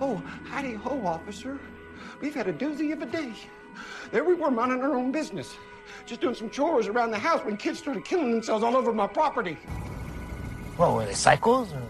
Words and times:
Oh, 0.00 0.22
howdy 0.48 0.74
ho, 0.74 1.06
officer. 1.06 1.58
We've 2.20 2.34
had 2.34 2.48
a 2.48 2.52
doozy 2.52 2.92
of 2.92 3.02
a 3.02 3.06
day. 3.06 3.32
There 4.10 4.24
we 4.24 4.34
were 4.34 4.50
minding 4.50 4.82
our 4.82 4.94
own 4.94 5.12
business, 5.12 5.56
just 6.06 6.20
doing 6.20 6.34
some 6.34 6.50
chores 6.50 6.86
around 6.86 7.10
the 7.10 7.18
house 7.18 7.44
when 7.44 7.56
kids 7.56 7.78
started 7.78 8.04
killing 8.04 8.30
themselves 8.30 8.64
all 8.64 8.76
over 8.76 8.92
my 8.92 9.06
property. 9.06 9.56
What 10.76 10.94
were 10.94 11.06
they 11.06 11.12
psychos? 11.12 11.72
Or... 11.72 11.82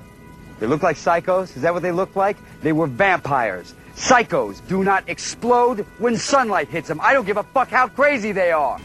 They 0.61 0.67
look 0.67 0.83
like 0.83 0.97
psychos? 0.97 1.57
Is 1.57 1.63
that 1.63 1.73
what 1.73 1.83
they 1.83 1.93
look 1.93 2.15
like? 2.17 2.37
They 2.63 2.73
were 2.73 2.87
vampires. 2.87 3.75
Psychos 3.97 4.67
do 4.67 4.85
not 4.85 5.09
explode 5.09 5.87
when 5.99 6.17
sunlight 6.17 6.69
hits 6.69 6.89
them. 6.89 7.01
I 7.01 7.13
don't 7.13 7.25
give 7.25 7.37
a 7.37 7.43
fuck 7.43 7.69
how 7.69 7.89
crazy 7.89 8.33
they 8.33 8.51
are. 8.51 8.79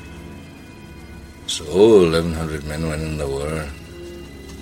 So 1.48 1.64
1,100 1.66 2.64
men 2.66 2.88
went 2.88 3.02
in 3.02 3.18
the 3.18 3.28
war. 3.28 3.68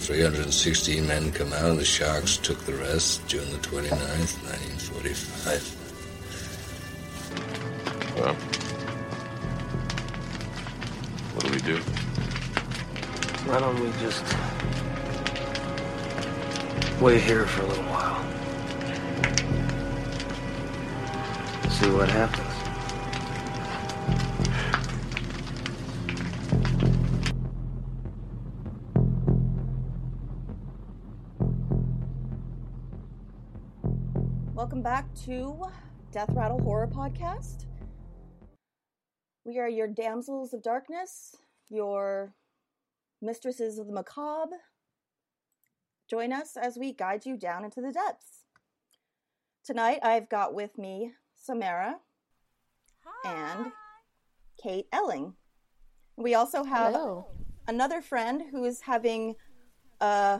316 0.08 1.05
men 1.05 1.32
come 1.34 1.52
out. 1.52 1.71
and 1.71 1.80
The 1.80 1.84
Sharks 1.84 2.38
took 2.38 2.58
the 2.60 2.71
rest 2.76 3.27
June 3.27 3.52
the 3.52 3.58
29th, 3.58 4.41
1945. 4.41 5.76
Well, 8.16 8.34
what 11.34 11.44
do 11.44 11.52
we 11.52 11.59
do? 11.59 11.78
Why 13.52 13.59
don't 13.59 13.78
we 13.81 13.91
just 14.00 14.23
wait 17.02 17.22
here 17.22 17.45
for 17.45 17.64
a 17.64 17.67
little 17.67 17.84
while? 17.84 18.23
See 21.70 21.89
what 21.89 22.08
happens. 22.08 22.47
Back 34.88 35.14
to 35.16 35.66
Death 36.14 36.30
Rattle 36.30 36.61
Horror 36.61 36.88
Podcast. 36.88 37.66
We 39.44 39.59
are 39.59 39.67
your 39.67 39.89
damsels 39.89 40.53
of 40.53 40.64
darkness, 40.64 41.36
your 41.70 42.34
mistresses 43.22 43.80
of 43.80 43.88
the 43.88 43.92
macabre. 43.92 44.56
Join 46.09 46.31
us 46.31 46.56
as 46.56 46.78
we 46.78 46.94
guide 46.94 47.26
you 47.26 47.36
down 47.36 47.66
into 47.66 47.81
the 47.81 47.92
depths. 47.92 48.45
Tonight 49.66 50.00
I've 50.03 50.30
got 50.30 50.53
with 50.53 50.78
me 50.78 51.11
Samara 51.36 51.98
and 53.26 53.73
Kate 54.64 54.88
Elling. 54.94 55.33
We 56.16 56.33
also 56.33 56.64
have 56.64 56.94
Hello. 56.94 57.28
another 57.67 58.02
friend 58.02 58.42
who 58.52 58.64
is 58.64 58.80
having 58.80 59.36
uh, 60.00 60.39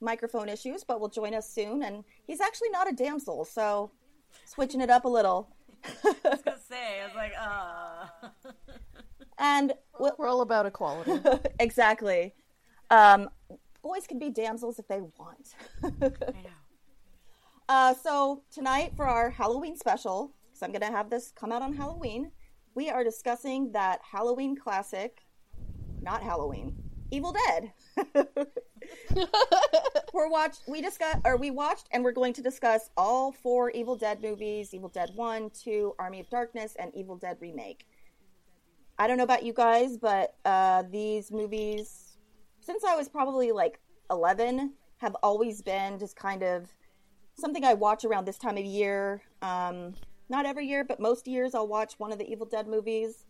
microphone 0.00 0.48
issues, 0.48 0.84
but 0.84 1.00
will 1.00 1.08
join 1.08 1.34
us 1.34 1.52
soon. 1.52 1.82
And 1.82 2.04
he's 2.30 2.40
actually 2.40 2.70
not 2.70 2.88
a 2.88 2.94
damsel, 2.94 3.44
so 3.44 3.90
switching 4.44 4.80
it 4.80 4.88
up 4.88 5.04
a 5.04 5.08
little. 5.08 5.50
I 6.04 6.14
was 6.30 6.42
gonna 6.42 6.58
say, 6.68 7.00
I 7.02 7.06
was 7.06 7.16
like, 7.16 7.32
uh. 7.40 8.06
And 9.38 9.72
we'll, 9.98 10.14
We're 10.16 10.28
all 10.28 10.42
about 10.42 10.66
equality. 10.66 11.18
exactly. 11.58 12.34
Um, 12.90 13.30
boys 13.82 14.06
can 14.06 14.18
be 14.18 14.30
damsels 14.30 14.78
if 14.78 14.86
they 14.86 15.00
want. 15.00 15.54
I 15.82 15.88
know. 15.98 16.10
Uh, 17.68 17.94
so 17.94 18.42
tonight 18.52 18.92
for 18.96 19.06
our 19.06 19.30
Halloween 19.30 19.76
special, 19.76 20.34
because 20.48 20.60
I'm 20.60 20.72
going 20.72 20.80
to 20.80 20.90
have 20.90 21.08
this 21.08 21.30
come 21.30 21.52
out 21.52 21.62
on 21.62 21.72
Halloween, 21.72 22.32
we 22.74 22.90
are 22.90 23.04
discussing 23.04 23.70
that 23.70 24.00
Halloween 24.02 24.56
classic, 24.56 25.18
not 26.02 26.20
Halloween, 26.20 26.74
Evil 27.10 27.34
Dead. 27.46 27.72
we're 30.12 30.28
watch 30.28 30.56
we 30.68 30.80
discuss 30.80 31.16
or 31.24 31.36
we 31.36 31.50
watched 31.50 31.88
and 31.92 32.02
we're 32.04 32.12
going 32.12 32.32
to 32.32 32.42
discuss 32.42 32.90
all 32.96 33.32
four 33.32 33.70
Evil 33.70 33.96
Dead 33.96 34.22
movies: 34.22 34.72
Evil 34.72 34.88
Dead 34.88 35.10
One, 35.14 35.50
Two, 35.50 35.94
Army 35.98 36.20
of 36.20 36.30
Darkness, 36.30 36.76
and 36.78 36.94
Evil 36.94 37.16
Dead 37.16 37.36
remake. 37.40 37.86
I 38.98 39.06
don't 39.06 39.16
know 39.16 39.24
about 39.24 39.44
you 39.44 39.52
guys, 39.52 39.96
but 39.96 40.34
uh, 40.44 40.84
these 40.90 41.32
movies, 41.32 42.18
since 42.60 42.84
I 42.84 42.96
was 42.96 43.08
probably 43.08 43.50
like 43.50 43.80
11, 44.10 44.74
have 44.98 45.16
always 45.22 45.62
been 45.62 45.98
just 45.98 46.16
kind 46.16 46.42
of 46.42 46.66
something 47.34 47.64
I 47.64 47.72
watch 47.72 48.04
around 48.04 48.26
this 48.26 48.36
time 48.36 48.58
of 48.58 48.64
year. 48.64 49.22
Um, 49.40 49.94
not 50.28 50.44
every 50.44 50.66
year, 50.66 50.84
but 50.84 51.00
most 51.00 51.26
years 51.26 51.54
I'll 51.54 51.66
watch 51.66 51.94
one 51.98 52.12
of 52.12 52.18
the 52.18 52.30
Evil 52.30 52.46
Dead 52.46 52.68
movies. 52.68 53.24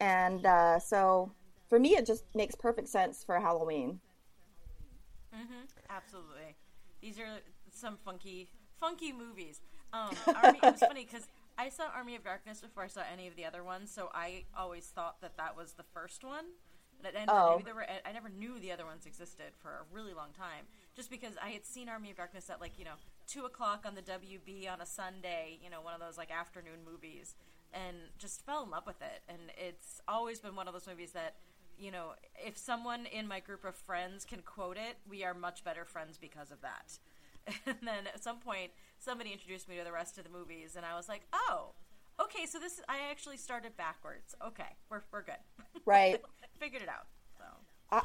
And 0.00 0.44
uh, 0.44 0.80
so 0.80 1.32
for 1.68 1.78
me, 1.78 1.90
it 1.96 2.06
just 2.06 2.24
makes 2.34 2.54
perfect 2.54 2.88
sense 2.88 3.24
for 3.24 3.38
Halloween. 3.40 4.00
hmm 5.32 5.64
Absolutely. 5.90 6.56
These 7.00 7.18
are 7.18 7.40
some 7.70 7.98
funky, 8.04 8.48
funky 8.80 9.12
movies. 9.12 9.60
Um, 9.92 10.24
Army, 10.34 10.60
it 10.64 10.70
was 10.70 10.82
funny 10.82 11.04
because 11.04 11.28
I 11.58 11.68
saw 11.68 11.84
Army 11.94 12.16
of 12.16 12.24
Darkness 12.24 12.60
before 12.60 12.82
I 12.84 12.88
saw 12.88 13.02
any 13.12 13.28
of 13.28 13.36
the 13.36 13.44
other 13.44 13.62
ones, 13.62 13.90
so 13.92 14.08
I 14.14 14.44
always 14.56 14.86
thought 14.86 15.20
that 15.20 15.36
that 15.36 15.56
was 15.56 15.74
the 15.74 15.84
first 15.92 16.24
one. 16.24 16.44
And 17.04 17.28
Oh. 17.28 17.62
were, 17.74 17.84
I 18.06 18.12
never 18.12 18.30
knew 18.30 18.58
the 18.58 18.72
other 18.72 18.86
ones 18.86 19.04
existed 19.06 19.52
for 19.60 19.68
a 19.70 19.84
really 19.92 20.14
long 20.14 20.32
time, 20.32 20.64
just 20.96 21.10
because 21.10 21.34
I 21.42 21.50
had 21.50 21.66
seen 21.66 21.88
Army 21.88 22.10
of 22.10 22.16
Darkness 22.16 22.48
at 22.48 22.60
like 22.60 22.78
you 22.78 22.84
know 22.84 22.94
two 23.26 23.44
o'clock 23.44 23.84
on 23.86 23.94
the 23.94 24.02
WB 24.02 24.66
on 24.68 24.80
a 24.80 24.86
Sunday, 24.86 25.58
you 25.62 25.68
know, 25.68 25.82
one 25.82 25.92
of 25.94 26.00
those 26.00 26.16
like 26.16 26.30
afternoon 26.30 26.80
movies, 26.90 27.34
and 27.74 27.96
just 28.18 28.46
fell 28.46 28.64
in 28.64 28.70
love 28.70 28.86
with 28.86 29.02
it. 29.02 29.22
And 29.28 29.38
it's 29.58 30.00
always 30.08 30.40
been 30.40 30.56
one 30.56 30.66
of 30.66 30.72
those 30.72 30.86
movies 30.86 31.12
that 31.12 31.34
you 31.78 31.90
know, 31.90 32.12
if 32.44 32.56
someone 32.56 33.06
in 33.06 33.26
my 33.28 33.40
group 33.40 33.64
of 33.64 33.74
friends 33.74 34.24
can 34.24 34.40
quote 34.42 34.76
it, 34.76 34.96
we 35.08 35.24
are 35.24 35.34
much 35.34 35.64
better 35.64 35.84
friends 35.84 36.18
because 36.18 36.50
of 36.50 36.60
that. 36.62 36.98
And 37.66 37.76
then 37.82 38.06
at 38.12 38.22
some 38.24 38.38
point, 38.38 38.70
somebody 38.98 39.30
introduced 39.30 39.68
me 39.68 39.76
to 39.76 39.84
the 39.84 39.92
rest 39.92 40.16
of 40.16 40.24
the 40.24 40.30
movies, 40.30 40.76
and 40.76 40.86
I 40.86 40.96
was 40.96 41.08
like, 41.10 41.26
oh, 41.34 41.72
okay, 42.18 42.46
so 42.46 42.58
this 42.58 42.80
I 42.88 43.10
actually 43.10 43.36
started 43.36 43.76
backwards. 43.76 44.34
Okay, 44.46 44.76
we're 44.90 45.02
we're 45.12 45.22
good. 45.22 45.42
Right. 45.84 46.22
Figured 46.58 46.80
it 46.82 46.88
out. 46.88 47.06
So 47.36 48.00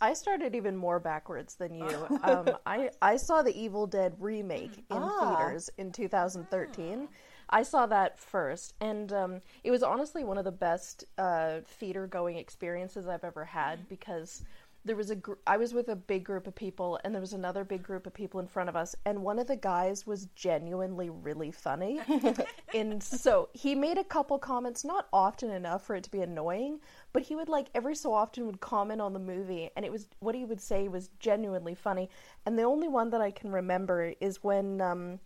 I 0.00 0.12
started 0.14 0.54
even 0.54 0.76
more 0.76 0.98
backwards 1.00 1.56
than 1.56 1.74
you. 1.74 1.90
Um, 2.22 2.48
I 2.64 2.90
I 3.02 3.16
saw 3.18 3.42
the 3.42 3.54
Evil 3.58 3.86
Dead 3.86 4.14
remake 4.18 4.78
in 4.90 4.96
Ah. 5.02 5.36
theaters 5.36 5.68
in 5.76 5.92
2013. 5.92 7.08
I 7.50 7.62
saw 7.62 7.86
that 7.86 8.18
first, 8.18 8.74
and 8.80 9.12
um, 9.12 9.40
it 9.64 9.70
was 9.70 9.82
honestly 9.82 10.24
one 10.24 10.38
of 10.38 10.44
the 10.44 10.52
best 10.52 11.04
uh, 11.16 11.60
theater 11.64 12.06
going 12.06 12.36
experiences 12.36 13.06
I've 13.06 13.24
ever 13.24 13.44
had 13.44 13.88
because 13.88 14.42
there 14.84 14.96
was 14.96 15.10
a 15.10 15.16
gr- 15.16 15.34
I 15.46 15.56
was 15.56 15.74
with 15.74 15.88
a 15.88 15.96
big 15.96 16.24
group 16.24 16.46
of 16.46 16.54
people, 16.54 16.98
and 17.04 17.14
there 17.14 17.20
was 17.20 17.32
another 17.32 17.64
big 17.64 17.82
group 17.82 18.06
of 18.06 18.14
people 18.14 18.40
in 18.40 18.46
front 18.46 18.68
of 18.68 18.76
us, 18.76 18.94
and 19.04 19.22
one 19.22 19.38
of 19.38 19.46
the 19.46 19.56
guys 19.56 20.06
was 20.06 20.26
genuinely 20.34 21.10
really 21.10 21.50
funny, 21.50 22.00
and 22.74 23.02
so 23.02 23.48
he 23.52 23.74
made 23.74 23.98
a 23.98 24.04
couple 24.04 24.38
comments, 24.38 24.84
not 24.84 25.06
often 25.12 25.50
enough 25.50 25.84
for 25.84 25.96
it 25.96 26.04
to 26.04 26.10
be 26.10 26.20
annoying, 26.20 26.80
but 27.12 27.22
he 27.22 27.34
would 27.36 27.48
like 27.48 27.68
every 27.74 27.94
so 27.94 28.12
often 28.12 28.46
would 28.46 28.60
comment 28.60 29.00
on 29.00 29.12
the 29.12 29.18
movie, 29.18 29.70
and 29.76 29.84
it 29.84 29.92
was 29.92 30.08
what 30.20 30.34
he 30.34 30.44
would 30.44 30.60
say 30.60 30.88
was 30.88 31.10
genuinely 31.18 31.74
funny, 31.74 32.08
and 32.46 32.58
the 32.58 32.62
only 32.62 32.88
one 32.88 33.10
that 33.10 33.20
I 33.20 33.30
can 33.30 33.52
remember 33.52 34.14
is 34.20 34.42
when. 34.42 34.80
Um, 34.80 35.20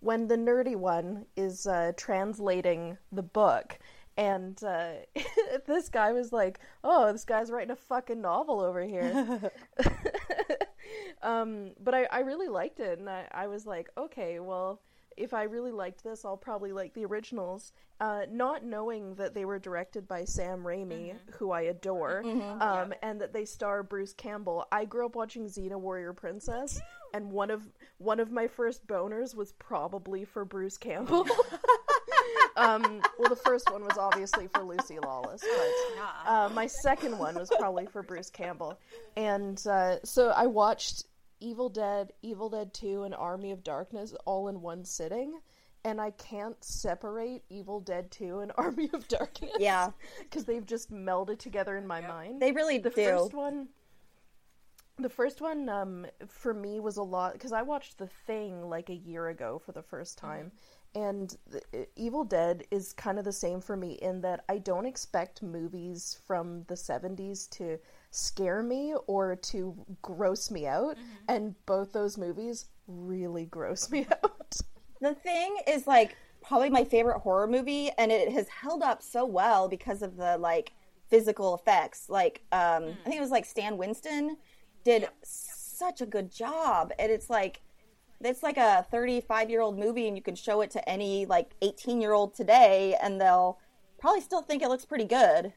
when 0.00 0.28
the 0.28 0.36
nerdy 0.36 0.76
one 0.76 1.26
is 1.36 1.66
uh, 1.66 1.92
translating 1.96 2.98
the 3.12 3.22
book. 3.22 3.78
And 4.18 4.62
uh, 4.64 4.92
this 5.66 5.88
guy 5.90 6.12
was 6.12 6.32
like 6.32 6.58
oh 6.82 7.12
this 7.12 7.24
guy's 7.24 7.50
writing 7.50 7.70
a 7.72 7.76
fucking 7.76 8.20
novel 8.20 8.60
over 8.60 8.82
here. 8.82 9.50
Um, 11.22 11.72
but 11.82 11.94
I, 11.94 12.04
I 12.04 12.20
really 12.20 12.48
liked 12.48 12.78
it 12.78 12.98
and 12.98 13.08
I, 13.08 13.26
I 13.32 13.46
was 13.48 13.66
like 13.66 13.88
okay 13.98 14.38
well 14.38 14.80
if 15.16 15.32
i 15.32 15.44
really 15.44 15.72
liked 15.72 16.04
this 16.04 16.24
i'll 16.24 16.36
probably 16.36 16.72
like 16.72 16.94
the 16.94 17.04
originals. 17.04 17.72
Uh, 17.98 18.26
not 18.30 18.62
knowing 18.62 19.14
that 19.14 19.32
they 19.34 19.46
were 19.46 19.58
directed 19.58 20.06
by 20.06 20.22
sam 20.24 20.62
raimi 20.62 21.14
who 21.38 21.50
i 21.50 21.62
adore 21.62 22.22
um, 22.60 22.92
and 23.02 23.18
that 23.20 23.32
they 23.32 23.44
star 23.44 23.82
bruce 23.82 24.12
campbell. 24.12 24.66
I 24.70 24.84
grew 24.84 25.06
up 25.06 25.16
watching 25.16 25.46
xena 25.46 25.80
warrior 25.80 26.12
princess 26.12 26.78
and 27.14 27.30
one 27.30 27.50
of 27.50 27.68
one 27.98 28.20
of 28.20 28.30
my 28.30 28.46
first 28.46 28.86
boners 28.86 29.34
was 29.34 29.52
probably 29.52 30.24
for 30.24 30.44
bruce 30.44 30.76
campbell 30.76 31.26
um, 32.56 33.00
well 33.18 33.28
the 33.28 33.36
first 33.36 33.70
one 33.70 33.84
was 33.84 33.98
obviously 33.98 34.48
for 34.48 34.62
lucy 34.62 34.98
lawless 34.98 35.42
but 35.42 35.96
uh, 36.26 36.48
my 36.50 36.66
second 36.66 37.18
one 37.18 37.34
was 37.34 37.50
probably 37.58 37.86
for 37.86 38.02
Bruce 38.02 38.30
Campbell. 38.30 38.78
And 39.16 39.64
uh, 39.66 39.96
so 40.04 40.30
I 40.30 40.46
watched 40.46 41.04
Evil 41.40 41.68
Dead, 41.68 42.12
Evil 42.22 42.50
Dead 42.50 42.74
2, 42.74 43.04
and 43.04 43.14
Army 43.14 43.52
of 43.52 43.62
Darkness 43.62 44.14
all 44.24 44.48
in 44.48 44.60
one 44.60 44.84
sitting. 44.84 45.38
And 45.84 46.00
I 46.00 46.10
can't 46.10 46.62
separate 46.64 47.42
Evil 47.48 47.80
Dead 47.80 48.10
2 48.10 48.40
and 48.40 48.52
Army 48.58 48.90
of 48.92 49.06
Darkness. 49.08 49.52
Yeah. 49.58 49.90
Because 50.20 50.44
they've 50.44 50.66
just 50.66 50.92
melded 50.92 51.38
together 51.38 51.76
in 51.76 51.86
my 51.86 52.00
mind. 52.00 52.42
They 52.42 52.52
really 52.52 52.78
the 52.78 52.90
do. 52.90 53.04
first 53.04 53.34
one. 53.34 53.68
The 54.98 55.10
first 55.10 55.42
one, 55.42 55.68
um, 55.68 56.06
for 56.26 56.54
me, 56.54 56.80
was 56.80 56.96
a 56.96 57.02
lot 57.02 57.34
because 57.34 57.52
I 57.52 57.60
watched 57.60 57.98
The 57.98 58.08
Thing 58.26 58.70
like 58.70 58.88
a 58.88 58.94
year 58.94 59.28
ago 59.28 59.60
for 59.64 59.72
the 59.72 59.82
first 59.82 60.16
time, 60.16 60.52
and 60.94 61.36
the, 61.50 61.86
Evil 61.96 62.24
Dead 62.24 62.64
is 62.70 62.94
kind 62.94 63.18
of 63.18 63.26
the 63.26 63.32
same 63.32 63.60
for 63.60 63.76
me 63.76 63.92
in 64.00 64.22
that 64.22 64.44
I 64.48 64.56
don't 64.56 64.86
expect 64.86 65.42
movies 65.42 66.18
from 66.26 66.64
the 66.68 66.74
'70s 66.74 67.50
to 67.50 67.78
scare 68.10 68.62
me 68.62 68.94
or 69.06 69.36
to 69.36 69.76
gross 70.00 70.50
me 70.50 70.66
out, 70.66 70.96
and 71.28 71.54
both 71.66 71.92
those 71.92 72.16
movies 72.16 72.64
really 72.88 73.44
gross 73.44 73.90
me 73.90 74.06
out. 74.24 74.56
The 75.02 75.14
Thing 75.14 75.58
is 75.68 75.86
like 75.86 76.16
probably 76.42 76.70
my 76.70 76.84
favorite 76.84 77.18
horror 77.18 77.46
movie, 77.46 77.90
and 77.98 78.10
it 78.10 78.32
has 78.32 78.48
held 78.48 78.82
up 78.82 79.02
so 79.02 79.26
well 79.26 79.68
because 79.68 80.00
of 80.00 80.16
the 80.16 80.38
like 80.38 80.72
physical 81.10 81.54
effects. 81.54 82.08
Like, 82.08 82.40
um, 82.50 82.84
I 82.84 83.04
think 83.04 83.16
it 83.16 83.20
was 83.20 83.30
like 83.30 83.44
Stan 83.44 83.76
Winston 83.76 84.38
did 84.86 85.08
such 85.24 86.00
a 86.00 86.06
good 86.06 86.30
job, 86.30 86.92
and 86.98 87.10
it's 87.10 87.28
like 87.28 87.60
it's 88.20 88.42
like 88.42 88.56
a 88.56 88.86
35 88.90 89.50
year 89.50 89.60
old 89.60 89.76
movie, 89.78 90.06
and 90.08 90.16
you 90.16 90.22
can 90.22 90.36
show 90.36 90.60
it 90.62 90.70
to 90.70 90.88
any 90.88 91.26
like 91.26 91.54
18 91.60 92.00
year 92.00 92.12
old 92.12 92.34
today, 92.34 92.96
and 93.02 93.20
they'll 93.20 93.58
probably 93.98 94.20
still 94.22 94.42
think 94.42 94.62
it 94.62 94.68
looks 94.68 94.84
pretty 94.86 95.04
good. 95.04 95.52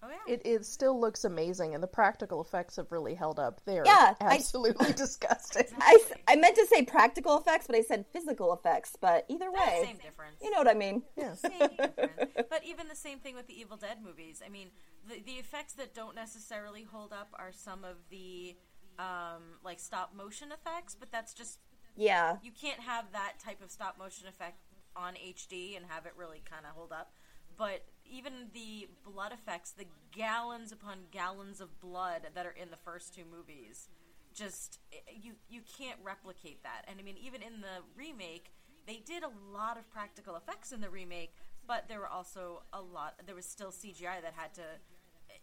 Oh 0.00 0.08
yeah. 0.10 0.32
It, 0.34 0.42
it 0.44 0.64
still 0.64 1.00
looks 1.00 1.24
amazing, 1.24 1.74
and 1.74 1.82
the 1.82 1.88
practical 1.88 2.40
effects 2.40 2.76
have 2.76 2.92
really 2.92 3.14
held 3.14 3.38
up. 3.40 3.60
They 3.64 3.78
are 3.78 3.84
Yeah, 3.86 4.14
I- 4.20 4.34
absolutely 4.36 4.92
disgusting. 4.92 5.64
I, 5.80 5.98
I 6.28 6.36
meant 6.36 6.54
to 6.56 6.66
say 6.66 6.82
practical 6.84 7.36
effects, 7.38 7.66
but 7.66 7.74
I 7.74 7.82
said 7.82 8.04
physical 8.12 8.52
effects. 8.52 8.96
But 9.00 9.24
either 9.28 9.50
way, 9.50 9.82
Same 9.84 9.96
difference. 9.96 10.36
you 10.42 10.50
know 10.52 10.58
what 10.58 10.68
I 10.68 10.74
mean. 10.74 11.02
Same 11.16 11.68
difference. 11.76 12.32
But 12.48 12.64
even 12.64 12.86
the 12.86 12.94
same 12.94 13.18
thing 13.18 13.34
with 13.34 13.48
the 13.48 13.58
Evil 13.60 13.76
Dead 13.76 13.98
movies. 14.04 14.40
I 14.44 14.48
mean, 14.48 14.68
the 15.08 15.20
the 15.24 15.32
effects 15.32 15.72
that 15.74 15.94
don't 15.94 16.14
necessarily 16.14 16.82
hold 16.84 17.12
up 17.12 17.28
are 17.34 17.52
some 17.52 17.84
of 17.84 17.96
the 18.10 18.56
um, 18.98 19.42
like 19.64 19.80
stop 19.80 20.14
motion 20.14 20.48
effects, 20.52 20.96
but 20.98 21.10
that's 21.10 21.32
just 21.34 21.58
Yeah, 21.96 22.36
you 22.42 22.50
can't 22.52 22.80
have 22.80 23.06
that 23.12 23.34
type 23.42 23.62
of 23.62 23.70
stop 23.70 23.98
motion 23.98 24.28
effect 24.28 24.58
on 24.96 25.14
HD 25.14 25.76
and 25.76 25.86
have 25.88 26.06
it 26.06 26.12
really 26.16 26.42
kind 26.48 26.64
of 26.66 26.72
hold 26.76 26.92
up. 26.92 27.12
But 27.56 27.84
even 28.04 28.32
the 28.54 28.88
blood 29.04 29.32
effects, 29.32 29.72
the 29.72 29.86
gallons 30.12 30.72
upon 30.72 30.98
gallons 31.10 31.60
of 31.60 31.80
blood 31.80 32.22
that 32.34 32.46
are 32.46 32.52
in 32.52 32.70
the 32.70 32.76
first 32.76 33.14
two 33.14 33.24
movies, 33.30 33.88
just 34.34 34.78
you 35.12 35.34
you 35.48 35.62
can't 35.78 35.98
replicate 36.02 36.62
that. 36.62 36.84
And 36.88 37.00
I 37.00 37.02
mean, 37.02 37.16
even 37.22 37.42
in 37.42 37.60
the 37.60 37.82
remake, 37.96 38.52
they 38.86 39.02
did 39.04 39.22
a 39.22 39.30
lot 39.52 39.76
of 39.78 39.90
practical 39.90 40.36
effects 40.36 40.72
in 40.72 40.80
the 40.80 40.90
remake, 40.90 41.34
but 41.66 41.88
there 41.88 41.98
were 41.98 42.08
also 42.08 42.62
a 42.72 42.80
lot. 42.80 43.14
There 43.26 43.34
was 43.34 43.46
still 43.46 43.70
CGI 43.70 44.22
that 44.22 44.34
had 44.36 44.54
to 44.54 44.62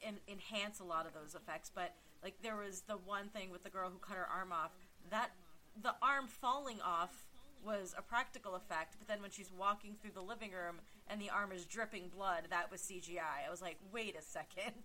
en- 0.04 0.20
enhance 0.28 0.80
a 0.80 0.84
lot 0.84 1.06
of 1.06 1.14
those 1.14 1.36
effects. 1.36 1.72
But 1.74 1.94
like 2.24 2.36
there 2.42 2.56
was 2.56 2.82
the 2.82 2.98
one 2.98 3.30
thing 3.30 3.52
with 3.52 3.64
the 3.64 3.70
girl 3.70 3.90
who 3.90 3.98
cut 4.00 4.18
her 4.18 4.28
arm 4.28 4.52
off. 4.52 4.72
That 5.12 5.32
the 5.82 5.96
arm 6.02 6.28
falling 6.28 6.82
off 6.82 7.26
was 7.64 7.96
a 7.98 8.02
practical 8.02 8.56
effect, 8.56 8.96
but 9.00 9.08
then 9.08 9.22
when 9.22 9.32
she's 9.32 9.52
walking 9.52 9.96
through 10.00 10.12
the 10.12 10.22
living 10.22 10.52
room 10.52 10.78
and 11.08 11.20
the 11.20 11.30
arm 11.30 11.52
is 11.52 11.66
dripping 11.66 12.10
blood, 12.16 12.44
that 12.52 12.72
was 12.72 12.82
CGI. 12.82 13.46
I 13.46 13.50
was 13.50 13.62
like, 13.62 13.78
wait 13.92 14.16
a 14.18 14.22
second. 14.22 14.74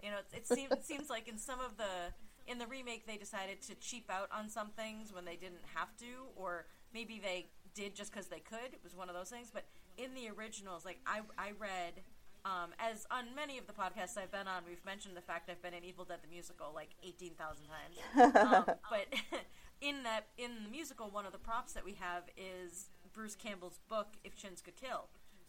You 0.00 0.10
know, 0.12 0.18
it, 0.18 0.26
it, 0.36 0.46
seems, 0.46 0.70
it 0.70 0.84
seems 0.84 1.10
like 1.10 1.26
in 1.26 1.36
some 1.36 1.58
of 1.58 1.76
the 1.76 2.14
in 2.46 2.58
the 2.58 2.68
remake 2.68 3.04
they 3.04 3.16
decided 3.16 3.60
to 3.62 3.74
cheap 3.74 4.08
out 4.08 4.28
on 4.30 4.48
some 4.48 4.68
things 4.68 5.12
when 5.12 5.24
they 5.24 5.34
didn't 5.34 5.66
have 5.74 5.88
to, 5.96 6.30
or 6.36 6.66
maybe 6.94 7.20
they 7.20 7.48
did 7.74 7.96
just 7.96 8.12
because 8.12 8.28
they 8.28 8.38
could. 8.38 8.72
It 8.72 8.78
was 8.84 8.94
one 8.94 9.08
of 9.08 9.16
those 9.16 9.28
things. 9.28 9.50
But 9.52 9.64
in 9.96 10.14
the 10.14 10.30
originals, 10.30 10.84
like 10.84 11.00
I 11.04 11.22
I 11.36 11.50
read. 11.58 12.04
Um, 12.44 12.70
as 12.78 13.06
on 13.10 13.34
many 13.34 13.58
of 13.58 13.66
the 13.66 13.72
podcasts 13.72 14.16
I've 14.16 14.30
been 14.30 14.48
on, 14.48 14.62
we've 14.66 14.84
mentioned 14.84 15.16
the 15.16 15.22
fact 15.22 15.50
I've 15.50 15.62
been 15.62 15.74
in 15.74 15.84
Evil 15.84 16.04
Dead 16.04 16.18
the 16.22 16.28
musical 16.28 16.72
like 16.74 16.90
eighteen 17.02 17.32
thousand 17.34 17.66
times. 17.66 17.96
Um, 18.38 18.64
but 18.90 19.06
in 19.80 20.02
that 20.04 20.26
in 20.38 20.50
the 20.64 20.70
musical, 20.70 21.10
one 21.10 21.26
of 21.26 21.32
the 21.32 21.38
props 21.38 21.72
that 21.72 21.84
we 21.84 21.94
have 21.94 22.24
is 22.36 22.90
Bruce 23.12 23.34
Campbell's 23.34 23.78
book 23.88 24.08
"If 24.24 24.36
Chins 24.36 24.60
Could 24.60 24.76
Kill," 24.76 25.08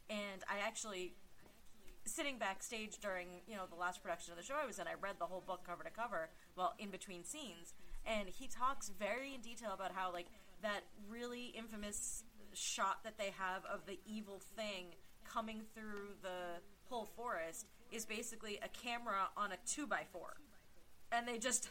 and 0.09 0.44
I 0.50 0.65
actually 0.65 1.13
sitting 2.06 2.39
backstage 2.39 2.97
during 3.00 3.27
you 3.47 3.56
know 3.56 3.65
the 3.69 3.75
last 3.75 4.01
production 4.01 4.31
of 4.31 4.38
the 4.38 4.44
show 4.44 4.56
I 4.62 4.65
was 4.65 4.80
in, 4.80 4.88
I 4.88 4.95
read 5.00 5.15
the 5.19 5.25
whole 5.25 5.44
book 5.45 5.62
cover 5.65 5.83
to 5.83 5.89
cover, 5.89 6.30
well 6.56 6.74
in 6.80 6.89
between 6.89 7.24
scenes, 7.24 7.74
and 8.06 8.27
he 8.27 8.47
talks 8.47 8.89
very 8.89 9.33
in 9.35 9.42
detail 9.42 9.71
about 9.74 9.92
how 9.94 10.12
like 10.12 10.27
that 10.62 10.81
really 11.09 11.53
infamous 11.57 12.24
shot 12.53 13.03
that 13.03 13.18
they 13.18 13.31
have 13.38 13.63
of 13.65 13.85
the 13.85 14.00
evil 14.06 14.42
thing 14.56 14.95
coming 15.24 15.62
through 15.74 16.15
the 16.21 16.62
whole 16.89 17.06
forest 17.15 17.65
is 17.91 18.06
basically 18.06 18.59
a 18.63 18.68
camera 18.69 19.30
on 19.38 19.51
a 19.51 19.57
two 19.65 19.88
by 19.88 20.01
four, 20.12 20.36
and 21.12 21.27
they 21.27 21.38
just 21.38 21.69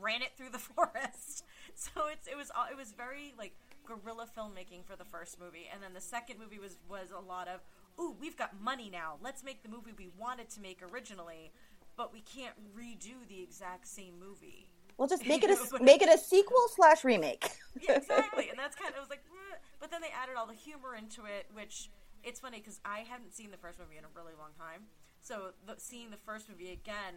ran 0.00 0.22
it 0.22 0.32
through 0.36 0.50
the 0.50 0.58
forest. 0.76 1.44
So 1.74 1.90
it's 2.12 2.26
it 2.26 2.36
was 2.36 2.50
it 2.70 2.76
was 2.76 2.92
very 2.92 3.34
like 3.38 3.52
guerrilla 3.86 4.26
filmmaking 4.36 4.84
for 4.84 4.96
the 4.96 5.04
first 5.04 5.40
movie, 5.40 5.68
and 5.72 5.82
then 5.82 5.94
the 5.94 6.00
second 6.00 6.38
movie 6.38 6.58
was 6.58 6.76
was 6.88 7.08
a 7.16 7.20
lot 7.20 7.48
of 7.48 7.60
ooh 8.00 8.14
we've 8.20 8.36
got 8.36 8.60
money 8.60 8.88
now 8.90 9.16
let's 9.22 9.42
make 9.42 9.62
the 9.62 9.68
movie 9.68 9.90
we 9.96 10.08
wanted 10.18 10.48
to 10.50 10.60
make 10.60 10.80
originally, 10.92 11.50
but 11.96 12.12
we 12.12 12.20
can't 12.20 12.54
redo 12.76 13.14
the 13.28 13.42
exact 13.42 13.86
same 13.86 14.14
movie. 14.18 14.66
Well, 14.96 15.08
just 15.08 15.26
make 15.26 15.42
it 15.48 15.50
a 15.50 15.82
make 15.82 16.02
it 16.02 16.08
a 16.08 16.18
sequel 16.18 16.68
slash 16.74 17.04
remake. 17.04 17.50
Yeah, 17.80 17.96
exactly, 17.96 18.48
and 18.50 18.58
that's 18.58 18.76
kind 18.76 18.90
of 18.90 18.96
I 18.96 19.00
was 19.00 19.10
like, 19.10 19.24
but 19.80 19.90
then 19.90 20.00
they 20.02 20.12
added 20.22 20.36
all 20.36 20.46
the 20.46 20.54
humor 20.54 20.94
into 20.94 21.24
it, 21.24 21.46
which 21.54 21.88
it's 22.24 22.40
funny 22.40 22.58
because 22.58 22.80
I 22.84 23.00
hadn't 23.00 23.32
seen 23.32 23.50
the 23.50 23.56
first 23.56 23.78
movie 23.78 23.96
in 23.98 24.04
a 24.04 24.12
really 24.14 24.32
long 24.38 24.50
time, 24.58 24.86
so 25.20 25.52
the, 25.66 25.74
seeing 25.78 26.10
the 26.10 26.16
first 26.16 26.48
movie 26.48 26.72
again, 26.72 27.14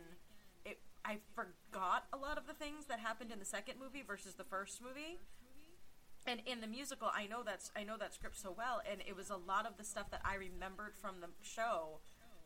it 0.66 0.80
I 1.06 1.18
forgot 1.36 2.06
a 2.14 2.18
lot 2.18 2.38
of 2.38 2.48
the 2.48 2.54
things 2.54 2.86
that 2.86 3.00
happened 3.00 3.32
in 3.32 3.40
the 3.40 3.46
second 3.46 3.76
movie 3.80 4.04
versus 4.06 4.36
the 4.36 4.44
first 4.44 4.82
movie. 4.82 5.20
And 6.26 6.40
in 6.46 6.62
the 6.62 6.68
musical, 6.68 7.10
I 7.14 7.28
know 7.28 7.44
that's 7.44 7.72
I 7.76 7.84
know 7.84 7.98
that 7.98 8.14
script 8.14 8.38
so 8.38 8.54
well, 8.58 8.82
and 8.90 9.02
it 9.08 9.16
was 9.16 9.30
a 9.30 9.36
lot 9.36 9.66
of 9.66 9.78
the 9.78 9.84
stuff 9.84 10.10
that 10.12 10.22
I 10.24 10.36
remembered 10.36 10.96
from 10.96 11.16
the 11.20 11.28
show 11.42 12.00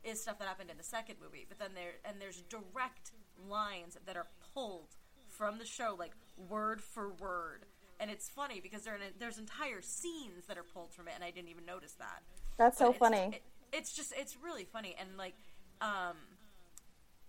is 0.03 0.21
stuff 0.21 0.39
that 0.39 0.47
happened 0.47 0.71
in 0.71 0.77
the 0.77 0.83
second 0.83 1.17
movie. 1.21 1.45
But 1.47 1.59
then 1.59 1.71
there 1.75 1.93
and 2.05 2.19
there's 2.19 2.41
direct 2.49 3.11
lines 3.47 3.97
that 4.05 4.17
are 4.17 4.27
pulled 4.53 4.95
from 5.27 5.59
the 5.59 5.65
show, 5.65 5.95
like 5.97 6.13
word 6.49 6.81
for 6.81 7.13
word. 7.13 7.65
And 7.99 8.11
it's 8.11 8.29
funny 8.29 8.59
because 8.59 8.85
are, 8.87 8.97
there's 9.19 9.39
entire 9.39 9.81
scenes 9.81 10.45
that 10.47 10.57
are 10.57 10.63
pulled 10.63 10.93
from 10.93 11.07
it, 11.07 11.13
and 11.15 11.23
I 11.23 11.31
didn't 11.31 11.49
even 11.49 11.65
notice 11.65 11.93
that. 11.93 12.21
That's 12.57 12.77
so 12.77 12.85
it's- 12.89 12.99
funny. 12.99 13.35
it- 13.35 13.43
it's 13.71 13.93
just 13.93 14.13
it's 14.17 14.37
really 14.37 14.63
funny, 14.65 14.95
and 14.99 15.17
like, 15.17 15.35
um, 15.81 16.15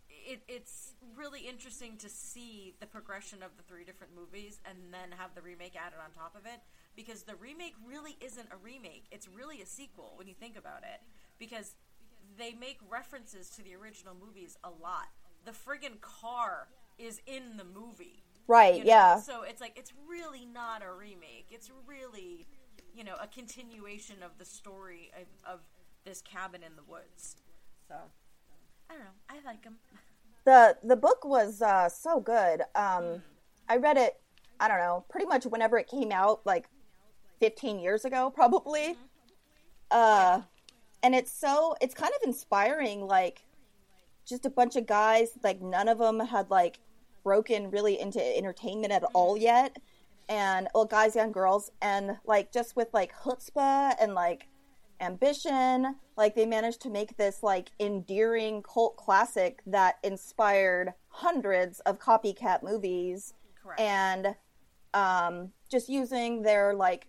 it, 0.08 0.40
it's 0.46 0.92
really 1.16 1.40
interesting 1.40 1.96
to 1.98 2.08
see 2.08 2.74
the 2.80 2.86
progression 2.86 3.42
of 3.42 3.56
the 3.56 3.62
three 3.62 3.84
different 3.84 4.14
movies 4.14 4.60
and 4.64 4.76
then 4.92 5.16
have 5.18 5.34
the 5.34 5.40
remake 5.42 5.74
added 5.74 5.98
on 6.04 6.10
top 6.12 6.34
of 6.36 6.44
it 6.46 6.60
because 6.96 7.22
the 7.22 7.34
remake 7.36 7.74
really 7.86 8.16
isn't 8.20 8.46
a 8.52 8.56
remake 8.62 9.04
it's 9.10 9.26
really 9.26 9.62
a 9.62 9.66
sequel 9.66 10.12
when 10.16 10.26
you 10.28 10.34
think 10.34 10.56
about 10.58 10.82
it 10.82 11.00
because 11.38 11.76
they 12.36 12.52
make 12.52 12.78
references 12.90 13.48
to 13.48 13.62
the 13.62 13.74
original 13.74 14.14
movies 14.14 14.58
a 14.64 14.68
lot 14.82 15.08
the 15.46 15.50
friggin 15.52 15.98
car 16.02 16.68
is 16.98 17.20
in 17.26 17.56
the 17.56 17.64
movie 17.64 18.22
Right, 18.46 18.74
you 18.74 18.80
know? 18.84 18.86
yeah. 18.90 19.20
so 19.20 19.42
it's 19.42 19.60
like 19.62 19.78
it's 19.78 19.92
really 20.08 20.44
not 20.44 20.82
a 20.82 20.92
remake 20.92 21.46
it's 21.50 21.70
really 21.86 22.46
you 22.98 23.04
know 23.04 23.14
a 23.22 23.26
continuation 23.28 24.16
of 24.22 24.32
the 24.38 24.44
story 24.44 25.10
of, 25.16 25.54
of 25.54 25.60
this 26.04 26.20
cabin 26.20 26.62
in 26.62 26.74
the 26.76 26.82
woods 26.82 27.36
so 27.86 27.94
i 28.90 28.94
don't 28.94 29.04
know 29.04 29.16
i 29.30 29.34
like 29.46 29.62
them 29.62 29.76
the 30.48 30.78
the 30.82 30.96
book 30.96 31.26
was 31.26 31.60
uh, 31.60 31.90
so 31.90 32.20
good. 32.20 32.62
Um, 32.74 33.22
I 33.68 33.76
read 33.76 33.98
it. 33.98 34.18
I 34.58 34.66
don't 34.66 34.78
know, 34.78 35.04
pretty 35.10 35.26
much 35.26 35.44
whenever 35.44 35.76
it 35.78 35.86
came 35.86 36.10
out, 36.10 36.40
like 36.46 36.70
15 37.38 37.78
years 37.78 38.06
ago, 38.06 38.32
probably. 38.34 38.96
Uh, 39.90 40.40
and 41.02 41.14
it's 41.14 41.30
so 41.30 41.76
it's 41.82 41.94
kind 41.94 42.12
of 42.16 42.26
inspiring. 42.26 43.06
Like, 43.06 43.44
just 44.26 44.46
a 44.46 44.50
bunch 44.50 44.76
of 44.76 44.86
guys. 44.86 45.32
Like, 45.44 45.60
none 45.60 45.86
of 45.86 45.98
them 45.98 46.18
had 46.18 46.50
like 46.50 46.78
broken 47.24 47.70
really 47.70 48.00
into 48.00 48.24
entertainment 48.36 48.90
at 48.90 49.04
all 49.12 49.36
yet. 49.36 49.76
And 50.28 50.68
well, 50.74 50.84
guys 50.84 51.16
and 51.16 51.32
girls, 51.32 51.70
and 51.80 52.18
like 52.24 52.52
just 52.52 52.76
with 52.76 52.88
like 52.92 53.12
chutzpah 53.16 53.94
and 54.00 54.14
like 54.14 54.48
ambition. 55.00 55.96
Like 56.16 56.34
they 56.34 56.46
managed 56.46 56.80
to 56.82 56.90
make 56.90 57.16
this 57.16 57.42
like 57.42 57.70
endearing 57.80 58.62
cult 58.62 58.96
classic 58.96 59.60
that 59.66 59.98
inspired 60.02 60.92
hundreds 61.08 61.80
of 61.80 61.98
copycat 61.98 62.62
movies 62.62 63.34
Correct. 63.62 63.80
and 63.80 64.34
um, 64.94 65.52
just 65.70 65.88
using 65.88 66.42
their 66.42 66.74
like 66.74 67.06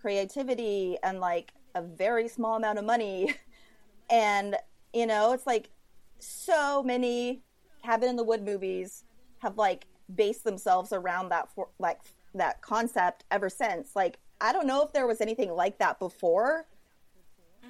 creativity 0.00 0.96
and 1.02 1.20
like 1.20 1.52
a 1.74 1.82
very 1.82 2.28
small 2.28 2.56
amount 2.56 2.78
of 2.78 2.84
money. 2.84 3.34
and 4.10 4.56
you 4.92 5.06
know, 5.06 5.32
it's 5.32 5.46
like 5.46 5.70
so 6.18 6.82
many 6.82 7.42
cabin 7.84 8.08
in 8.08 8.16
the 8.16 8.24
wood 8.24 8.42
movies 8.44 9.04
have 9.40 9.58
like 9.58 9.86
based 10.14 10.44
themselves 10.44 10.92
around 10.92 11.28
that 11.28 11.52
for 11.54 11.68
like 11.78 11.98
that 12.38 12.62
concept 12.62 13.24
ever 13.30 13.48
since. 13.48 13.94
Like 13.94 14.18
I 14.40 14.52
don't 14.52 14.66
know 14.66 14.82
if 14.82 14.92
there 14.92 15.06
was 15.06 15.20
anything 15.20 15.50
like 15.50 15.78
that 15.78 15.98
before. 15.98 16.66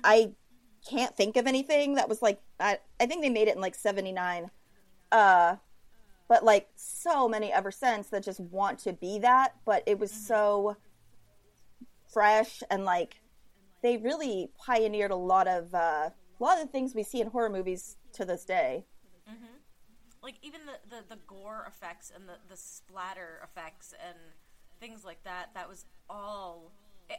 I 0.04 0.32
can't 0.88 1.16
think 1.16 1.36
of 1.36 1.46
anything 1.46 1.94
that 1.94 2.08
was 2.08 2.22
like 2.22 2.40
I, 2.60 2.78
I 3.00 3.06
think 3.06 3.22
they 3.22 3.30
made 3.30 3.48
it 3.48 3.56
in 3.56 3.60
like 3.60 3.74
79 3.74 4.50
uh 5.10 5.56
but 6.28 6.44
like 6.44 6.68
so 6.76 7.28
many 7.28 7.52
ever 7.52 7.70
since 7.70 8.08
that 8.08 8.24
just 8.24 8.40
want 8.40 8.78
to 8.80 8.92
be 8.92 9.18
that. 9.20 9.54
But 9.64 9.82
it 9.86 9.98
was 9.98 10.10
so 10.10 10.76
fresh 12.08 12.62
and 12.70 12.84
like 12.84 13.20
they 13.82 13.96
really 13.96 14.50
pioneered 14.58 15.10
a 15.10 15.16
lot 15.16 15.46
of 15.46 15.74
uh, 15.74 16.10
a 16.38 16.42
lot 16.42 16.58
of 16.58 16.66
the 16.66 16.72
things 16.72 16.94
we 16.94 17.02
see 17.02 17.20
in 17.20 17.28
horror 17.28 17.50
movies 17.50 17.96
to 18.14 18.24
this 18.24 18.44
day. 18.44 18.84
Like 20.22 20.34
even 20.42 20.62
the, 20.66 20.96
the, 20.96 21.04
the 21.08 21.20
gore 21.26 21.64
effects 21.68 22.10
and 22.14 22.28
the, 22.28 22.34
the 22.48 22.56
splatter 22.56 23.40
effects 23.44 23.94
and 24.04 24.18
things 24.80 25.04
like 25.04 25.22
that 25.24 25.50
that 25.54 25.68
was 25.68 25.84
all 26.08 26.72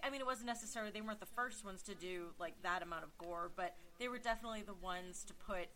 I- 0.04 0.10
mean, 0.10 0.20
it 0.20 0.28
wasn't 0.28 0.48
necessarily 0.48 0.92
they 0.92 1.02
weren't 1.02 1.20
the 1.20 1.26
first 1.26 1.64
ones 1.64 1.82
to 1.84 1.96
do 1.96 2.34
like 2.40 2.62
that 2.62 2.82
amount 2.84 3.04
of 3.04 3.18
gore, 3.18 3.52
but 3.56 3.76
they 4.00 4.08
were 4.08 4.18
definitely 4.18 4.62
the 4.62 4.74
ones 4.74 5.24
to 5.26 5.34
put 5.34 5.70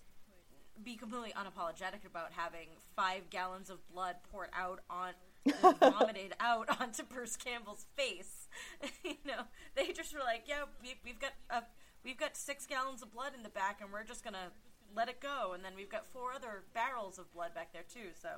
be 0.83 0.95
completely 0.95 1.33
unapologetic 1.33 2.05
about 2.05 2.31
having 2.31 2.67
five 2.95 3.29
gallons 3.29 3.69
of 3.69 3.85
blood 3.93 4.15
poured 4.31 4.49
out 4.53 4.79
on 4.89 5.13
vomited 5.79 6.33
out 6.39 6.81
onto 6.81 7.03
Bruce 7.03 7.35
Campbell's 7.35 7.85
face. 7.95 8.47
you 9.03 9.17
know, 9.25 9.43
they 9.75 9.91
just 9.91 10.13
were 10.13 10.21
like, 10.21 10.43
"Yeah, 10.47 10.63
we, 10.81 10.95
we've 11.03 11.19
got 11.19 11.33
a, 11.49 11.63
we've 12.03 12.17
got 12.17 12.37
six 12.37 12.65
gallons 12.65 13.01
of 13.01 13.11
blood 13.11 13.33
in 13.35 13.43
the 13.43 13.49
back, 13.49 13.79
and 13.81 13.91
we're 13.91 14.03
just 14.03 14.23
gonna 14.23 14.51
let 14.95 15.09
it 15.09 15.19
go." 15.19 15.53
And 15.53 15.63
then 15.63 15.73
we've 15.75 15.89
got 15.89 16.05
four 16.07 16.31
other 16.33 16.63
barrels 16.73 17.17
of 17.19 17.31
blood 17.33 17.53
back 17.53 17.73
there 17.73 17.85
too. 17.91 18.09
So 18.19 18.29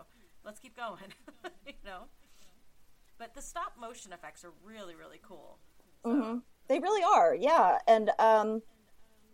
let's 0.45 0.59
keep 0.59 0.75
going. 0.75 1.13
you 1.67 1.73
know, 1.85 2.05
but 3.17 3.33
the 3.33 3.41
stop 3.41 3.73
motion 3.79 4.13
effects 4.13 4.43
are 4.43 4.53
really 4.65 4.95
really 4.95 5.19
cool. 5.21 5.57
hmm 6.03 6.39
They 6.67 6.79
really 6.79 7.03
are, 7.03 7.35
yeah. 7.35 7.77
And 7.87 8.11
um, 8.19 8.61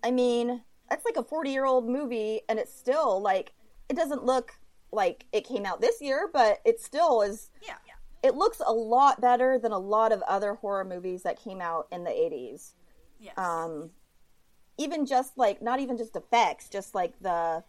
I 0.04 0.12
mean, 0.12 0.64
that's 0.90 1.06
like 1.06 1.18
a 1.18 1.24
forty-year-old 1.24 1.88
movie, 1.88 2.42
and 2.50 2.60
it's 2.60 2.74
still 2.74 3.22
like 3.22 3.54
it 3.90 3.96
doesn't 3.96 4.26
look 4.26 4.54
like 4.92 5.26
it 5.32 5.46
came 5.46 5.66
out 5.66 5.82
this 5.82 6.02
year, 6.02 6.30
but 6.32 6.60
it 6.66 6.80
still 6.80 7.22
is. 7.22 7.52
Yeah, 7.62 7.76
yeah. 7.86 7.94
It 8.22 8.36
looks 8.36 8.62
a 8.66 8.74
lot 8.74 9.22
better 9.22 9.58
than 9.58 9.72
a 9.72 9.80
lot 9.80 10.12
of 10.12 10.22
other 10.24 10.56
horror 10.56 10.84
movies 10.84 11.24
that 11.24 11.42
came 11.42 11.62
out 11.62 11.88
in 11.92 12.04
the 12.04 12.12
eighties. 12.12 12.74
Yes. 13.20 13.38
Um, 13.38 13.92
even 14.78 15.06
just 15.06 15.38
like 15.38 15.62
not 15.62 15.80
even 15.80 15.98
just 15.98 16.16
effects, 16.16 16.70
just 16.70 16.96
like 16.96 17.14
the 17.22 17.64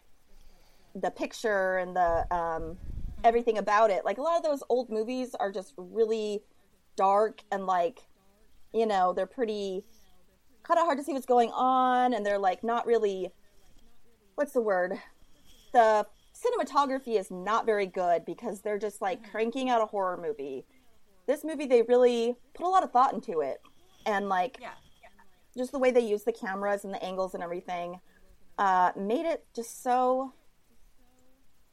the 0.94 1.10
picture 1.10 1.76
and 1.78 1.94
the 1.94 2.26
um, 2.34 2.76
everything 3.24 3.58
about 3.58 3.90
it. 3.90 4.04
Like 4.04 4.18
a 4.18 4.22
lot 4.22 4.36
of 4.36 4.42
those 4.42 4.62
old 4.68 4.90
movies 4.90 5.34
are 5.38 5.52
just 5.52 5.74
really 5.76 6.42
dark 6.96 7.42
and 7.50 7.66
like 7.66 8.00
you 8.72 8.84
know 8.86 9.12
they're 9.12 9.26
pretty 9.26 9.82
kind 10.62 10.78
of 10.78 10.84
hard 10.84 10.98
to 10.98 11.04
see 11.04 11.12
what's 11.12 11.26
going 11.26 11.50
on 11.50 12.12
and 12.12 12.24
they're 12.24 12.38
like 12.38 12.62
not 12.62 12.86
really 12.86 13.30
what's 14.34 14.52
the 14.52 14.60
word 14.60 14.92
the 15.72 16.06
cinematography 16.34 17.18
is 17.18 17.30
not 17.30 17.66
very 17.66 17.86
good 17.86 18.24
because 18.24 18.60
they're 18.60 18.78
just 18.78 19.00
like 19.00 19.30
cranking 19.30 19.70
out 19.70 19.80
a 19.80 19.86
horror 19.86 20.18
movie 20.20 20.64
this 21.26 21.44
movie 21.44 21.66
they 21.66 21.82
really 21.82 22.36
put 22.54 22.66
a 22.66 22.68
lot 22.68 22.82
of 22.82 22.90
thought 22.90 23.14
into 23.14 23.40
it 23.40 23.58
and 24.06 24.28
like 24.28 24.58
yeah. 24.60 24.70
just 25.56 25.72
the 25.72 25.78
way 25.78 25.90
they 25.90 26.00
use 26.00 26.24
the 26.24 26.32
cameras 26.32 26.84
and 26.84 26.92
the 26.92 27.02
angles 27.02 27.34
and 27.34 27.42
everything 27.42 27.98
uh, 28.58 28.92
made 28.96 29.24
it 29.24 29.44
just 29.54 29.82
so 29.82 30.34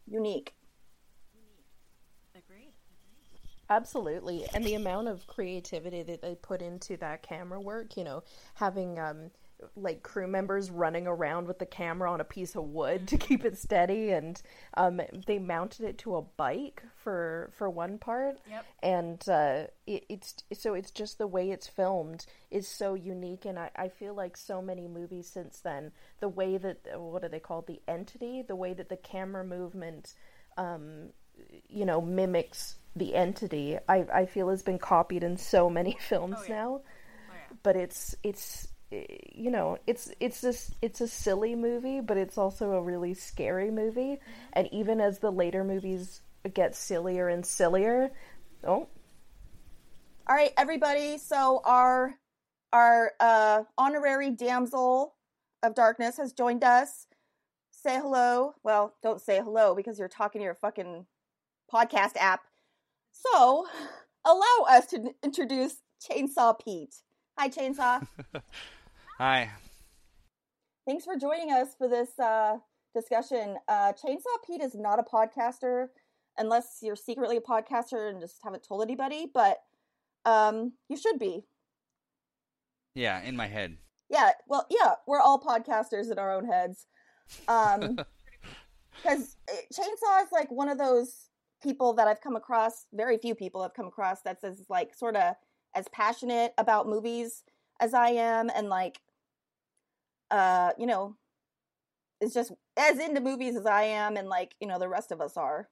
unique 0.09 0.53
Absolutely. 3.69 4.45
And 4.53 4.63
the 4.63 4.75
amount 4.75 5.07
of 5.07 5.27
creativity 5.27 6.03
that 6.03 6.21
they 6.21 6.35
put 6.35 6.61
into 6.61 6.97
that 6.97 7.21
camera 7.23 7.59
work, 7.59 7.97
you 7.97 8.03
know, 8.03 8.23
having 8.55 8.99
um 8.99 9.31
like 9.75 10.03
crew 10.03 10.27
members 10.27 10.69
running 10.69 11.07
around 11.07 11.47
with 11.47 11.57
the 11.57 11.65
camera 11.65 12.11
on 12.11 12.21
a 12.21 12.23
piece 12.23 12.55
of 12.55 12.63
wood 12.63 13.07
to 13.07 13.17
keep 13.17 13.43
it 13.43 13.57
steady 13.57 14.11
and 14.11 14.41
um 14.75 15.01
they 15.25 15.39
mounted 15.39 15.83
it 15.83 15.97
to 15.97 16.15
a 16.15 16.21
bike 16.21 16.83
for 16.95 17.49
for 17.57 17.69
one 17.69 17.97
part. 17.97 18.39
Yep. 18.49 18.65
And 18.83 19.29
uh 19.29 19.63
it, 19.87 20.05
it's 20.09 20.35
so 20.53 20.75
it's 20.75 20.91
just 20.91 21.17
the 21.17 21.27
way 21.27 21.49
it's 21.49 21.67
filmed 21.67 22.25
is 22.51 22.67
so 22.67 22.93
unique 22.93 23.45
and 23.45 23.57
I, 23.57 23.71
I 23.75 23.89
feel 23.89 24.13
like 24.13 24.37
so 24.37 24.61
many 24.61 24.87
movies 24.87 25.27
since 25.27 25.59
then, 25.59 25.91
the 26.19 26.29
way 26.29 26.57
that 26.57 26.99
what 26.99 27.23
are 27.23 27.29
they 27.29 27.39
called? 27.39 27.67
The 27.67 27.81
entity, 27.87 28.43
the 28.47 28.55
way 28.55 28.73
that 28.73 28.89
the 28.89 28.97
camera 28.97 29.43
movement 29.43 30.13
um 30.57 31.09
you 31.69 31.85
know 31.85 32.01
mimics 32.01 32.75
the 32.95 33.13
entity 33.15 33.77
i 33.87 34.05
i 34.13 34.25
feel 34.25 34.49
has 34.49 34.63
been 34.63 34.79
copied 34.79 35.23
in 35.23 35.37
so 35.37 35.69
many 35.69 35.95
films 36.09 36.37
Oh, 36.39 36.45
yeah. 36.47 36.55
now 36.55 36.69
Oh, 36.75 37.33
yeah. 37.33 37.55
but 37.63 37.75
it's 37.75 38.15
it's 38.23 38.67
you 38.89 39.51
know 39.51 39.77
it's 39.85 40.09
it's 40.19 40.39
this 40.41 40.71
it's 40.81 41.01
a 41.01 41.07
silly 41.07 41.55
movie 41.55 41.99
but 41.99 42.15
it's 42.17 42.37
also 42.37 42.71
a 42.71 42.81
really 42.81 43.13
scary 43.13 43.69
movie 43.69 44.17
and 44.53 44.67
even 44.71 45.01
as 45.01 45.19
the 45.19 45.31
later 45.31 45.63
movies 45.63 46.21
get 46.53 46.73
sillier 46.75 47.27
and 47.27 47.45
sillier 47.45 48.09
oh 48.63 48.87
All 50.29 50.35
right, 50.35 50.51
everybody. 50.57 51.17
So 51.17 51.61
our 51.65 52.15
our 52.73 53.11
uh, 53.19 53.63
honorary 53.77 54.31
damsel 54.31 55.15
of 55.63 55.73
darkness 55.75 56.17
has 56.17 56.33
joined 56.33 56.63
us. 56.63 57.07
Say 57.71 57.95
hello. 57.97 58.53
Well, 58.63 58.93
don't 59.01 59.21
say 59.21 59.37
hello 59.37 59.73
because 59.75 59.99
you're 59.99 60.07
talking 60.09 60.39
to 60.39 60.43
your 60.43 60.55
fucking 60.55 61.05
podcast 61.73 62.17
app. 62.17 62.41
So 63.11 63.65
allow 64.25 64.65
us 64.69 64.85
to 64.87 65.13
introduce 65.23 65.75
Chainsaw 66.09 66.59
Pete. 66.63 66.95
Hi, 67.37 67.49
Chainsaw. 67.49 68.07
Hi. 69.17 69.51
Thanks 70.85 71.05
for 71.05 71.17
joining 71.17 71.51
us 71.51 71.69
for 71.77 71.87
this 71.87 72.17
uh, 72.19 72.57
discussion. 72.95 73.57
Uh, 73.67 73.93
Chainsaw 73.93 74.37
Pete 74.45 74.61
is 74.61 74.75
not 74.75 74.99
a 74.99 75.03
podcaster 75.03 75.87
unless 76.37 76.79
you're 76.81 76.95
secretly 76.95 77.37
a 77.37 77.41
podcaster 77.41 78.09
and 78.09 78.21
just 78.21 78.37
haven't 78.43 78.63
told 78.67 78.81
anybody, 78.81 79.27
but 79.33 79.57
um, 80.25 80.73
you 80.89 80.97
should 80.97 81.19
be. 81.19 81.43
Yeah, 82.95 83.21
in 83.21 83.35
my 83.35 83.47
head. 83.47 83.77
Yeah, 84.09 84.31
well, 84.47 84.65
yeah, 84.69 84.93
we're 85.07 85.19
all 85.19 85.41
podcasters 85.41 86.11
in 86.11 86.19
our 86.19 86.31
own 86.31 86.45
heads. 86.45 86.85
Um, 87.47 87.97
because 88.95 89.35
Chainsaw 89.73 90.23
is 90.23 90.31
like 90.31 90.49
one 90.49 90.69
of 90.69 90.77
those 90.77 91.26
people 91.61 91.93
that 91.93 92.07
I've 92.07 92.21
come 92.21 92.35
across. 92.35 92.85
Very 92.93 93.17
few 93.17 93.35
people 93.35 93.61
I've 93.61 93.73
come 93.73 93.87
across 93.87 94.21
that's 94.21 94.43
as 94.43 94.65
like 94.69 94.93
sort 94.95 95.15
of 95.15 95.35
as 95.75 95.87
passionate 95.89 96.53
about 96.57 96.87
movies 96.87 97.43
as 97.79 97.93
I 97.93 98.09
am, 98.09 98.49
and 98.55 98.69
like, 98.69 98.99
uh, 100.31 100.71
you 100.77 100.87
know, 100.87 101.15
is 102.19 102.33
just 102.33 102.51
as 102.75 102.99
into 102.99 103.21
movies 103.21 103.55
as 103.55 103.65
I 103.65 103.83
am, 103.83 104.17
and 104.17 104.27
like 104.27 104.55
you 104.59 104.67
know 104.67 104.79
the 104.79 104.89
rest 104.89 105.11
of 105.11 105.21
us 105.21 105.37
are. 105.37 105.69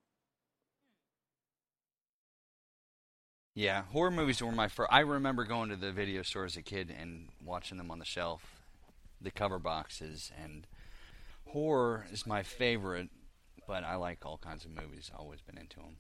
Yeah, 3.56 3.84
horror 3.84 4.12
movies 4.12 4.42
were 4.42 4.52
my 4.52 4.68
first. 4.68 4.92
I 4.92 5.00
remember 5.00 5.46
going 5.46 5.70
to 5.70 5.78
the 5.78 5.94
video 5.94 6.24
store 6.24 6.44
as 6.44 6.58
a 6.58 6.62
kid 6.62 6.94
and 6.96 7.30
watching 7.44 7.78
them 7.78 7.90
on 7.90 8.00
the 8.00 8.06
shelf, 8.06 8.62
the 9.22 9.32
cover 9.32 9.60
boxes, 9.60 10.30
and 10.38 10.68
horror 11.48 12.06
is 12.12 12.28
my 12.28 12.44
favorite. 12.44 13.10
But 13.68 13.84
I 13.84 13.96
like 13.96 14.26
all 14.26 14.38
kinds 14.38 14.66
of 14.66 14.72
movies. 14.72 15.10
I've 15.14 15.20
always 15.20 15.42
been 15.42 15.58
into 15.58 15.78
them. 15.78 15.98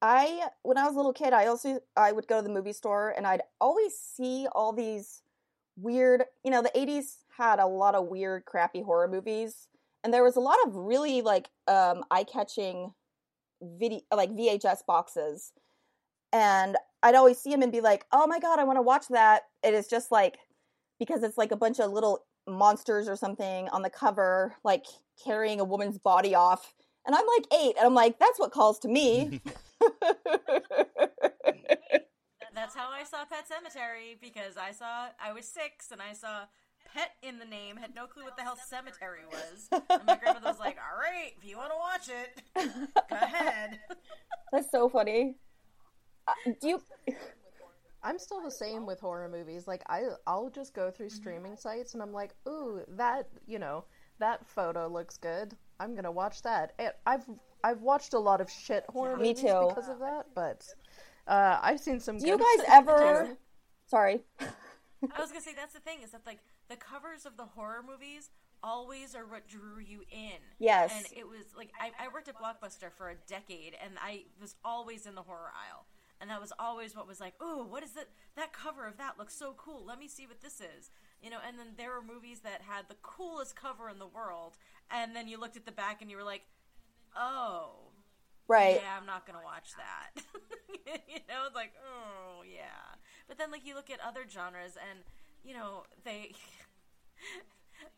I 0.00 0.48
when 0.62 0.78
I 0.78 0.84
was 0.84 0.94
a 0.94 0.96
little 0.96 1.12
kid, 1.12 1.32
I 1.32 1.46
also 1.46 1.80
I 1.96 2.12
would 2.12 2.28
go 2.28 2.36
to 2.36 2.42
the 2.42 2.52
movie 2.52 2.72
store 2.72 3.14
and 3.16 3.26
I'd 3.26 3.42
always 3.60 3.98
see 3.98 4.46
all 4.52 4.72
these 4.72 5.22
weird, 5.76 6.24
you 6.44 6.50
know, 6.50 6.62
the 6.62 6.70
80s 6.70 7.18
had 7.36 7.58
a 7.58 7.66
lot 7.66 7.94
of 7.94 8.06
weird 8.06 8.44
crappy 8.44 8.82
horror 8.82 9.08
movies 9.08 9.68
and 10.04 10.14
there 10.14 10.24
was 10.24 10.36
a 10.36 10.40
lot 10.40 10.58
of 10.66 10.74
really 10.74 11.22
like 11.22 11.50
um 11.66 12.04
eye-catching 12.10 12.94
video 13.62 14.00
like 14.14 14.30
VHS 14.30 14.86
boxes. 14.86 15.52
And 16.32 16.76
I'd 17.02 17.14
always 17.14 17.38
see 17.38 17.50
them 17.50 17.62
and 17.62 17.72
be 17.72 17.80
like, 17.80 18.04
"Oh 18.12 18.26
my 18.26 18.38
god, 18.38 18.58
I 18.58 18.64
want 18.64 18.76
to 18.76 18.82
watch 18.82 19.08
that." 19.08 19.44
It 19.62 19.74
is 19.74 19.88
just 19.88 20.12
like 20.12 20.38
because 20.98 21.22
it's 21.22 21.38
like 21.38 21.52
a 21.52 21.56
bunch 21.56 21.80
of 21.80 21.90
little 21.92 22.24
monsters 22.46 23.08
or 23.08 23.16
something 23.16 23.68
on 23.70 23.82
the 23.82 23.90
cover 23.90 24.56
like 24.64 24.86
carrying 25.22 25.60
a 25.60 25.64
woman's 25.64 25.98
body 25.98 26.34
off. 26.34 26.74
And 27.06 27.14
I'm 27.14 27.26
like 27.26 27.46
8 27.52 27.76
and 27.78 27.86
I'm 27.86 27.94
like, 27.94 28.18
"That's 28.18 28.38
what 28.38 28.52
calls 28.52 28.78
to 28.80 28.88
me." 28.88 29.40
That's 32.54 32.74
how 32.74 32.90
I 32.90 33.04
saw 33.04 33.24
Pet 33.24 33.46
Sematary 33.48 34.20
because 34.20 34.56
I 34.56 34.72
saw 34.72 35.06
I 35.22 35.32
was 35.32 35.46
six 35.46 35.90
and 35.92 36.02
I 36.02 36.12
saw 36.12 36.46
pet 36.92 37.12
in 37.22 37.38
the 37.38 37.44
name, 37.44 37.76
had 37.76 37.94
no 37.94 38.06
clue 38.06 38.24
what 38.24 38.36
the 38.36 38.42
hell 38.42 38.58
cemetery 38.68 39.20
was. 39.30 39.68
And 39.70 40.04
my 40.06 40.16
grandmother 40.16 40.48
was 40.48 40.58
like, 40.58 40.76
"All 40.76 40.98
right, 40.98 41.32
if 41.38 41.48
you 41.48 41.56
want 41.56 41.70
to 41.70 41.78
watch 41.78 42.08
it, 42.08 42.42
go 43.10 43.16
ahead." 43.16 43.78
That's 44.52 44.70
so 44.70 44.88
funny. 44.88 45.36
Uh, 46.26 46.32
do 46.60 46.68
you? 46.68 46.82
I'm 48.02 48.18
still 48.18 48.42
the 48.42 48.50
same 48.50 48.86
with 48.86 49.00
horror 49.00 49.28
movies. 49.28 49.66
Like 49.66 49.82
I, 49.88 50.02
I'll 50.26 50.50
just 50.50 50.74
go 50.74 50.90
through 50.90 51.10
streaming 51.10 51.56
sites 51.56 51.94
and 51.94 52.02
I'm 52.02 52.12
like, 52.12 52.34
ooh, 52.48 52.80
that 52.88 53.28
you 53.46 53.58
know, 53.58 53.84
that 54.18 54.46
photo 54.46 54.88
looks 54.88 55.16
good. 55.16 55.56
I'm 55.80 55.94
gonna 55.94 56.10
watch 56.10 56.42
that. 56.42 56.72
And 56.78 56.92
I've 57.06 57.24
I've 57.64 57.80
watched 57.82 58.14
a 58.14 58.18
lot 58.18 58.40
of 58.40 58.50
shit 58.50 58.84
horror 58.88 59.16
Me 59.16 59.28
movies 59.28 59.42
too. 59.42 59.66
because 59.68 59.88
of 59.88 59.98
that, 60.00 60.26
but 60.34 60.66
uh, 61.26 61.58
I've 61.62 61.80
seen 61.80 62.00
some. 62.00 62.18
Do 62.18 62.26
you 62.26 62.38
guys 62.38 62.58
ones, 62.58 62.68
ever? 62.68 63.26
too. 63.28 63.36
Sorry. 63.86 64.20
I 64.40 65.20
was 65.20 65.30
gonna 65.30 65.40
say 65.40 65.52
that's 65.54 65.74
the 65.74 65.80
thing 65.80 65.98
is 66.02 66.10
that 66.10 66.22
like 66.26 66.40
the 66.68 66.76
covers 66.76 67.24
of 67.26 67.36
the 67.36 67.44
horror 67.44 67.82
movies 67.86 68.30
always 68.62 69.14
are 69.14 69.24
what 69.26 69.48
drew 69.48 69.78
you 69.78 70.02
in. 70.10 70.38
Yes. 70.58 70.92
And 70.96 71.06
it 71.16 71.26
was 71.26 71.44
like 71.56 71.70
I, 71.80 71.92
I 72.04 72.08
worked 72.08 72.28
at 72.28 72.36
Blockbuster 72.36 72.90
for 72.96 73.10
a 73.10 73.14
decade, 73.28 73.76
and 73.82 73.94
I 74.02 74.24
was 74.40 74.56
always 74.64 75.06
in 75.06 75.14
the 75.14 75.22
horror 75.22 75.52
aisle, 75.54 75.86
and 76.20 76.28
that 76.30 76.40
was 76.40 76.52
always 76.58 76.96
what 76.96 77.06
was 77.06 77.20
like, 77.20 77.34
oh, 77.40 77.64
what 77.64 77.82
is 77.82 77.92
that? 77.92 78.08
That 78.36 78.52
cover 78.52 78.86
of 78.86 78.96
that 78.98 79.18
looks 79.18 79.34
so 79.34 79.54
cool. 79.56 79.84
Let 79.86 79.98
me 79.98 80.08
see 80.08 80.26
what 80.26 80.40
this 80.40 80.60
is. 80.60 80.90
You 81.22 81.30
know, 81.30 81.38
and 81.46 81.58
then 81.58 81.68
there 81.76 81.90
were 81.90 82.02
movies 82.02 82.40
that 82.40 82.62
had 82.62 82.88
the 82.88 82.96
coolest 83.02 83.56
cover 83.56 83.88
in 83.90 83.98
the 83.98 84.06
world, 84.06 84.56
and 84.90 85.14
then 85.16 85.26
you 85.28 85.38
looked 85.38 85.56
at 85.56 85.66
the 85.66 85.72
back 85.72 86.00
and 86.00 86.10
you 86.10 86.16
were 86.16 86.22
like, 86.24 86.42
oh, 87.16 87.72
Right. 88.46 88.80
yeah, 88.82 88.96
I'm 88.98 89.04
not 89.06 89.26
gonna 89.26 89.44
watch 89.44 89.72
that. 89.76 90.22
you 90.86 91.20
know, 91.28 91.44
it's 91.46 91.54
like, 91.54 91.72
oh 91.84 92.42
yeah. 92.50 92.96
But 93.26 93.36
then 93.36 93.50
like 93.50 93.66
you 93.66 93.74
look 93.74 93.90
at 93.90 93.98
other 94.00 94.22
genres, 94.28 94.76
and 94.90 95.00
you 95.44 95.54
know 95.54 95.84
they. 96.04 96.32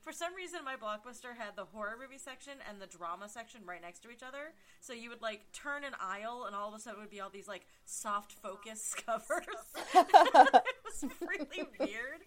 For 0.02 0.12
some 0.12 0.34
reason, 0.34 0.60
my 0.64 0.76
blockbuster 0.76 1.36
had 1.36 1.56
the 1.56 1.64
horror 1.64 1.96
movie 2.00 2.18
section 2.18 2.54
and 2.68 2.80
the 2.80 2.86
drama 2.86 3.28
section 3.28 3.62
right 3.66 3.80
next 3.80 4.00
to 4.02 4.10
each 4.10 4.22
other. 4.22 4.52
So 4.80 4.92
you 4.92 5.08
would 5.08 5.22
like 5.22 5.52
turn 5.52 5.84
an 5.84 5.92
aisle, 6.00 6.44
and 6.46 6.54
all 6.56 6.68
of 6.68 6.74
a 6.74 6.78
sudden 6.78 6.98
it 7.00 7.02
would 7.02 7.10
be 7.10 7.20
all 7.20 7.30
these 7.30 7.48
like 7.48 7.66
soft 7.86 8.32
focus 8.32 8.94
covers. 9.06 9.46
it 9.94 10.76
was 10.84 11.04
really 11.20 11.66
weird. 11.78 12.20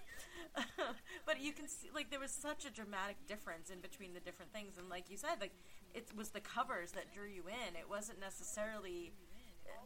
but 1.25 1.41
you 1.41 1.51
can 1.53 1.67
see, 1.67 1.89
like, 1.93 2.10
there 2.12 2.19
was 2.19 2.31
such 2.31 2.65
a 2.65 2.69
dramatic 2.69 3.17
difference 3.27 3.69
in 3.69 3.79
between 3.79 4.13
the 4.13 4.19
different 4.19 4.51
things, 4.53 4.77
and 4.77 4.89
like 4.89 5.10
you 5.10 5.17
said, 5.17 5.41
like 5.41 5.53
it 5.93 6.07
was 6.15 6.29
the 6.29 6.39
covers 6.39 6.91
that 6.91 7.13
drew 7.13 7.27
you 7.27 7.43
in. 7.48 7.75
It 7.75 7.89
wasn't 7.89 8.19
necessarily 8.19 9.13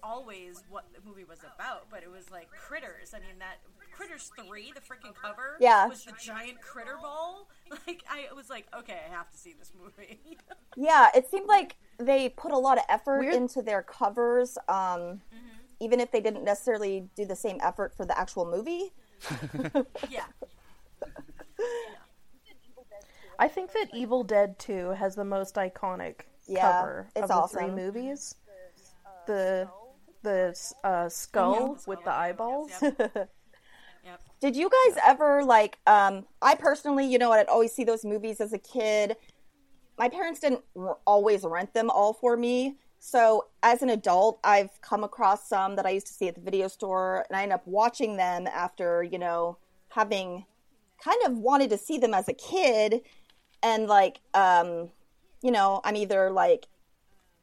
always 0.03 0.63
what 0.69 0.85
the 0.93 1.07
movie 1.07 1.23
was 1.23 1.39
about, 1.39 1.89
but 1.89 2.03
it 2.03 2.09
was 2.11 2.29
like 2.31 2.49
critters. 2.51 3.13
I 3.13 3.19
mean, 3.19 3.39
that 3.39 3.57
Critters 3.91 4.31
Three, 4.47 4.71
the 4.73 4.81
freaking 4.81 5.13
cover, 5.15 5.57
Yeah. 5.59 5.87
was 5.87 6.03
the 6.05 6.13
giant 6.23 6.61
critter 6.61 6.97
ball. 7.01 7.49
Like, 7.85 8.03
I 8.09 8.33
was 8.33 8.49
like, 8.49 8.65
okay, 8.77 8.99
I 9.09 9.13
have 9.13 9.29
to 9.31 9.37
see 9.37 9.53
this 9.57 9.71
movie. 9.79 10.19
Yeah, 10.79 11.09
it 11.15 11.27
seemed 11.29 11.47
like 11.47 11.75
they 11.97 12.29
put 12.29 12.51
a 12.51 12.57
lot 12.57 12.77
of 12.77 12.83
effort 12.87 13.21
Weird- 13.21 13.33
into 13.33 13.63
their 13.63 13.81
covers, 13.81 14.57
um, 14.69 15.21
even 15.79 15.99
if 15.99 16.11
they 16.11 16.21
didn't 16.21 16.43
necessarily 16.43 17.09
do 17.15 17.25
the 17.25 17.35
same 17.35 17.57
effort 17.63 17.95
for 17.97 18.05
the 18.05 18.17
actual 18.17 18.45
movie. 18.45 18.93
yeah, 20.09 20.25
I 23.39 23.47
think 23.47 23.71
that 23.73 23.89
Evil 23.93 24.23
Dead 24.23 24.57
2 24.59 24.91
has 24.91 25.15
the 25.15 25.23
most 25.25 25.55
iconic 25.55 26.21
Yeah, 26.47 26.61
cover 26.61 27.09
it's 27.15 27.23
of 27.23 27.27
the 27.29 27.33
awesome. 27.35 27.59
three 27.59 27.69
movies. 27.71 28.35
The 29.27 29.69
the 30.23 30.57
uh, 30.83 31.09
skull 31.09 31.77
with 31.85 32.03
the 32.03 32.11
eyeballs. 32.11 32.71
Yep. 32.81 32.99
yep. 34.03 34.21
Did 34.41 34.55
you 34.55 34.69
guys 34.69 34.97
ever 35.05 35.43
like? 35.43 35.77
Um, 35.85 36.25
I 36.41 36.55
personally, 36.55 37.05
you 37.05 37.17
know, 37.19 37.31
I'd 37.31 37.47
always 37.47 37.73
see 37.73 37.83
those 37.83 38.03
movies 38.03 38.41
as 38.41 38.53
a 38.53 38.57
kid. 38.57 39.15
My 39.97 40.09
parents 40.09 40.39
didn't 40.39 40.61
r- 40.77 40.97
always 41.05 41.43
rent 41.43 41.73
them 41.73 41.89
all 41.89 42.13
for 42.13 42.35
me. 42.35 42.77
So 42.99 43.45
as 43.61 43.81
an 43.83 43.89
adult, 43.89 44.39
I've 44.43 44.81
come 44.81 45.03
across 45.03 45.47
some 45.47 45.75
that 45.75 45.85
I 45.85 45.91
used 45.91 46.07
to 46.07 46.13
see 46.13 46.27
at 46.27 46.35
the 46.35 46.41
video 46.41 46.67
store, 46.67 47.25
and 47.29 47.37
I 47.37 47.43
end 47.43 47.53
up 47.53 47.65
watching 47.67 48.17
them 48.17 48.47
after 48.47 49.03
you 49.03 49.19
know 49.19 49.57
having 49.89 50.45
kind 51.03 51.21
of 51.25 51.37
wanted 51.37 51.69
to 51.71 51.77
see 51.77 51.97
them 51.97 52.13
as 52.13 52.27
a 52.27 52.33
kid, 52.33 53.01
and 53.63 53.87
like, 53.87 54.19
um, 54.33 54.89
you 55.41 55.51
know, 55.51 55.81
I'm 55.83 55.95
either 55.95 56.31
like, 56.31 56.67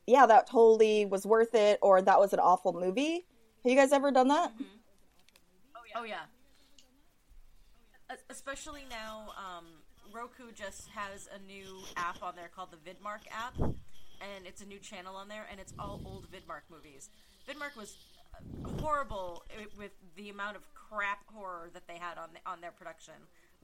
yeah, 0.06 0.26
that 0.26 0.46
totally 0.46 1.06
was 1.06 1.24
worth 1.26 1.54
it, 1.54 1.78
or 1.82 2.02
that 2.02 2.18
was 2.18 2.32
an 2.32 2.40
awful 2.40 2.72
movie. 2.72 3.24
Have 3.62 3.70
you 3.70 3.76
guys 3.76 3.92
ever 3.92 4.10
done 4.10 4.28
that? 4.28 4.52
Oh 5.96 6.04
yeah. 6.04 6.24
Es- 8.10 8.24
Especially 8.28 8.82
now, 8.90 9.28
um, 9.38 9.64
Roku 10.12 10.52
just 10.52 10.88
has 10.88 11.28
a 11.34 11.38
new 11.46 11.78
app 11.96 12.22
on 12.22 12.34
there 12.36 12.50
called 12.54 12.70
the 12.72 12.76
Vidmark 12.76 13.20
app, 13.30 13.56
and 13.58 14.46
it's 14.46 14.60
a 14.60 14.66
new 14.66 14.78
channel 14.78 15.16
on 15.16 15.28
there, 15.28 15.46
and 15.50 15.60
it's 15.60 15.72
all 15.78 16.00
old 16.04 16.26
Vidmark 16.30 16.62
movies. 16.70 17.10
Vidmark 17.48 17.76
was 17.76 17.96
uh, 18.34 18.82
horrible 18.82 19.44
with 19.78 19.92
the 20.16 20.30
amount 20.30 20.56
of 20.56 20.62
crap 20.74 21.20
horror 21.32 21.70
that 21.72 21.86
they 21.86 21.96
had 21.98 22.18
on 22.18 22.30
the, 22.34 22.50
on 22.50 22.60
their 22.60 22.72
production 22.72 23.14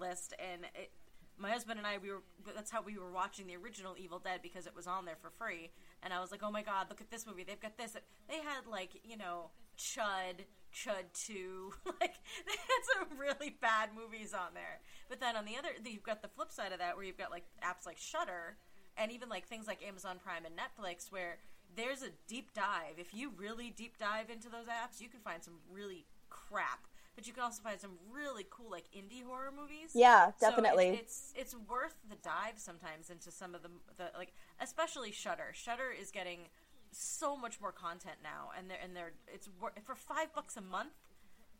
list, 0.01 0.35
and 0.39 0.65
it, 0.75 0.91
my 1.39 1.51
husband 1.51 1.79
and 1.79 1.87
I 1.87 1.99
we 1.99 2.11
were 2.11 2.23
that's 2.55 2.71
how 2.71 2.83
we 2.83 2.99
were 2.99 3.11
watching 3.11 3.47
the 3.47 3.57
original 3.57 3.95
Evil 3.99 4.19
Dead 4.19 4.41
because 4.43 4.67
it 4.67 4.75
was 4.75 4.87
on 4.87 5.05
there 5.05 5.17
for 5.21 5.31
free, 5.31 5.71
and 6.03 6.13
I 6.13 6.21
was 6.21 6.31
like, 6.31 6.43
oh 6.43 6.51
my 6.51 6.63
god, 6.63 6.87
look 6.89 7.01
at 7.01 7.11
this 7.11 7.27
movie, 7.27 7.45
they've 7.45 7.61
got 7.61 7.77
this. 7.77 7.97
They 8.29 8.37
had 8.37 8.67
like 8.71 9.01
you 9.05 9.17
know 9.17 9.51
Chud. 9.79 10.47
Chud 10.73 11.11
2. 11.27 11.73
like, 12.01 12.15
they 12.47 12.53
had 12.53 12.83
some 12.95 13.19
really 13.19 13.57
bad 13.61 13.91
movies 13.93 14.33
on 14.33 14.55
there. 14.55 14.79
But 15.09 15.19
then 15.19 15.35
on 15.35 15.45
the 15.45 15.57
other, 15.59 15.71
you've 15.85 16.05
got 16.05 16.23
the 16.23 16.29
flip 16.29 16.53
side 16.53 16.71
of 16.71 16.79
that 16.79 16.95
where 16.95 17.05
you've 17.05 17.19
got 17.19 17.33
like 17.33 17.43
apps 17.61 17.87
like 17.87 17.99
Shudder 17.99 18.57
and 18.97 19.11
even 19.11 19.29
like 19.29 19.49
things 19.49 19.67
like 19.67 19.83
Amazon 19.83 20.19
Prime 20.23 20.45
and 20.45 20.55
Netflix 20.55 21.11
where 21.11 21.39
there's 21.75 22.03
a 22.03 22.11
deep 22.27 22.53
dive. 22.53 22.99
If 22.99 23.15
you 23.15 23.33
really 23.37 23.71
deep 23.71 23.99
dive 23.99 24.31
into 24.31 24.49
those 24.49 24.67
apps, 24.67 25.01
you 25.01 25.09
can 25.09 25.21
find 25.21 25.43
some 25.43 25.55
really 25.73 26.07
crap. 26.29 26.87
But 27.21 27.27
you 27.27 27.35
can 27.35 27.43
also 27.43 27.61
find 27.63 27.79
some 27.79 27.99
really 28.11 28.47
cool 28.49 28.71
like 28.71 28.85
indie 28.97 29.23
horror 29.23 29.51
movies. 29.55 29.91
Yeah, 29.95 30.25
So 30.25 30.29
it's- 30.29 30.41
definitely. 30.41 30.89
it's, 30.89 31.35
it's 31.37 31.55
worth 31.69 31.95
the 32.09 32.17
dive 32.17 32.55
sometimes 32.57 33.11
into 33.11 33.31
some 33.31 33.55
of 33.55 33.61
the 33.63 33.69
the 33.99 34.11
like 34.17 34.33
especially 34.59 35.13
Shudder. 35.13 35.51
Shudder 35.53 35.91
is 36.01 36.11
getting 36.11 36.49
so 36.93 37.37
much 37.37 37.61
more 37.61 37.73
content 37.73 38.17
now, 38.23 38.53
and 38.57 38.71
they're 38.71 38.79
and 38.83 38.97
they're 38.97 39.13
it's 39.29 39.51
wor- 39.61 39.75
for 39.85 39.95
five 39.95 40.33
bucks 40.35 40.57
a 40.57 40.63
month. 40.63 40.95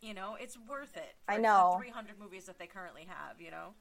You 0.01 0.15
know, 0.15 0.35
it's 0.39 0.57
worth 0.67 0.97
it. 0.97 1.13
For 1.27 1.33
I 1.33 1.37
know. 1.37 1.75
three 1.77 1.91
hundred 1.91 2.17
movies 2.19 2.45
that 2.45 2.57
they 2.57 2.65
currently 2.65 3.05
have. 3.07 3.39
You 3.39 3.51
know, 3.51 3.75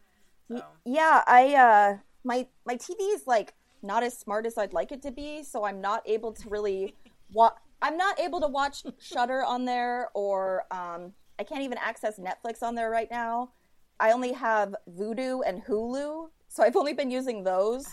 so 0.51 0.63
Yeah, 0.85 1.25
I 1.27 1.55
uh 1.55 1.97
my 2.25 2.47
my 2.67 2.77
TV 2.77 3.01
is 3.15 3.27
like 3.27 3.55
not 3.81 4.03
as 4.03 4.19
smart 4.19 4.45
as 4.45 4.59
I'd 4.59 4.75
like 4.75 4.93
it 4.93 5.01
to 5.05 5.11
be, 5.11 5.43
so 5.45 5.65
I'm 5.65 5.81
not 5.81 6.03
able 6.07 6.33
to 6.35 6.49
really 6.51 6.95
wa- 7.33 7.55
I'm 7.81 7.97
not 7.97 8.21
able 8.21 8.43
to 8.43 8.49
watch 8.49 8.85
Shudder 9.01 9.43
on 9.43 9.65
there 9.65 10.11
or 10.13 10.65
um 10.71 11.15
I 11.41 11.43
can't 11.43 11.63
even 11.63 11.79
access 11.79 12.19
Netflix 12.19 12.63
on 12.63 12.75
there 12.75 12.91
right 12.91 13.11
now. 13.11 13.53
I 13.99 14.13
only 14.13 14.33
have 14.33 14.77
Vudu 14.95 15.41
and 15.47 15.65
Hulu, 15.65 16.29
so 16.49 16.63
I've 16.63 16.77
only 16.77 16.93
been 16.93 17.11
using 17.11 17.45
those. 17.45 17.87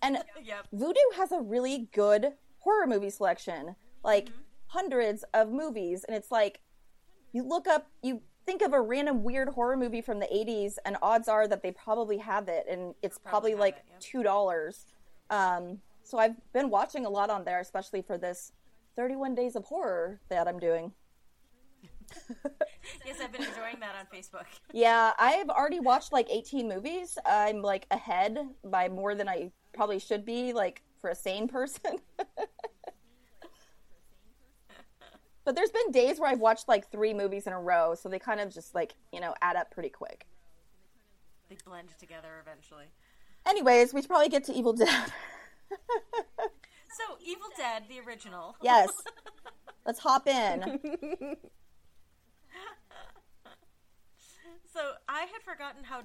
And 0.00 0.18
yep. 0.44 0.68
Vudu 0.72 0.94
has 1.16 1.32
a 1.32 1.40
really 1.40 1.88
good 1.92 2.34
horror 2.60 2.86
movie 2.86 3.10
selection, 3.10 3.74
like 4.04 4.28
hundreds 4.68 5.24
of 5.34 5.50
movies, 5.50 6.04
and 6.04 6.16
it's 6.16 6.30
like 6.30 6.60
you 7.32 7.42
look 7.42 7.66
up, 7.66 7.88
you 8.00 8.22
think 8.46 8.62
of 8.62 8.72
a 8.72 8.80
random 8.80 9.24
weird 9.24 9.48
horror 9.48 9.76
movie 9.76 10.00
from 10.00 10.20
the 10.20 10.26
80s, 10.26 10.76
and 10.84 10.96
odds 11.02 11.26
are 11.26 11.48
that 11.48 11.64
they 11.64 11.72
probably 11.72 12.18
have 12.18 12.46
it, 12.46 12.64
and 12.70 12.94
it's 13.02 13.18
probably, 13.18 13.54
Probably 13.54 13.72
like 13.72 13.76
it, 13.78 14.00
two 14.00 14.22
dollars. 14.22 14.86
Um, 15.30 15.80
so 16.04 16.18
I've 16.18 16.36
been 16.52 16.70
watching 16.70 17.06
a 17.06 17.10
lot 17.10 17.28
on 17.28 17.44
there, 17.44 17.58
especially 17.58 18.02
for 18.02 18.16
this 18.16 18.52
31 18.94 19.34
days 19.34 19.56
of 19.56 19.64
horror 19.64 20.20
that 20.28 20.46
I'm 20.46 20.60
doing. 20.60 20.92
yes, 23.06 23.16
I've 23.22 23.32
been 23.32 23.42
enjoying 23.42 23.80
that 23.80 23.94
on 23.98 24.06
Facebook. 24.14 24.46
Yeah, 24.72 25.12
I've 25.18 25.48
already 25.48 25.80
watched 25.80 26.12
like 26.12 26.28
18 26.30 26.68
movies. 26.68 27.18
I'm 27.24 27.62
like 27.62 27.86
ahead 27.90 28.38
by 28.64 28.88
more 28.88 29.14
than 29.14 29.28
I 29.28 29.50
probably 29.74 29.98
should 29.98 30.24
be, 30.24 30.52
like 30.52 30.82
for 31.00 31.10
a 31.10 31.14
sane 31.14 31.48
person. 31.48 31.98
but 35.44 35.54
there's 35.54 35.70
been 35.70 35.90
days 35.90 36.18
where 36.18 36.30
I've 36.30 36.40
watched 36.40 36.68
like 36.68 36.90
three 36.90 37.14
movies 37.14 37.46
in 37.46 37.52
a 37.52 37.60
row, 37.60 37.94
so 37.94 38.08
they 38.08 38.18
kind 38.18 38.40
of 38.40 38.52
just 38.52 38.74
like, 38.74 38.94
you 39.12 39.20
know, 39.20 39.34
add 39.42 39.56
up 39.56 39.70
pretty 39.70 39.90
quick. 39.90 40.26
they 41.48 41.56
blend 41.66 41.88
together 41.98 42.42
eventually. 42.42 42.86
Anyways, 43.46 43.92
we 43.92 44.00
should 44.00 44.08
probably 44.08 44.28
get 44.30 44.44
to 44.44 44.52
Evil 44.54 44.72
Dead. 44.72 45.12
So, 46.96 47.16
Evil 47.26 47.48
Dead, 47.56 47.84
the 47.88 47.98
original. 48.00 48.56
yes. 48.62 48.88
Let's 49.86 49.98
hop 49.98 50.28
in. 50.28 51.36
So 54.74 54.80
I 55.08 55.20
had 55.20 55.42
forgotten 55.44 55.84
how 55.84 56.02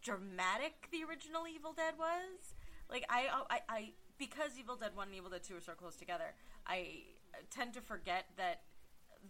dramatic 0.00 0.88
the 0.90 1.04
original 1.04 1.46
Evil 1.46 1.74
Dead 1.74 1.92
was. 1.98 2.54
Like 2.90 3.04
I, 3.10 3.26
oh, 3.30 3.44
I, 3.50 3.60
I 3.68 3.92
because 4.16 4.52
Evil 4.58 4.76
Dead 4.76 4.92
One 4.94 5.08
and 5.08 5.16
Evil 5.16 5.28
Dead 5.28 5.44
Two 5.44 5.56
are 5.56 5.60
so 5.60 5.74
close 5.74 5.94
together, 5.96 6.32
I 6.66 7.04
tend 7.50 7.74
to 7.74 7.82
forget 7.82 8.24
that 8.38 8.62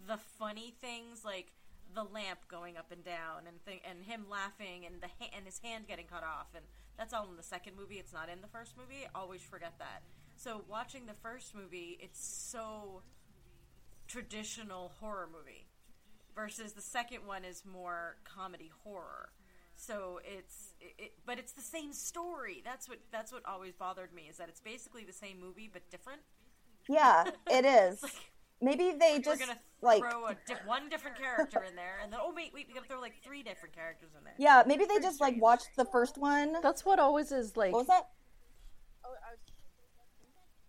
the 0.06 0.16
funny 0.38 0.74
things 0.80 1.24
like 1.24 1.50
the 1.92 2.04
lamp 2.04 2.38
going 2.48 2.76
up 2.76 2.92
and 2.92 3.02
down 3.02 3.48
and 3.48 3.60
thing 3.64 3.80
and 3.88 4.04
him 4.04 4.26
laughing 4.30 4.86
and 4.86 5.00
the 5.00 5.08
ha- 5.08 5.32
and 5.36 5.44
his 5.44 5.58
hand 5.58 5.88
getting 5.88 6.06
cut 6.06 6.22
off 6.22 6.48
and 6.54 6.64
that's 6.96 7.12
all 7.12 7.28
in 7.28 7.36
the 7.36 7.42
second 7.42 7.76
movie. 7.76 7.96
It's 7.96 8.12
not 8.12 8.28
in 8.28 8.40
the 8.40 8.46
first 8.48 8.76
movie. 8.76 9.06
I 9.12 9.18
always 9.18 9.40
forget 9.40 9.74
that. 9.78 10.02
So 10.36 10.62
watching 10.68 11.06
the 11.06 11.14
first 11.14 11.54
movie, 11.54 11.98
it's 12.00 12.20
so 12.24 13.02
traditional 14.06 14.92
horror 15.00 15.28
movie 15.32 15.67
versus 16.38 16.72
the 16.72 16.83
second 16.83 17.27
one 17.27 17.44
is 17.44 17.64
more 17.64 18.16
comedy 18.24 18.70
horror. 18.85 19.31
So 19.74 20.20
it's 20.24 20.74
it, 20.81 20.94
it, 20.98 21.12
but 21.27 21.38
it's 21.38 21.53
the 21.53 21.62
same 21.62 21.92
story. 21.92 22.62
That's 22.64 22.88
what 22.88 22.98
that's 23.11 23.33
what 23.33 23.42
always 23.44 23.74
bothered 23.74 24.12
me 24.12 24.29
is 24.31 24.37
that 24.37 24.48
it's 24.48 24.61
basically 24.61 25.05
the 25.05 25.12
same 25.12 25.40
movie 25.40 25.68
but 25.72 25.83
different. 25.90 26.20
Yeah, 26.88 27.24
it 27.51 27.64
is. 27.64 28.05
Like 28.61 28.77
Maybe 28.77 28.98
they 28.98 29.12
we're 29.18 29.22
just 29.22 29.38
gonna 29.38 29.57
like 29.83 30.01
throw 30.01 30.27
a 30.27 30.35
di- 30.35 30.57
one 30.66 30.88
different 30.88 31.16
character 31.16 31.62
in 31.62 31.77
there, 31.77 32.01
and 32.03 32.12
then 32.12 32.18
oh 32.20 32.33
wait, 32.35 32.51
wait, 32.53 32.66
we 32.66 32.74
gotta 32.74 32.88
throw 32.88 33.01
like 33.01 33.14
three 33.22 33.44
different 33.44 33.72
characters 33.72 34.11
in 34.18 34.24
there. 34.24 34.35
yeah, 34.37 34.64
maybe 34.66 34.85
they 34.85 34.98
just 34.98 35.20
like 35.20 35.40
watched 35.40 35.68
the 35.77 35.85
first 35.85 36.18
one. 36.18 36.57
That's 36.61 36.85
what 36.85 36.98
always 36.98 37.31
is 37.31 37.57
like. 37.57 37.72
What 37.72 37.83
was 37.83 37.87
that? 37.87 38.09
Oh, 39.05 39.11
I 39.11 39.31
was 39.31 39.38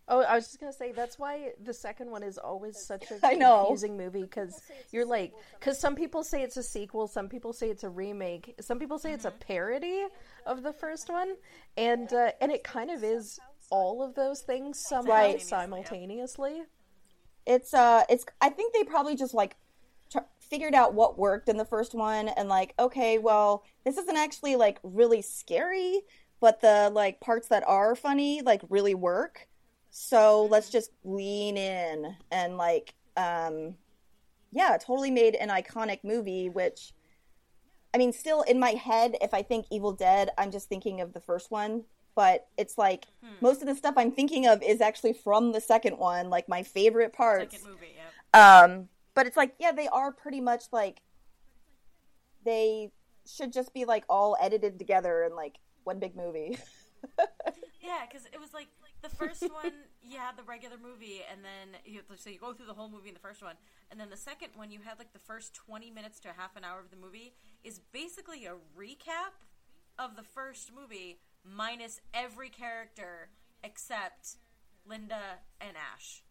just 0.10 0.60
gonna 0.60 0.74
say 0.74 0.91
that's 0.91 1.19
why 1.19 1.52
the 1.63 1.74
second 1.74 2.10
one 2.12 2.24
is 2.24 2.38
always 2.38 2.78
such 2.78 3.04
a 3.12 3.19
I 3.24 3.34
know. 3.36 3.60
confusing 3.65 3.98
movie 3.98 4.24
because 4.24 4.62
you're 4.91 5.06
like, 5.06 5.34
because 5.60 5.80
some 5.80 5.95
people 5.95 6.24
say 6.24 6.41
it's 6.41 6.58
a 6.58 6.63
sequel, 6.63 7.08
some 7.08 7.30
people 7.30 7.54
say 7.54 7.69
it's 7.69 7.84
a 7.84 7.89
remake, 7.89 8.56
some 8.62 8.80
people 8.80 8.98
say 9.00 9.13
it's 9.13 9.26
a 9.26 9.32
parody 9.32 10.06
of 10.45 10.63
the 10.63 10.74
first 10.74 11.10
one, 11.10 11.36
and 11.78 12.12
uh, 12.13 12.32
and 12.41 12.52
it 12.52 12.63
kind 12.63 12.89
of 12.89 13.04
is 13.04 13.39
all 13.72 14.02
of 14.04 14.15
those 14.15 14.41
things 14.41 14.80
somehow 14.80 15.12
Right. 15.12 15.41
simultaneously. 15.41 16.63
It's 17.45 17.74
uh 17.74 18.04
it's 18.10 18.26
I 18.41 18.50
think 18.50 18.74
they 18.74 18.84
probably 18.84 19.15
just 19.15 19.34
like 19.34 19.56
tr- 20.12 20.19
figured 20.39 20.74
out 20.74 20.93
what 20.93 21.17
worked 21.17 21.50
in 21.50 21.58
the 21.58 21.65
first 21.65 21.93
one 21.93 22.28
and 22.30 22.50
like 22.50 22.74
okay 22.80 23.17
well 23.17 23.63
this 23.86 23.98
isn't 23.98 24.17
actually 24.17 24.56
like 24.56 24.80
really 24.84 25.22
scary 25.22 26.02
but 26.41 26.62
the 26.62 26.89
like 26.93 27.19
parts 27.19 27.48
that 27.50 27.63
are 27.67 27.95
funny 27.95 28.41
like 28.41 28.62
really 28.69 28.95
work 28.95 29.48
so 29.89 30.45
let's 30.45 30.69
just 30.69 30.91
lean 31.04 31.58
in 31.58 32.15
and 32.32 32.58
like 32.58 32.93
um 33.17 33.75
yeah 34.52 34.78
totally 34.78 35.12
made 35.12 35.36
an 35.36 35.49
iconic 35.49 35.99
movie 36.04 36.49
which 36.49 36.93
i 37.93 37.97
mean 37.97 38.13
still 38.13 38.41
in 38.43 38.60
my 38.60 38.71
head 38.71 39.15
if 39.21 39.34
i 39.34 39.41
think 39.41 39.65
evil 39.71 39.91
dead 39.91 40.30
i'm 40.38 40.52
just 40.52 40.69
thinking 40.69 41.02
of 41.02 41.13
the 41.13 41.19
first 41.19 41.52
one 41.52 41.84
but 42.15 42.47
it's 42.58 42.78
like 42.78 43.06
most 43.41 43.62
of 43.62 43.67
the 43.67 43.75
stuff 43.75 43.93
i'm 43.97 44.12
thinking 44.12 44.45
of 44.45 44.62
is 44.62 44.82
actually 44.82 45.13
from 45.13 45.52
the 45.52 45.62
second 45.62 45.97
one 45.97 46.30
like 46.30 46.47
my 46.47 46.63
favorite 46.63 47.13
parts 47.13 47.56
Second 47.56 47.71
movie, 47.71 47.95
yeah. 47.95 48.62
um, 48.63 48.89
but 49.19 49.28
it's 49.28 49.36
like, 49.36 49.54
yeah, 49.60 49.73
they 49.73 49.89
are 49.89 50.13
pretty 50.13 50.39
much 50.39 50.63
like 50.71 51.02
they 52.45 52.89
should 53.28 53.52
just 53.52 53.73
be 53.73 53.84
like 53.84 54.06
all 54.08 54.38
edited 54.39 54.80
together 54.80 55.23
in 55.23 55.36
like 55.36 55.58
one 55.84 55.99
big 55.99 56.15
movie. 56.15 56.58
Yeah, 57.82 58.06
because 58.08 58.28
it 58.28 58.39
was 58.39 58.54
like 58.54 58.67
the 59.02 59.10
first 59.10 59.42
one, 59.42 59.74
you 60.02 60.18
had 60.18 60.38
the 60.38 60.44
regular 60.44 60.78
movie, 60.78 61.22
and 61.32 61.42
then 61.44 61.80
you 61.86 62.02
so 62.16 62.30
you 62.30 62.40
go 62.40 62.54
through 62.54 62.68
the 62.68 62.74
whole 62.74 62.90
movie 62.90 63.10
in 63.10 63.14
the 63.14 63.20
first 63.20 63.42
one, 63.42 63.56
and 63.92 64.00
then 64.00 64.10
the 64.10 64.18
second 64.18 64.50
one, 64.56 64.72
you 64.72 64.80
had 64.84 65.00
like 65.00 65.14
the 65.14 65.20
first 65.20 65.54
twenty 65.54 65.90
minutes 65.90 66.20
to 66.22 66.30
half 66.36 66.56
an 66.56 66.64
hour 66.64 66.80
of 66.80 66.90
the 66.92 66.98
movie 66.98 67.34
is 67.64 67.80
basically 67.92 68.46
a 68.46 68.54
recap 68.78 69.36
of 69.98 70.16
the 70.16 70.24
first 70.24 70.72
movie 70.74 71.20
minus 71.44 72.02
every 72.14 72.50
character 72.50 73.30
except 73.64 74.38
Linda 74.86 75.40
and 75.60 75.76
Ash. 75.94 76.24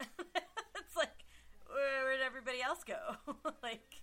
it's 0.00 0.96
like 0.96 1.24
where, 1.66 2.04
where'd 2.04 2.20
everybody 2.24 2.62
else 2.62 2.84
go? 2.84 3.16
like 3.62 4.02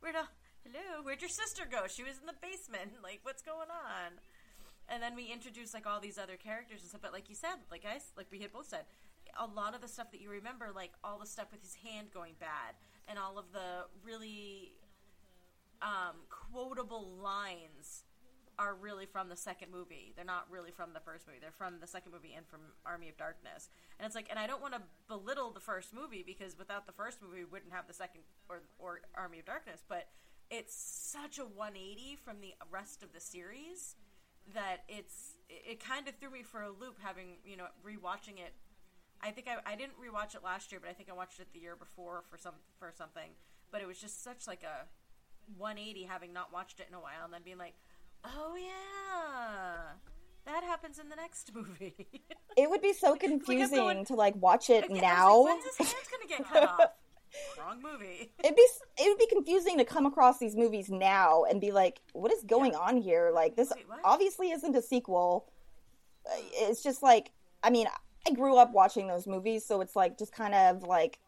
where'd 0.00 0.16
all, 0.16 0.28
hello 0.64 1.02
where'd 1.02 1.20
your 1.20 1.28
sister 1.28 1.64
go? 1.70 1.86
She 1.88 2.02
was 2.02 2.18
in 2.18 2.26
the 2.26 2.36
basement. 2.40 3.02
Like 3.02 3.20
what's 3.22 3.42
going 3.42 3.68
on? 3.70 4.20
And 4.88 5.02
then 5.02 5.14
we 5.14 5.26
introduced 5.32 5.74
like 5.74 5.86
all 5.86 6.00
these 6.00 6.18
other 6.18 6.36
characters 6.36 6.80
and 6.80 6.88
stuff. 6.88 7.02
But 7.02 7.12
like 7.12 7.28
you 7.28 7.34
said, 7.34 7.56
like 7.70 7.84
I 7.84 8.00
like 8.16 8.26
we 8.30 8.40
had 8.40 8.52
both 8.52 8.68
said, 8.68 8.84
a 9.38 9.46
lot 9.46 9.74
of 9.74 9.80
the 9.80 9.88
stuff 9.88 10.10
that 10.12 10.20
you 10.20 10.30
remember, 10.30 10.70
like 10.74 10.92
all 11.04 11.18
the 11.18 11.26
stuff 11.26 11.48
with 11.52 11.62
his 11.62 11.74
hand 11.74 12.08
going 12.12 12.34
bad, 12.40 12.74
and 13.06 13.18
all 13.18 13.38
of 13.38 13.52
the 13.52 13.86
really 14.04 14.72
um, 15.82 16.16
quotable 16.30 17.08
lines 17.22 18.04
are 18.58 18.74
really 18.74 19.06
from 19.06 19.28
the 19.28 19.36
second 19.36 19.70
movie. 19.70 20.12
They're 20.16 20.24
not 20.24 20.46
really 20.50 20.72
from 20.72 20.92
the 20.92 21.00
first 21.00 21.28
movie. 21.28 21.38
They're 21.40 21.52
from 21.52 21.78
the 21.80 21.86
second 21.86 22.10
movie 22.12 22.34
and 22.36 22.44
from 22.46 22.60
Army 22.84 23.08
of 23.08 23.16
Darkness. 23.16 23.68
And 23.98 24.06
it's 24.06 24.16
like, 24.16 24.26
and 24.30 24.38
I 24.38 24.48
don't 24.48 24.60
want 24.60 24.74
to 24.74 24.82
belittle 25.06 25.52
the 25.52 25.60
first 25.60 25.94
movie 25.94 26.24
because 26.26 26.58
without 26.58 26.86
the 26.86 26.92
first 26.92 27.22
movie, 27.22 27.38
we 27.38 27.44
wouldn't 27.44 27.72
have 27.72 27.86
the 27.86 27.94
second 27.94 28.22
or 28.48 28.62
or 28.78 29.00
Army 29.14 29.38
of 29.38 29.44
Darkness. 29.44 29.84
But 29.88 30.08
it's 30.50 30.74
such 30.74 31.38
a 31.38 31.42
180 31.42 32.16
from 32.24 32.40
the 32.40 32.54
rest 32.70 33.02
of 33.02 33.12
the 33.12 33.20
series 33.20 33.94
that 34.54 34.78
it's 34.88 35.34
it, 35.48 35.82
kind 35.84 36.08
of 36.08 36.14
threw 36.16 36.30
me 36.30 36.42
for 36.42 36.62
a 36.62 36.68
loop 36.70 36.98
having 37.02 37.36
you 37.44 37.56
know 37.56 37.66
rewatching 37.86 38.38
it. 38.38 38.52
I 39.20 39.30
think 39.30 39.48
I, 39.48 39.72
I 39.72 39.74
didn't 39.74 39.94
rewatch 40.00 40.34
it 40.34 40.44
last 40.44 40.70
year, 40.70 40.80
but 40.80 40.88
I 40.90 40.92
think 40.92 41.08
I 41.10 41.12
watched 41.12 41.40
it 41.40 41.48
the 41.52 41.58
year 41.58 41.74
before 41.76 42.22
for 42.30 42.36
some 42.38 42.54
for 42.78 42.92
something. 42.96 43.30
But 43.70 43.82
it 43.82 43.86
was 43.88 43.98
just 43.98 44.22
such 44.22 44.46
like 44.46 44.62
a 44.62 44.86
180 45.56 46.04
having 46.04 46.32
not 46.32 46.52
watched 46.52 46.80
it 46.80 46.86
in 46.88 46.94
a 46.94 47.00
while, 47.00 47.24
and 47.24 47.32
then 47.32 47.42
being 47.44 47.58
like, 47.58 47.74
oh 48.24 48.54
yeah, 48.56 49.74
that 50.46 50.62
happens 50.64 50.98
in 50.98 51.08
the 51.08 51.16
next 51.16 51.52
movie. 51.54 52.06
it 52.56 52.70
would 52.70 52.80
be 52.82 52.92
so 52.92 53.10
like 53.12 53.20
confusing 53.20 53.76
going- 53.78 54.04
to 54.06 54.14
like 54.14 54.34
watch 54.36 54.70
it 54.70 54.90
Like, 54.90 55.02
now. 55.02 55.38
like, 55.42 55.54
when's 55.54 55.76
his 55.76 55.92
hand's 55.92 56.08
gonna 56.08 56.28
get 56.28 56.48
cut 56.48 56.62
off? 56.68 56.90
Wrong 57.58 57.82
movie. 57.82 58.30
It'd 58.44 58.56
be 58.56 58.66
it 58.98 59.08
would 59.08 59.18
be 59.18 59.26
confusing 59.26 59.78
to 59.78 59.84
come 59.84 60.06
across 60.06 60.38
these 60.38 60.56
movies 60.56 60.88
now 60.88 61.44
and 61.44 61.60
be 61.60 61.72
like, 61.72 62.00
what 62.12 62.32
is 62.32 62.42
going 62.44 62.74
on 62.74 62.96
here? 62.96 63.30
Like 63.34 63.56
this 63.56 63.72
Wait, 63.74 63.86
obviously 64.04 64.50
isn't 64.50 64.74
a 64.76 64.82
sequel. 64.82 65.50
Uh, 66.26 66.36
It's 66.52 66.82
just 66.82 67.02
like 67.02 67.32
I 67.62 67.70
mean, 67.70 67.86
I 68.26 68.30
grew 68.32 68.56
up 68.56 68.72
watching 68.72 69.08
those 69.08 69.26
movies, 69.26 69.64
so 69.66 69.80
it's 69.80 69.96
like 69.96 70.18
just 70.18 70.32
kind 70.32 70.54
of 70.54 70.82
like 70.82 71.18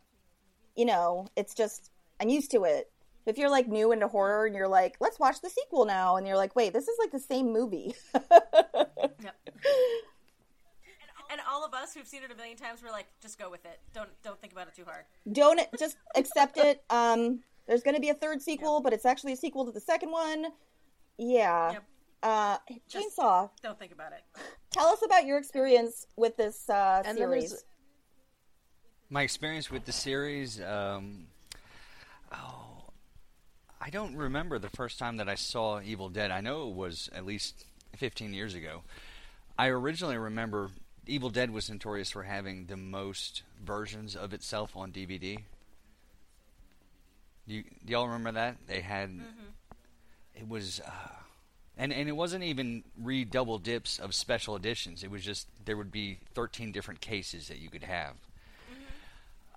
you 0.77 0.85
know, 0.85 1.27
it's 1.37 1.55
just 1.55 1.91
I'm 2.21 2.29
used 2.29 2.51
to 2.53 2.65
it. 2.65 2.91
If 3.27 3.39
you're 3.39 3.51
like 3.51 3.69
new 3.69 3.93
into 3.93 4.09
horror 4.09 4.47
and 4.47 4.55
you're 4.55 4.69
like, 4.69 4.97
let's 4.99 5.19
watch 5.21 5.41
the 5.41 5.51
sequel 5.51 5.85
now, 5.85 6.17
and 6.17 6.27
you're 6.27 6.37
like, 6.37 6.57
wait, 6.57 6.73
this 6.73 6.89
is 6.89 6.97
like 6.99 7.13
the 7.13 7.21
same 7.21 7.53
movie. 7.53 7.95
Yep. 9.23 9.35
And 11.51 11.57
all 11.57 11.65
of 11.65 11.75
us 11.75 11.95
who've 11.95 12.07
seen 12.07 12.23
it 12.23 12.31
a 12.31 12.35
million 12.35 12.57
times, 12.57 12.83
we're 12.83 12.91
like, 12.91 13.07
just 13.21 13.39
go 13.39 13.51
with 13.51 13.65
it. 13.65 13.81
Don't 13.93 14.09
don't 14.23 14.41
think 14.41 14.53
about 14.53 14.69
it 14.69 14.75
too 14.75 14.85
hard. 14.85 15.05
Don't 15.33 15.61
just 15.79 15.97
accept 16.17 16.59
it. 16.59 16.83
Um, 16.91 17.41
there's 17.67 17.83
going 17.83 17.95
to 17.95 18.01
be 18.01 18.09
a 18.09 18.15
third 18.15 18.43
sequel, 18.43 18.81
but 18.81 18.93
it's 18.93 19.05
actually 19.05 19.33
a 19.33 19.37
sequel 19.37 19.65
to 19.65 19.71
the 19.71 19.81
second 19.81 20.11
one. 20.11 20.47
Yeah. 21.19 21.73
Yep. 21.73 21.85
Uh, 22.23 22.57
Just- 22.89 23.17
Chainsaw. 23.17 23.51
Don't 23.63 23.79
think 23.79 23.93
about 23.93 24.13
it. 24.13 24.23
Tell 24.73 24.87
us 24.89 25.03
about 25.05 25.25
your 25.25 25.39
experience 25.39 26.07
with 26.17 26.37
this 26.37 26.69
uh, 26.69 27.03
And 27.05 27.17
series. 27.17 27.65
My 29.09 29.23
experience 29.23 29.71
with 29.71 29.85
the 29.85 29.93
series, 29.93 30.61
um, 30.61 31.27
oh, 32.33 32.91
I 33.81 33.91
don't 33.91 34.17
remember 34.17 34.59
the 34.59 34.71
first 34.71 34.99
time 34.99 35.17
that 35.19 35.29
I 35.29 35.37
saw 35.37 35.81
Evil 35.81 36.09
Dead. 36.09 36.31
I 36.31 36.41
know 36.41 36.69
it 36.69 36.75
was 36.75 37.09
at 37.15 37.25
least 37.25 37.67
15 37.97 38.35
years 38.35 38.55
ago. 38.55 38.83
I 39.59 39.69
originally 39.69 40.19
remember 40.19 40.71
Evil 41.07 41.31
Dead 41.31 41.51
was 41.51 41.69
notorious 41.71 42.11
for 42.11 42.23
having 42.25 42.67
the 42.67 42.77
most 42.77 43.43
versions 43.65 44.15
of 44.15 44.33
itself 44.33 44.77
on 44.77 44.93
DVD. 44.93 45.39
You, 47.47 47.65
do 47.85 47.93
y'all 47.93 48.07
remember 48.07 48.33
that? 48.33 48.57
They 48.69 48.81
had, 48.81 49.11
it 50.35 50.49
was, 50.49 50.81
uh, 50.87 51.09
and 51.77 51.93
and 51.93 52.09
it 52.09 52.13
wasn't 52.13 52.45
even 52.45 52.85
re 53.01 53.25
double 53.25 53.59
dips 53.59 53.99
of 53.99 54.15
special 54.15 54.55
editions. 54.55 55.03
It 55.03 55.11
was 55.11 55.25
just 55.25 55.49
there 55.65 55.77
would 55.77 55.91
be 55.91 56.19
13 56.35 56.71
different 56.71 57.01
cases 57.01 57.49
that 57.49 57.59
you 57.59 57.69
could 57.71 57.83
have. 57.83 58.15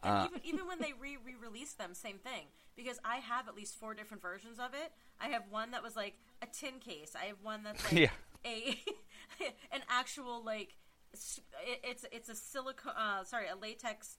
Uh, 0.01 0.27
even, 0.29 0.41
even 0.43 0.67
when 0.67 0.79
they 0.79 0.93
re 0.99 1.17
re 1.23 1.35
released 1.41 1.77
them, 1.77 1.93
same 1.93 2.17
thing. 2.17 2.45
Because 2.75 2.99
I 3.05 3.17
have 3.17 3.47
at 3.47 3.55
least 3.55 3.75
four 3.79 3.93
different 3.93 4.23
versions 4.23 4.57
of 4.57 4.73
it. 4.73 4.91
I 5.21 5.27
have 5.27 5.43
one 5.51 5.71
that 5.71 5.83
was 5.83 5.95
like 5.95 6.15
a 6.41 6.47
tin 6.47 6.79
case. 6.79 7.13
I 7.21 7.25
have 7.25 7.37
one 7.43 7.63
that's 7.63 7.83
like 7.91 7.93
Yeah. 7.93 8.09
a 8.45 8.79
an 9.71 9.81
actual 9.89 10.43
like 10.43 10.73
it, 11.13 11.79
it's 11.83 12.05
it's 12.11 12.29
a 12.29 12.35
silicone 12.35 12.93
uh, 12.97 13.23
sorry 13.23 13.47
a 13.47 13.55
latex 13.55 14.17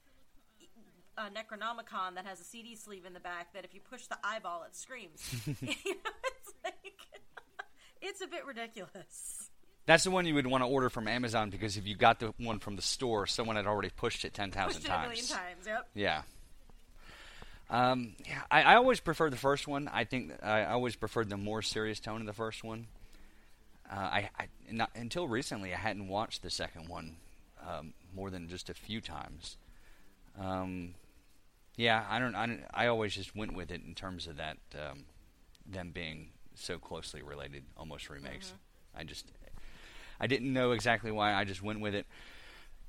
uh, 1.17 1.29
Necronomicon 1.29 2.15
that 2.15 2.25
has 2.25 2.39
a 2.39 2.43
CD 2.43 2.75
sleeve 2.75 3.05
in 3.05 3.13
the 3.13 3.19
back 3.19 3.53
that 3.53 3.63
if 3.65 3.73
you 3.73 3.79
push 3.79 4.05
the 4.07 4.17
eyeball 4.23 4.63
it 4.63 4.75
screams. 4.75 5.21
you 5.47 5.53
know, 5.53 6.11
it's 6.25 6.53
like 6.63 6.75
it's 8.01 8.21
a 8.21 8.27
bit 8.27 8.45
ridiculous. 8.45 9.49
That's 9.85 10.03
the 10.03 10.11
one 10.11 10.25
you 10.25 10.33
would 10.33 10.47
want 10.47 10.63
to 10.63 10.67
order 10.67 10.89
from 10.89 11.07
Amazon 11.07 11.51
because 11.51 11.77
if 11.77 11.85
you 11.85 11.95
got 11.95 12.19
the 12.19 12.33
one 12.39 12.59
from 12.59 12.75
the 12.75 12.81
store, 12.81 13.27
someone 13.27 13.55
had 13.55 13.67
already 13.67 13.91
pushed 13.95 14.25
it 14.25 14.33
ten 14.33 14.51
thousand 14.51 14.85
a 14.85 14.89
million 14.89 15.09
times. 15.09 15.29
times. 15.29 15.67
Yep. 15.67 15.89
Yeah. 15.93 16.21
Um, 17.69 18.13
yeah, 18.27 18.41
I, 18.51 18.61
I 18.61 18.75
always 18.75 18.99
prefer 18.99 19.29
the 19.29 19.37
first 19.37 19.67
one. 19.67 19.89
I 19.91 20.03
think 20.03 20.31
I 20.43 20.65
always 20.65 20.95
preferred 20.95 21.29
the 21.29 21.37
more 21.37 21.61
serious 21.61 21.99
tone 21.99 22.21
of 22.21 22.27
the 22.27 22.33
first 22.33 22.63
one. 22.63 22.87
Uh, 23.91 23.95
I, 23.95 24.29
I 24.39 24.47
not, 24.71 24.89
until 24.95 25.27
recently 25.27 25.73
I 25.73 25.77
hadn't 25.77 26.07
watched 26.07 26.41
the 26.41 26.49
second 26.49 26.89
one 26.89 27.17
um, 27.67 27.93
more 28.15 28.29
than 28.29 28.47
just 28.49 28.69
a 28.69 28.73
few 28.73 29.01
times. 29.01 29.57
Um, 30.39 30.95
yeah, 31.77 32.05
I 32.09 32.19
don't, 32.19 32.35
I 32.35 32.45
don't. 32.45 32.63
I 32.73 32.87
always 32.87 33.13
just 33.13 33.35
went 33.35 33.53
with 33.53 33.71
it 33.71 33.81
in 33.85 33.95
terms 33.95 34.27
of 34.27 34.37
that 34.37 34.57
um, 34.73 35.05
them 35.65 35.91
being 35.91 36.29
so 36.55 36.77
closely 36.77 37.21
related, 37.21 37.63
almost 37.77 38.09
remakes. 38.09 38.53
I 38.97 39.03
just 39.03 39.31
I 40.19 40.27
didn't 40.27 40.51
know 40.51 40.71
exactly 40.71 41.11
why. 41.11 41.33
I 41.33 41.43
just 41.43 41.61
went 41.61 41.81
with 41.81 41.93
it. 41.95 42.05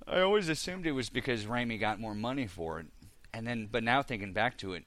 I 0.07 0.21
always 0.21 0.49
assumed 0.49 0.87
it 0.87 0.93
was 0.93 1.09
because 1.11 1.47
Raimi 1.47 1.81
got 1.81 1.99
more 1.99 2.15
money 2.15 2.47
for 2.47 2.79
it, 2.81 2.87
and 3.33 3.47
then, 3.47 3.69
but 3.71 3.83
now 3.83 4.03
thinking 4.03 4.33
back 4.33 4.57
to 4.59 4.75
it, 4.75 4.85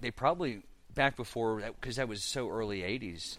they 0.00 0.10
probably 0.10 0.62
back 0.94 1.16
before 1.16 1.62
because 1.80 1.96
that 1.96 2.08
was 2.08 2.22
so 2.22 2.48
early 2.48 2.80
'80s. 2.80 3.38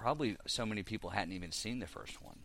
Probably 0.00 0.36
so 0.46 0.64
many 0.64 0.82
people 0.82 1.10
hadn't 1.10 1.34
even 1.34 1.52
seen 1.52 1.78
the 1.78 1.86
first 1.86 2.22
one. 2.22 2.38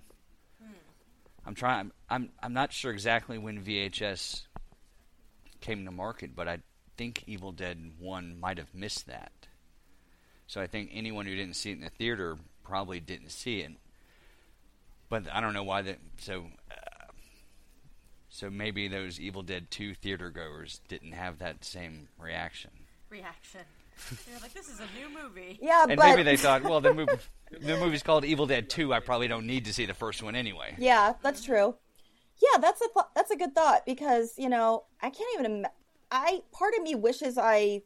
I'm 1.46 1.56
trying. 1.56 1.80
I'm, 1.80 1.92
I'm 2.10 2.30
I'm 2.42 2.54
not 2.54 2.74
sure 2.74 2.92
exactly 2.92 3.38
when 3.38 3.64
VHS 3.64 4.42
came 5.62 5.86
to 5.86 5.92
market, 5.92 6.36
but 6.36 6.48
I 6.48 6.60
think 6.98 7.24
Evil 7.28 7.52
Dead 7.52 7.94
One 8.00 8.40
might 8.40 8.58
have 8.58 8.74
missed 8.74 9.08
that. 9.08 9.32
So 10.48 10.60
I 10.60 10.68
think 10.68 10.90
anyone 10.94 11.26
who 11.26 11.36
didn't 11.36 11.56
see 11.56 11.72
it 11.72 11.78
in 11.78 11.82
the 11.82 11.90
theater 11.90 12.38
probably 12.64 13.00
didn't 13.00 13.30
see 13.30 13.60
it. 13.60 13.72
But 15.08 15.24
I 15.32 15.40
don't 15.40 15.54
know 15.54 15.64
why 15.64 15.82
that. 15.84 16.00
So, 16.20 16.48
uh, 16.72 17.12
so 18.30 18.50
maybe 18.50 18.88
those 18.88 19.20
Evil 19.20 19.44
Dead 19.44 19.72
Two 19.72 19.94
theater 19.94 20.30
goers 20.30 20.82
didn't 20.90 21.14
have 21.14 21.40
that 21.40 21.64
same 21.64 22.10
reaction, 22.20 22.72
Reaction. 23.10 23.62
You're 24.30 24.40
like, 24.42 24.54
this 24.54 24.68
is 24.70 24.80
a 24.80 24.88
new 25.00 25.10
movie. 25.24 25.60
yeah, 25.62 25.86
and 25.88 25.98
but 25.98 26.06
maybe 26.06 26.24
they 26.24 26.38
thought, 26.38 26.64
well, 26.64 26.82
the 26.82 26.94
movie, 26.94 27.14
the 27.52 27.78
movie's 27.78 28.04
called 28.04 28.26
Evil 28.26 28.46
Dead 28.46 28.70
Two. 28.70 28.94
I 28.94 29.00
probably 29.00 29.28
don't 29.28 29.48
need 29.48 29.66
to 29.66 29.74
see 29.74 29.86
the 29.86 29.94
first 29.94 30.22
one 30.22 30.36
anyway. 30.36 30.76
yeah, 30.78 31.14
that's 31.22 31.44
true. 31.44 31.76
Yeah, 32.42 32.60
that's 32.60 32.82
a 32.82 32.88
that's 33.16 33.32
a 33.32 33.38
good 33.38 33.56
thought 33.56 33.86
because 33.86 34.34
you 34.38 34.50
know 34.50 34.84
I 35.02 35.10
can't 35.10 35.30
even. 35.40 35.46
Im- 35.46 35.66
I 36.12 36.42
part 36.52 36.74
of 36.76 36.84
me 36.84 36.94
wishes 36.96 37.38
I 37.38 37.82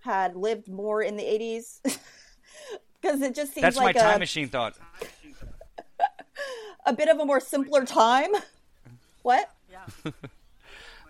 had 0.00 0.36
lived 0.36 0.68
more 0.68 1.02
in 1.02 1.16
the 1.16 1.22
80s 1.22 1.80
because 3.00 3.20
it 3.22 3.34
just 3.34 3.52
seems 3.54 3.62
That's 3.62 3.76
like 3.76 3.96
my 3.96 4.00
time 4.00 4.16
a, 4.16 4.18
machine 4.20 4.48
thought. 4.48 4.76
a 6.86 6.92
bit 6.92 7.08
of 7.08 7.18
a 7.18 7.24
more 7.24 7.40
simpler 7.40 7.84
time. 7.84 8.30
What? 9.22 9.50
Yeah. 9.68 10.12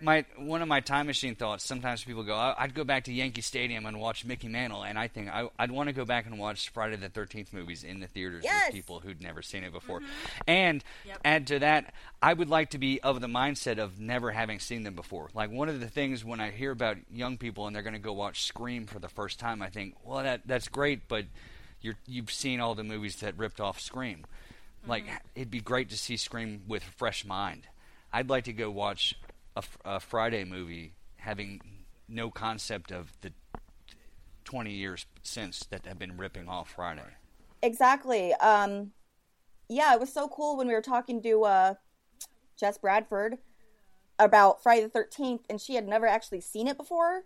My 0.00 0.24
one 0.37 0.62
of 0.62 0.68
my 0.68 0.80
time 0.80 1.06
machine 1.06 1.35
thoughts. 1.35 1.64
Sometimes 1.64 2.04
people 2.04 2.22
go, 2.22 2.35
"I- 2.35 2.54
"I'd 2.59 2.74
go 2.74 2.85
back 2.85 3.04
to 3.04 3.12
Yankee 3.12 3.40
Stadium 3.40 3.87
and 3.87 3.98
watch 4.00 4.24
Mickey 4.24 4.48
Mantle," 4.48 4.82
and 4.85 4.98
I 4.98 5.09
think 5.09 5.28
I, 5.28 5.48
I'd 5.59 5.70
want 5.70 5.88
to 5.88 5.92
go 5.92 6.04
back 6.04 6.26
and 6.26 6.38
watch 6.38 6.68
Friday 6.70 6.96
the 6.96 7.09
Thirteenth 7.09 7.52
movies 7.52 7.85
in 7.85 8.00
the 8.00 8.06
theaters 8.06 8.44
Yes! 8.44 8.66
with 8.68 8.74
people 8.74 9.00
who'd 9.00 9.20
never 9.22 9.42
seen 9.42 9.64
it 9.64 9.72
before. 9.72 10.00
Mm-hmm. 10.00 10.40
And 10.46 10.85
Yep. 11.06 11.20
add 11.24 11.46
to 11.48 11.59
that, 11.61 11.94
I 12.22 12.32
would 12.32 12.48
like 12.50 12.70
to 12.70 12.78
be 12.78 13.00
of 13.00 13.20
the 13.20 13.26
mindset 13.26 13.78
of 13.78 13.98
never 14.00 14.32
having 14.32 14.59
seen 14.61 14.82
them 14.82 14.94
before. 14.94 15.30
Like 15.35 15.50
one 15.50 15.68
of 15.68 15.80
the 15.80 15.88
things 15.88 16.24
when 16.24 16.40
I 16.40 16.50
hear 16.50 16.70
about 16.70 16.98
young 17.11 17.38
people 17.38 17.66
and 17.66 17.74
they're 17.74 17.82
going 17.82 17.92
to 17.94 17.98
go 17.98 18.12
watch 18.12 18.44
Scream 18.44 18.87
for 18.87 18.98
the 18.98 19.09
first 19.09 19.38
time, 19.38 19.62
I 19.62 19.68
think, 19.70 19.96
well, 20.04 20.22
that 20.22 20.42
that's 20.46 20.68
great, 20.68 21.09
but 21.09 21.26
you're 21.80 21.96
you've 22.06 22.30
seen 22.32 22.61
all 22.61 22.74
the 22.74 22.85
movies 22.85 23.16
that 23.16 23.37
ripped 23.37 23.61
off 23.61 23.80
Scream. 23.80 24.24
Like 24.87 25.04
mm-hmm. 25.06 25.16
it'd 25.35 25.50
be 25.50 25.61
great 25.61 25.90
to 25.90 25.98
see 25.98 26.16
Scream 26.16 26.62
with 26.66 26.82
a 26.82 26.90
fresh 26.92 27.24
mind. 27.24 27.66
I'd 28.12 28.30
like 28.30 28.44
to 28.44 28.52
go 28.52 28.70
watch 28.70 29.14
a, 29.56 29.62
a 29.84 30.00
Friday 30.00 30.44
movie 30.44 30.92
having 31.16 31.60
no 32.08 32.30
concept 32.30 32.92
of 32.92 33.12
the 33.22 33.32
20 34.44 34.70
years 34.70 35.06
since 35.22 35.60
that 35.70 35.86
have 35.86 35.98
been 35.98 36.16
ripping 36.16 36.48
off 36.48 36.70
Friday. 36.70 37.16
Exactly. 37.62 38.32
Um, 38.34 38.92
yeah, 39.68 39.92
it 39.94 40.00
was 40.00 40.12
so 40.12 40.28
cool 40.28 40.56
when 40.56 40.68
we 40.68 40.74
were 40.74 40.82
talking 40.82 41.20
to 41.22 41.44
uh, 41.44 41.74
Jess 42.56 42.78
Bradford 42.78 43.38
about 44.18 44.62
Friday 44.62 44.82
the 44.82 44.88
Thirteenth, 44.88 45.42
and 45.50 45.60
she 45.60 45.74
had 45.74 45.88
never 45.88 46.06
actually 46.06 46.40
seen 46.40 46.68
it 46.68 46.76
before, 46.76 47.24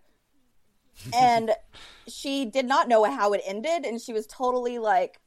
and 1.15 1.53
she 2.09 2.47
did 2.47 2.65
not 2.65 2.89
know 2.89 3.05
how 3.05 3.33
it 3.33 3.43
ended, 3.45 3.85
and 3.85 4.01
she 4.01 4.13
was 4.13 4.27
totally 4.27 4.79
like, 4.79 5.21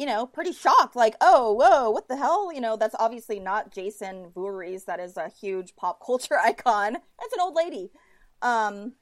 you 0.00 0.06
know, 0.06 0.24
pretty 0.24 0.52
shocked, 0.52 0.96
like, 0.96 1.14
oh, 1.20 1.52
whoa, 1.52 1.90
what 1.90 2.08
the 2.08 2.16
hell? 2.16 2.50
You 2.50 2.62
know, 2.62 2.74
that's 2.74 2.94
obviously 2.98 3.38
not 3.38 3.70
Jason 3.70 4.30
Voorhees. 4.34 4.84
That 4.84 4.98
is 4.98 5.18
a 5.18 5.28
huge 5.28 5.76
pop 5.76 6.00
culture 6.06 6.38
icon. 6.38 6.94
That's 6.94 7.34
an 7.34 7.40
old 7.42 7.54
lady. 7.54 7.90
Um, 8.40 8.94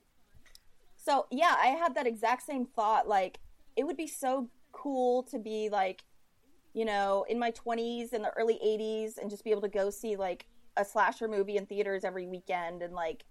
so 0.96 1.26
yeah, 1.30 1.54
I 1.56 1.68
had 1.68 1.94
that 1.94 2.08
exact 2.08 2.42
same 2.42 2.66
thought. 2.66 3.06
Like, 3.06 3.38
it 3.76 3.86
would 3.86 3.96
be 3.96 4.08
so 4.08 4.50
cool 4.72 5.22
to 5.30 5.38
be 5.38 5.68
like, 5.70 6.02
you 6.74 6.84
know, 6.84 7.24
in 7.28 7.38
my 7.38 7.52
20s 7.52 8.12
in 8.12 8.22
the 8.22 8.32
early 8.36 8.58
80s 8.60 9.18
and 9.18 9.30
just 9.30 9.44
be 9.44 9.52
able 9.52 9.62
to 9.62 9.68
go 9.68 9.90
see 9.90 10.16
like 10.16 10.48
a 10.76 10.84
slasher 10.84 11.28
movie 11.28 11.58
in 11.58 11.66
theaters 11.66 12.02
every 12.02 12.26
weekend 12.26 12.82
and 12.82 12.92
like 12.92 13.24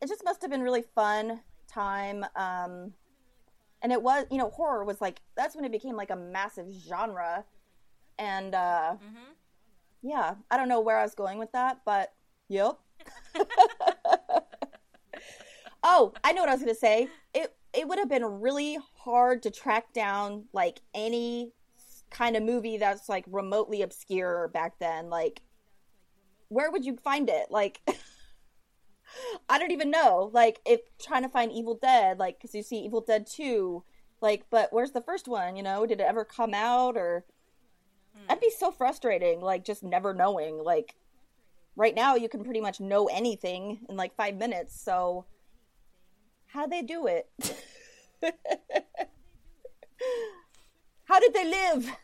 it 0.00 0.06
just 0.06 0.24
must 0.24 0.40
have 0.40 0.52
been 0.52 0.62
really 0.62 0.84
fun 0.94 1.40
time 1.68 2.24
um 2.36 2.92
and 3.82 3.92
it 3.92 4.02
was 4.02 4.26
you 4.30 4.38
know 4.38 4.50
horror 4.50 4.84
was 4.84 5.00
like 5.00 5.20
that's 5.36 5.54
when 5.54 5.64
it 5.64 5.72
became 5.72 5.96
like 5.96 6.10
a 6.10 6.16
massive 6.16 6.66
genre. 6.72 7.44
And 8.18 8.54
uh 8.54 8.96
yeah 10.02 10.34
i 10.50 10.56
don't 10.56 10.68
know 10.68 10.80
where 10.80 10.98
i 10.98 11.02
was 11.02 11.14
going 11.14 11.38
with 11.38 11.52
that 11.52 11.80
but 11.84 12.12
yep. 12.48 12.78
Oh 15.82 16.12
i 16.24 16.32
know 16.32 16.42
what 16.42 16.48
i 16.48 16.52
was 16.52 16.60
gonna 16.62 16.74
say. 16.74 17.08
It 17.34 17.54
it 17.72 17.86
would 17.86 17.98
have 17.98 18.08
been 18.08 18.24
really 18.24 18.78
hard 18.96 19.42
to 19.42 19.50
track 19.50 19.92
down 19.92 20.46
like 20.52 20.80
any 20.94 21.52
kind 22.10 22.36
of 22.36 22.42
movie 22.42 22.78
that's 22.78 23.08
like 23.08 23.24
remotely 23.30 23.82
obscure 23.82 24.48
back 24.48 24.78
then. 24.78 25.10
Like 25.10 25.42
where 26.48 26.70
would 26.70 26.84
you 26.84 26.96
find 26.96 27.28
it? 27.28 27.50
Like 27.50 27.80
i 29.48 29.58
don't 29.58 29.72
even 29.72 29.90
know 29.90 30.30
like 30.32 30.60
if 30.64 30.80
trying 30.98 31.22
to 31.22 31.28
find 31.28 31.52
evil 31.52 31.78
dead 31.80 32.18
like 32.18 32.38
because 32.38 32.54
you 32.54 32.62
see 32.62 32.78
evil 32.78 33.00
dead 33.00 33.26
2 33.26 33.82
like 34.20 34.44
but 34.50 34.72
where's 34.72 34.92
the 34.92 35.00
first 35.00 35.28
one 35.28 35.56
you 35.56 35.62
know? 35.62 35.86
Did 35.86 36.00
it 36.00 36.06
ever 36.06 36.24
come 36.24 36.54
out 36.54 36.96
or 36.96 37.24
hmm. 38.14 38.26
that'd 38.26 38.40
be 38.40 38.50
so 38.50 38.70
frustrating 38.70 39.40
like 39.40 39.64
just 39.64 39.82
never 39.82 40.14
knowing 40.14 40.62
like 40.62 40.94
right 41.76 41.94
now 41.94 42.14
you 42.14 42.28
can 42.28 42.42
pretty 42.44 42.60
much 42.60 42.80
know 42.80 43.06
anything 43.06 43.80
in 43.88 43.96
like 43.96 44.16
five 44.16 44.36
minutes 44.36 44.80
so 44.80 45.26
how 46.46 46.66
they 46.66 46.82
do 46.82 47.06
it? 47.06 47.28
How 51.04 51.20
did 51.20 51.34
they 51.34 51.44
live 51.44 51.96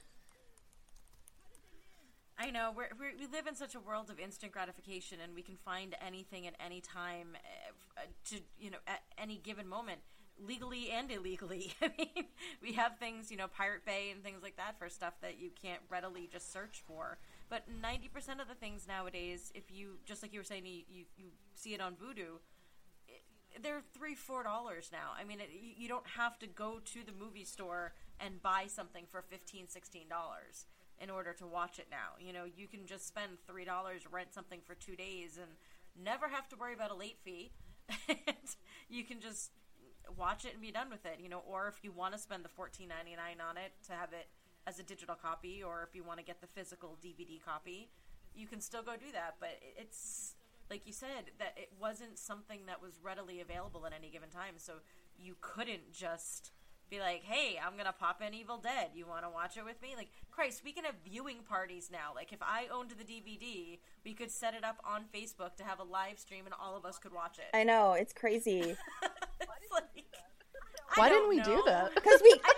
I 2.42 2.50
know 2.50 2.72
we're, 2.76 2.88
we're, 2.98 3.12
we 3.18 3.26
live 3.28 3.46
in 3.46 3.55
such 3.55 3.74
a 3.76 3.81
world 3.81 4.11
of 4.11 4.18
instant 4.18 4.50
gratification, 4.52 5.18
and 5.22 5.33
we 5.35 5.42
can 5.42 5.57
find 5.57 5.94
anything 6.05 6.46
at 6.48 6.55
any 6.64 6.81
time 6.81 7.37
uh, 7.37 8.00
uh, 8.00 8.05
to 8.31 8.40
you 8.59 8.70
know 8.70 8.78
at 8.88 9.02
any 9.16 9.37
given 9.37 9.68
moment, 9.68 10.00
legally 10.44 10.90
and 10.90 11.09
illegally. 11.12 11.72
I 11.83 11.90
mean, 11.96 12.24
we 12.61 12.72
have 12.72 12.98
things 12.98 13.31
you 13.31 13.37
know 13.37 13.46
Pirate 13.46 13.85
Bay 13.87 14.11
and 14.11 14.24
things 14.24 14.42
like 14.42 14.57
that 14.57 14.76
for 14.78 14.88
stuff 14.88 15.14
that 15.22 15.38
you 15.38 15.50
can't 15.62 15.83
readily 15.88 16.28
just 16.33 16.52
search 16.52 16.83
for. 16.85 17.18
But 17.48 17.64
ninety 17.81 18.09
percent 18.09 18.40
of 18.40 18.48
the 18.48 18.55
things 18.57 18.88
nowadays, 18.88 19.52
if 19.55 19.70
you 19.70 19.98
just 20.05 20.22
like 20.22 20.33
you 20.33 20.40
were 20.40 20.44
saying, 20.44 20.66
you 20.66 20.83
you, 20.90 21.05
you 21.16 21.26
see 21.55 21.74
it 21.74 21.81
on 21.81 21.92
Vudu. 21.94 22.40
it- 23.09 23.22
They're 23.62 23.83
three, 23.94 24.16
four 24.16 24.42
dollars 24.42 24.90
now. 24.92 25.12
I 25.16 25.24
mean, 25.24 25.40
it, 25.40 25.50
you 25.76 25.87
don't 25.88 26.07
have 26.16 26.38
to 26.40 26.48
go 26.48 26.81
to 26.87 27.05
the 27.07 27.12
movie 27.12 27.44
store 27.44 27.92
and 28.18 28.42
buy 28.42 28.64
something 28.66 29.05
for 29.11 29.22
fifteen, 29.22 29.68
sixteen 29.68 30.09
dollars 30.09 30.66
in 31.00 31.11
order 31.11 31.33
to 31.35 31.46
watch 31.46 31.78
it 31.78 31.87
now. 31.90 32.18
You 32.20 32.33
know, 32.33 32.44
you 32.44 32.66
can 32.66 32.87
just 32.87 33.07
spend 33.07 33.33
three 33.46 33.64
dollars, 33.64 34.02
rent 34.11 34.33
something 34.33 34.61
for 34.64 34.74
two 34.74 34.96
days, 34.96 35.38
and 35.40 35.50
never 36.02 36.28
have 36.28 36.48
to 36.50 36.57
worry 36.57 36.74
about 36.74 36.90
a 36.90 36.94
late 36.94 37.18
fee. 37.24 37.52
you 38.88 39.05
can 39.05 39.20
just 39.20 39.50
watch 40.16 40.44
it 40.44 40.52
and 40.52 40.62
be 40.62 40.70
done 40.70 40.90
with 40.90 41.05
it. 41.07 41.18
You 41.20 41.28
know, 41.28 41.42
or 41.46 41.68
if 41.68 41.83
you 41.83 41.92
want 41.92 42.14
to 42.14 42.18
spend 42.18 42.44
the 42.44 42.48
fourteen 42.48 42.88
ninety 42.88 43.16
nine 43.16 43.38
on 43.46 43.57
it 43.57 43.72
to 43.87 43.92
have 43.92 44.12
it 44.12 44.28
as 44.66 44.78
a 44.78 44.83
digital 44.83 45.14
copy, 45.14 45.62
or 45.62 45.83
if 45.88 45.94
you 45.94 46.05
want 46.05 46.18
to 46.18 46.24
get 46.24 46.40
the 46.40 46.46
physical 46.46 46.96
DVD 47.05 47.42
copy, 47.42 47.90
you 48.35 48.46
can 48.46 48.61
still 48.61 48.83
go 48.83 48.92
do 48.92 49.11
that. 49.12 49.37
But 49.40 49.59
it's 49.76 50.35
like 50.70 50.87
you 50.87 50.92
said 50.92 51.33
that 51.38 51.55
it 51.57 51.70
wasn't 51.81 52.18
something 52.18 52.61
that 52.66 52.81
was 52.81 52.98
readily 53.02 53.40
available 53.40 53.85
at 53.87 53.92
any 53.92 54.11
given 54.11 54.31
time, 54.31 54.55
so 54.57 54.74
you 55.18 55.37
couldn't 55.40 55.92
just 55.92 56.52
be 56.92 57.00
like, 57.00 57.22
"Hey, 57.24 57.59
I'm 57.59 57.76
gonna 57.78 57.94
pop 57.98 58.20
in 58.20 58.35
Evil 58.35 58.59
Dead. 58.59 58.90
You 58.94 59.07
want 59.07 59.24
to 59.24 59.31
watch 59.31 59.57
it 59.57 59.64
with 59.64 59.81
me?" 59.81 59.94
Like, 59.96 60.11
Christ, 60.31 60.62
we 60.62 60.72
can 60.72 60.85
have 60.85 60.94
viewing 61.05 61.38
parties 61.48 61.88
now. 61.90 62.12
Like, 62.14 62.33
if 62.33 62.42
I 62.42 62.66
owned 62.70 62.90
the 62.90 63.05
DVD, 63.05 63.78
we 64.05 64.12
could 64.12 64.31
set 64.31 64.52
it 64.52 64.62
up 64.62 64.76
on 64.85 65.05
Facebook 65.14 65.57
to 65.57 65.64
have 65.64 65.81
a 65.81 65.85
live 65.85 66.18
stream, 66.18 66.44
and 66.44 66.55
all 66.61 66.76
of 66.76 66.85
us 66.85 66.98
could 66.98 67.12
watch 67.14 67.38
it. 67.38 67.48
i 67.57 67.64
know 67.64 67.94
it's 67.94 68.12
crazy 68.12 68.76
It's 69.42 69.72
like, 69.72 70.05
Why 70.96 71.09
didn't 71.09 71.31
we 71.31 71.40
do 71.40 71.62
that? 71.66 71.94
because 71.94 72.20
we 72.22 72.38
I 72.44 72.52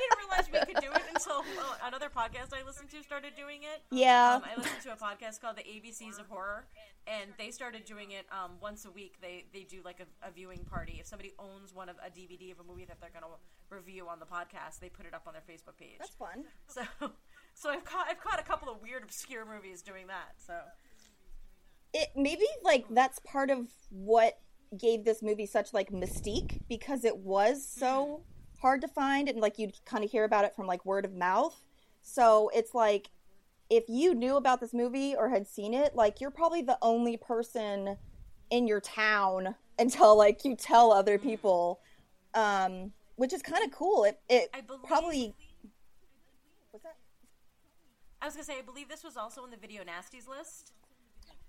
we 0.52 0.58
could 0.60 0.82
do 0.82 0.90
it 0.92 1.02
until 1.14 1.44
well, 1.56 1.76
another 1.84 2.08
podcast 2.08 2.52
I 2.52 2.64
listened 2.66 2.90
to 2.90 3.02
started 3.02 3.32
doing 3.36 3.62
it. 3.62 3.82
Yeah. 3.90 4.36
Um, 4.36 4.42
I 4.44 4.56
listened 4.56 4.82
to 4.82 4.92
a 4.92 4.96
podcast 4.96 5.40
called 5.40 5.56
The 5.56 5.62
ABCs 5.62 6.18
of 6.18 6.26
Horror, 6.26 6.66
and 7.06 7.30
they 7.38 7.50
started 7.50 7.84
doing 7.84 8.12
it 8.12 8.26
um, 8.30 8.52
once 8.60 8.84
a 8.84 8.90
week. 8.90 9.16
They 9.20 9.46
they 9.52 9.62
do 9.62 9.80
like 9.84 10.00
a, 10.00 10.28
a 10.28 10.30
viewing 10.30 10.64
party. 10.64 10.98
If 11.00 11.06
somebody 11.06 11.32
owns 11.38 11.74
one 11.74 11.88
of 11.88 11.96
a 12.04 12.10
DVD 12.10 12.52
of 12.52 12.60
a 12.60 12.64
movie 12.64 12.84
that 12.84 13.00
they're 13.00 13.10
going 13.10 13.24
to 13.24 13.74
review 13.74 14.08
on 14.08 14.18
the 14.18 14.26
podcast, 14.26 14.80
they 14.80 14.88
put 14.88 15.06
it 15.06 15.14
up 15.14 15.24
on 15.26 15.32
their 15.34 15.42
Facebook 15.42 15.76
page. 15.78 15.98
that's 15.98 16.14
fun 16.14 16.44
So, 16.68 16.82
so 17.54 17.70
I've 17.70 17.84
caught 17.84 18.06
I've 18.10 18.20
caught 18.20 18.40
a 18.40 18.44
couple 18.44 18.68
of 18.70 18.80
weird 18.82 19.02
obscure 19.02 19.44
movies 19.44 19.82
doing 19.82 20.06
that. 20.08 20.34
So 20.44 20.54
it 21.92 22.08
maybe 22.16 22.46
like 22.62 22.86
that's 22.90 23.18
part 23.20 23.50
of 23.50 23.68
what 23.90 24.38
gave 24.76 25.04
this 25.04 25.22
movie 25.22 25.46
such 25.46 25.72
like 25.72 25.90
mystique 25.90 26.60
because 26.68 27.04
it 27.04 27.16
was 27.18 27.66
so 27.66 28.22
hard 28.60 28.80
to 28.80 28.88
find 28.88 29.28
and 29.28 29.38
like 29.40 29.58
you'd 29.58 29.74
kind 29.84 30.04
of 30.04 30.10
hear 30.10 30.24
about 30.24 30.44
it 30.44 30.54
from 30.54 30.66
like 30.66 30.84
word 30.84 31.04
of 31.04 31.14
mouth 31.14 31.64
so 32.02 32.50
it's 32.54 32.74
like 32.74 33.10
if 33.70 33.84
you 33.88 34.14
knew 34.14 34.36
about 34.36 34.60
this 34.60 34.72
movie 34.72 35.14
or 35.16 35.28
had 35.28 35.46
seen 35.46 35.74
it 35.74 35.94
like 35.94 36.20
you're 36.20 36.30
probably 36.30 36.62
the 36.62 36.78
only 36.82 37.16
person 37.16 37.96
in 38.50 38.66
your 38.66 38.80
town 38.80 39.54
until 39.78 40.16
like 40.16 40.44
you 40.44 40.54
tell 40.54 40.92
other 40.92 41.18
people 41.18 41.80
um 42.34 42.92
which 43.16 43.32
is 43.32 43.42
kind 43.42 43.64
of 43.64 43.70
cool 43.70 44.04
it 44.04 44.20
it 44.28 44.50
I 44.54 44.60
believe 44.60 44.84
probably 44.84 45.34
what's 46.70 46.84
that 46.84 46.96
I 48.22 48.26
was 48.26 48.34
gonna 48.34 48.44
say 48.44 48.58
I 48.58 48.62
believe 48.62 48.88
this 48.88 49.04
was 49.04 49.16
also 49.16 49.44
in 49.44 49.50
the 49.50 49.56
video 49.56 49.82
nasties 49.82 50.28
list. 50.28 50.72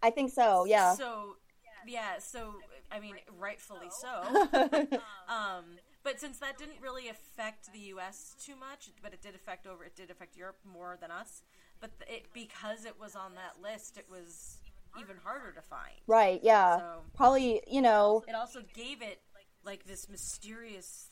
i 0.04 0.10
think 0.10 0.32
so 0.32 0.66
yeah 0.66 0.94
So, 0.94 1.38
yeah. 1.88 2.20
So, 2.20 2.56
I 2.92 3.00
mean, 3.00 3.16
rightfully 3.38 3.90
so. 3.90 4.48
um, 5.30 5.66
but 6.06 6.22
since 6.22 6.38
that 6.38 6.58
didn't 6.58 6.80
really 6.82 7.10
affect 7.10 7.74
the 7.74 7.80
U.S. 7.96 8.36
too 8.40 8.56
much, 8.56 8.92
but 9.04 9.12
it 9.12 9.22
did 9.22 9.36
affect 9.36 9.68
over, 9.68 9.84
it 9.84 9.96
did 9.96 10.10
affect 10.10 10.38
Europe 10.38 10.60
more 10.64 10.98
than 11.02 11.12
us. 11.12 11.42
But 11.82 11.92
it 12.08 12.28
because 12.32 12.86
it 12.86 12.98
was 12.98 13.16
on 13.18 13.34
that 13.36 13.62
list, 13.62 13.98
it 13.98 14.06
was 14.10 14.60
even 14.98 15.18
harder 15.26 15.52
to 15.52 15.62
find. 15.62 15.96
right 16.08 16.40
yeah 16.42 16.78
So- 16.78 17.02
probably 17.14 17.62
you 17.68 17.82
know 17.82 18.24
It 18.30 18.36
also 18.36 18.62
gave 18.74 19.02
it 19.02 19.20
like 19.66 19.86
this 19.86 20.08
mysterious. 20.10 21.08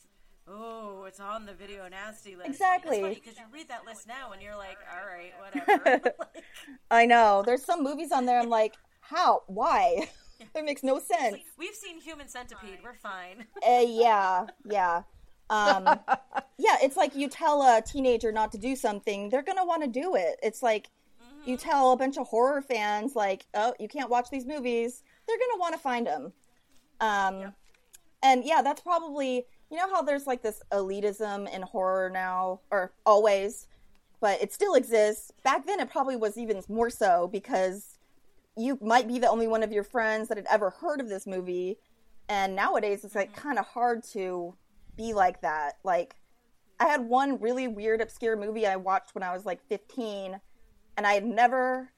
Oh, 0.46 1.04
it's 1.04 1.20
on 1.20 1.46
the 1.46 1.54
video 1.54 1.88
nasty 1.88 2.36
list. 2.36 2.48
Exactly. 2.50 3.02
because 3.14 3.36
you 3.38 3.44
read 3.52 3.68
that 3.68 3.84
list 3.86 4.06
now 4.06 4.32
and 4.32 4.42
you're 4.42 4.56
like, 4.56 4.76
all 4.92 5.06
right, 5.06 5.32
whatever. 5.42 6.00
Like, 6.04 6.16
I 6.90 7.06
know. 7.06 7.42
There's 7.44 7.64
some 7.64 7.82
movies 7.82 8.12
on 8.12 8.26
there 8.26 8.38
I'm 8.40 8.50
like, 8.50 8.74
how? 9.00 9.42
Why? 9.46 10.08
it 10.54 10.64
makes 10.64 10.82
no 10.82 10.98
sense. 10.98 11.38
We've 11.58 11.74
seen 11.74 12.00
Human 12.00 12.28
Centipede. 12.28 12.78
We're 12.82 12.94
fine. 12.94 13.46
Uh, 13.66 13.84
yeah, 13.86 14.46
yeah. 14.64 15.02
Um, 15.50 15.84
yeah, 16.58 16.76
it's 16.82 16.96
like 16.96 17.14
you 17.14 17.28
tell 17.28 17.62
a 17.62 17.82
teenager 17.82 18.32
not 18.32 18.52
to 18.52 18.58
do 18.58 18.76
something, 18.76 19.28
they're 19.28 19.42
gonna 19.42 19.64
want 19.64 19.82
to 19.82 19.88
do 19.88 20.14
it. 20.14 20.38
It's 20.42 20.62
like 20.62 20.88
you 21.44 21.56
tell 21.56 21.92
a 21.92 21.96
bunch 21.96 22.16
of 22.16 22.26
horror 22.26 22.62
fans, 22.62 23.14
like, 23.14 23.44
oh, 23.54 23.74
you 23.78 23.88
can't 23.88 24.10
watch 24.10 24.30
these 24.30 24.46
movies, 24.46 25.02
they're 25.26 25.38
gonna 25.38 25.60
want 25.60 25.74
to 25.74 25.80
find 25.80 26.06
them. 26.06 26.32
Um, 27.00 27.52
and 28.22 28.44
yeah, 28.44 28.62
that's 28.62 28.80
probably 28.80 29.44
you 29.70 29.76
know 29.76 29.90
how 29.90 30.02
there's 30.02 30.26
like 30.26 30.42
this 30.42 30.62
elitism 30.72 31.52
in 31.54 31.62
horror 31.62 32.10
now, 32.10 32.60
or 32.70 32.92
always, 33.04 33.66
but 34.20 34.40
it 34.42 34.52
still 34.52 34.74
exists. 34.74 35.32
Back 35.42 35.66
then, 35.66 35.80
it 35.80 35.90
probably 35.90 36.16
was 36.16 36.38
even 36.38 36.62
more 36.68 36.90
so 36.90 37.28
because 37.30 37.93
you 38.56 38.78
might 38.80 39.08
be 39.08 39.18
the 39.18 39.28
only 39.28 39.46
one 39.46 39.62
of 39.62 39.72
your 39.72 39.84
friends 39.84 40.28
that 40.28 40.36
had 40.36 40.46
ever 40.50 40.70
heard 40.70 41.00
of 41.00 41.08
this 41.08 41.26
movie, 41.26 41.78
and 42.28 42.54
nowadays 42.54 43.04
it's 43.04 43.14
like 43.14 43.34
kind 43.34 43.58
of 43.58 43.66
hard 43.66 44.04
to 44.12 44.54
be 44.96 45.12
like 45.12 45.40
that. 45.42 45.78
Like, 45.82 46.16
I 46.78 46.86
had 46.86 47.02
one 47.08 47.40
really 47.40 47.68
weird, 47.68 48.00
obscure 48.00 48.36
movie 48.36 48.66
I 48.66 48.76
watched 48.76 49.14
when 49.14 49.22
I 49.22 49.32
was 49.32 49.44
like 49.44 49.60
15, 49.68 50.40
and 50.96 51.06
I 51.06 51.14
had 51.14 51.24
never 51.24 51.90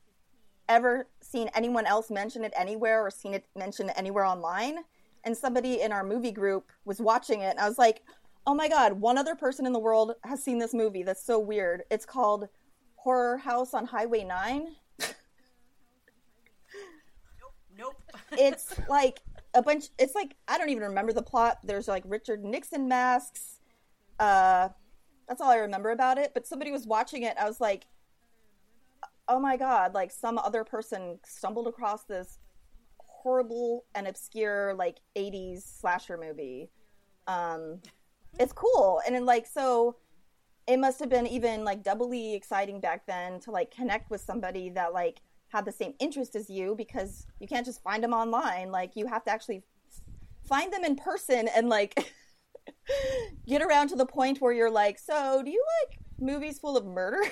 ever 0.69 1.07
seen 1.21 1.49
anyone 1.55 1.87
else 1.87 2.11
mention 2.11 2.45
it 2.45 2.53
anywhere 2.57 3.05
or 3.05 3.11
seen 3.11 3.35
it 3.35 3.47
mentioned 3.55 3.93
anywhere 3.95 4.25
online. 4.25 4.79
And 5.25 5.37
somebody 5.37 5.81
in 5.81 5.93
our 5.93 6.05
movie 6.05 6.33
group 6.33 6.71
was 6.85 7.01
watching 7.01 7.41
it, 7.41 7.51
and 7.51 7.61
I 7.61 7.69
was 7.69 7.79
like, 7.79 8.03
oh 8.47 8.55
my 8.55 8.69
god, 8.69 8.95
one 8.95 9.19
other 9.19 9.35
person 9.35 9.67
in 9.67 9.73
the 9.73 9.79
world 9.79 10.13
has 10.23 10.43
seen 10.43 10.59
this 10.59 10.73
movie. 10.73 11.03
That's 11.03 11.25
so 11.25 11.39
weird. 11.39 11.83
It's 11.91 12.07
called 12.07 12.49
Horror 12.97 13.39
House 13.39 13.75
on 13.75 13.87
Highway 13.87 14.25
9. 14.25 14.69
Nope. 17.79 18.01
It's 18.39 18.75
like 18.89 19.21
a 19.55 19.63
bunch 19.63 19.89
it's 19.99 20.15
like 20.15 20.37
i 20.49 20.59
don't 20.59 20.69
even 20.69 20.83
remember 20.85 21.13
the 21.13 21.23
plot. 21.23 21.59
There's 21.65 21.89
like 21.89 22.03
richard 22.07 22.45
nixon 22.45 22.89
masks 22.89 23.61
uh 24.19 24.69
that's 25.29 25.41
all 25.41 25.51
i 25.51 25.57
remember 25.57 25.91
about 25.91 26.19
it. 26.19 26.33
But 26.35 26.47
somebody 26.47 26.71
was 26.71 26.87
watching 26.87 27.23
it 27.23 27.37
i 27.41 27.47
was 27.47 27.61
like 27.61 27.87
oh 29.29 29.41
my 29.41 29.57
god 29.57 29.95
like 29.95 30.11
some 30.13 30.39
other 30.39 30.63
person 30.65 31.19
stumbled 31.25 31.67
across 31.67 32.05
this 32.05 32.39
horrible 32.99 33.85
and 33.95 34.07
obscure 34.07 34.75
like 34.75 35.01
80s 35.17 35.81
slasher 35.81 36.17
movie. 36.17 36.71
Um 37.27 37.81
it's 38.39 38.53
cool. 38.53 39.01
And 39.07 39.15
then 39.15 39.25
like 39.25 39.47
so 39.47 39.97
it 40.67 40.79
must 40.79 41.01
have 41.01 41.09
been 41.09 41.27
even 41.27 41.65
like 41.65 41.83
doubly 41.83 42.35
exciting 42.35 42.81
back 42.81 43.07
then 43.07 43.41
to 43.41 43.51
like 43.51 43.71
connect 43.71 44.11
with 44.11 44.21
somebody 44.21 44.71
that 44.71 44.93
like 44.93 45.21
had 45.57 45.65
the 45.65 45.73
same 45.73 45.95
interest 45.99 46.37
as 46.37 46.51
you 46.51 46.75
because 46.77 47.27
you 47.41 47.49
can't 47.49 47.65
just 47.65 47.83
find 47.83 48.05
them 48.05 48.13
online 48.13 48.71
like 48.71 48.91
you 48.95 49.07
have 49.07 49.25
to 49.25 49.31
actually 49.31 49.63
find 50.47 50.73
them 50.73 50.85
in 50.85 50.95
person 50.97 51.49
and 51.57 51.69
like 51.69 52.13
get 53.49 53.63
around 53.63 53.89
to 53.89 53.97
the 53.97 54.07
point 54.07 54.41
where 54.41 54.53
you're 54.53 54.71
like 54.71 54.99
so 54.99 55.43
do 55.45 55.51
you 55.51 55.65
like 55.81 55.99
movies 56.19 56.59
full 56.59 56.77
of 56.77 56.85
murder 56.85 57.23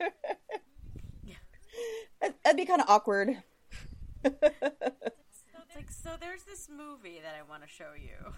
That- 2.20 2.36
that'd 2.44 2.56
be 2.56 2.64
kind 2.66 2.80
of 2.80 2.88
awkward 2.88 3.42
like, 4.24 5.90
so 5.90 6.10
there's 6.20 6.44
this 6.44 6.68
movie 6.70 7.18
that 7.22 7.34
I 7.36 7.42
want 7.48 7.62
to 7.62 7.68
show 7.68 7.92
you. 7.96 8.32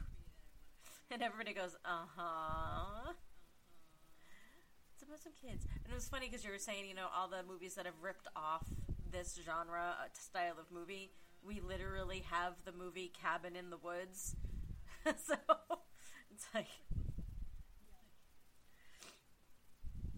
And 1.11 1.23
everybody 1.23 1.53
goes, 1.53 1.77
uh 1.85 2.07
huh. 2.17 3.13
It's 4.95 5.03
about 5.03 5.21
some 5.23 5.33
kids. 5.35 5.67
And 5.85 5.93
it 5.93 5.95
was 5.95 6.09
funny 6.09 6.29
because 6.31 6.45
you 6.45 6.51
were 6.51 6.59
saying, 6.59 6.87
you 6.89 6.95
know, 6.95 7.09
all 7.15 7.29
the 7.29 7.43
movies 7.47 7.75
that 7.75 7.85
have 7.85 8.01
ripped 8.03 8.29
off 8.35 8.65
this 9.14 9.38
genre 9.44 9.94
uh, 10.00 10.09
style 10.12 10.55
of 10.59 10.66
movie. 10.72 11.11
We 11.46 11.61
literally 11.61 12.24
have 12.31 12.55
the 12.64 12.72
movie 12.72 13.12
Cabin 13.22 13.55
in 13.55 13.70
the 13.70 13.77
Woods. 13.77 14.35
so 15.05 15.37
it's 16.31 16.46
like. 16.55 16.66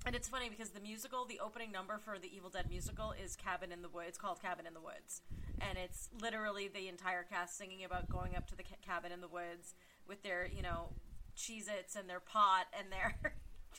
And 0.07 0.15
it's 0.15 0.29
funny 0.29 0.49
because 0.49 0.71
the 0.71 0.81
musical, 0.81 1.25
the 1.25 1.41
opening 1.41 1.73
number 1.73 1.99
for 1.99 2.17
the 2.19 2.35
Evil 2.35 2.49
Dead 2.49 2.71
musical 2.71 3.13
is 3.23 3.37
Cabin 3.37 3.73
in 3.73 3.83
the 3.83 3.89
Woods. 3.89 4.11
It's 4.11 4.19
called 4.19 4.41
Cabin 4.41 4.65
in 4.67 4.73
the 4.73 4.81
Woods. 4.81 5.21
And 5.61 5.77
it's 5.77 6.09
literally 6.23 6.69
the 6.69 6.89
entire 6.89 7.25
cast 7.25 7.59
singing 7.59 7.85
about 7.85 8.09
going 8.09 8.37
up 8.37 8.47
to 8.49 8.57
the 8.57 8.63
ca- 8.63 8.77
cabin 8.87 9.11
in 9.11 9.21
the 9.21 9.29
woods 9.29 9.75
with 10.07 10.23
their, 10.23 10.47
you 10.47 10.63
know, 10.63 10.91
Cheez 11.37 11.69
Its 11.69 11.97
and 11.97 12.09
their 12.09 12.21
pot 12.21 12.67
and 12.79 12.93
their. 12.93 13.17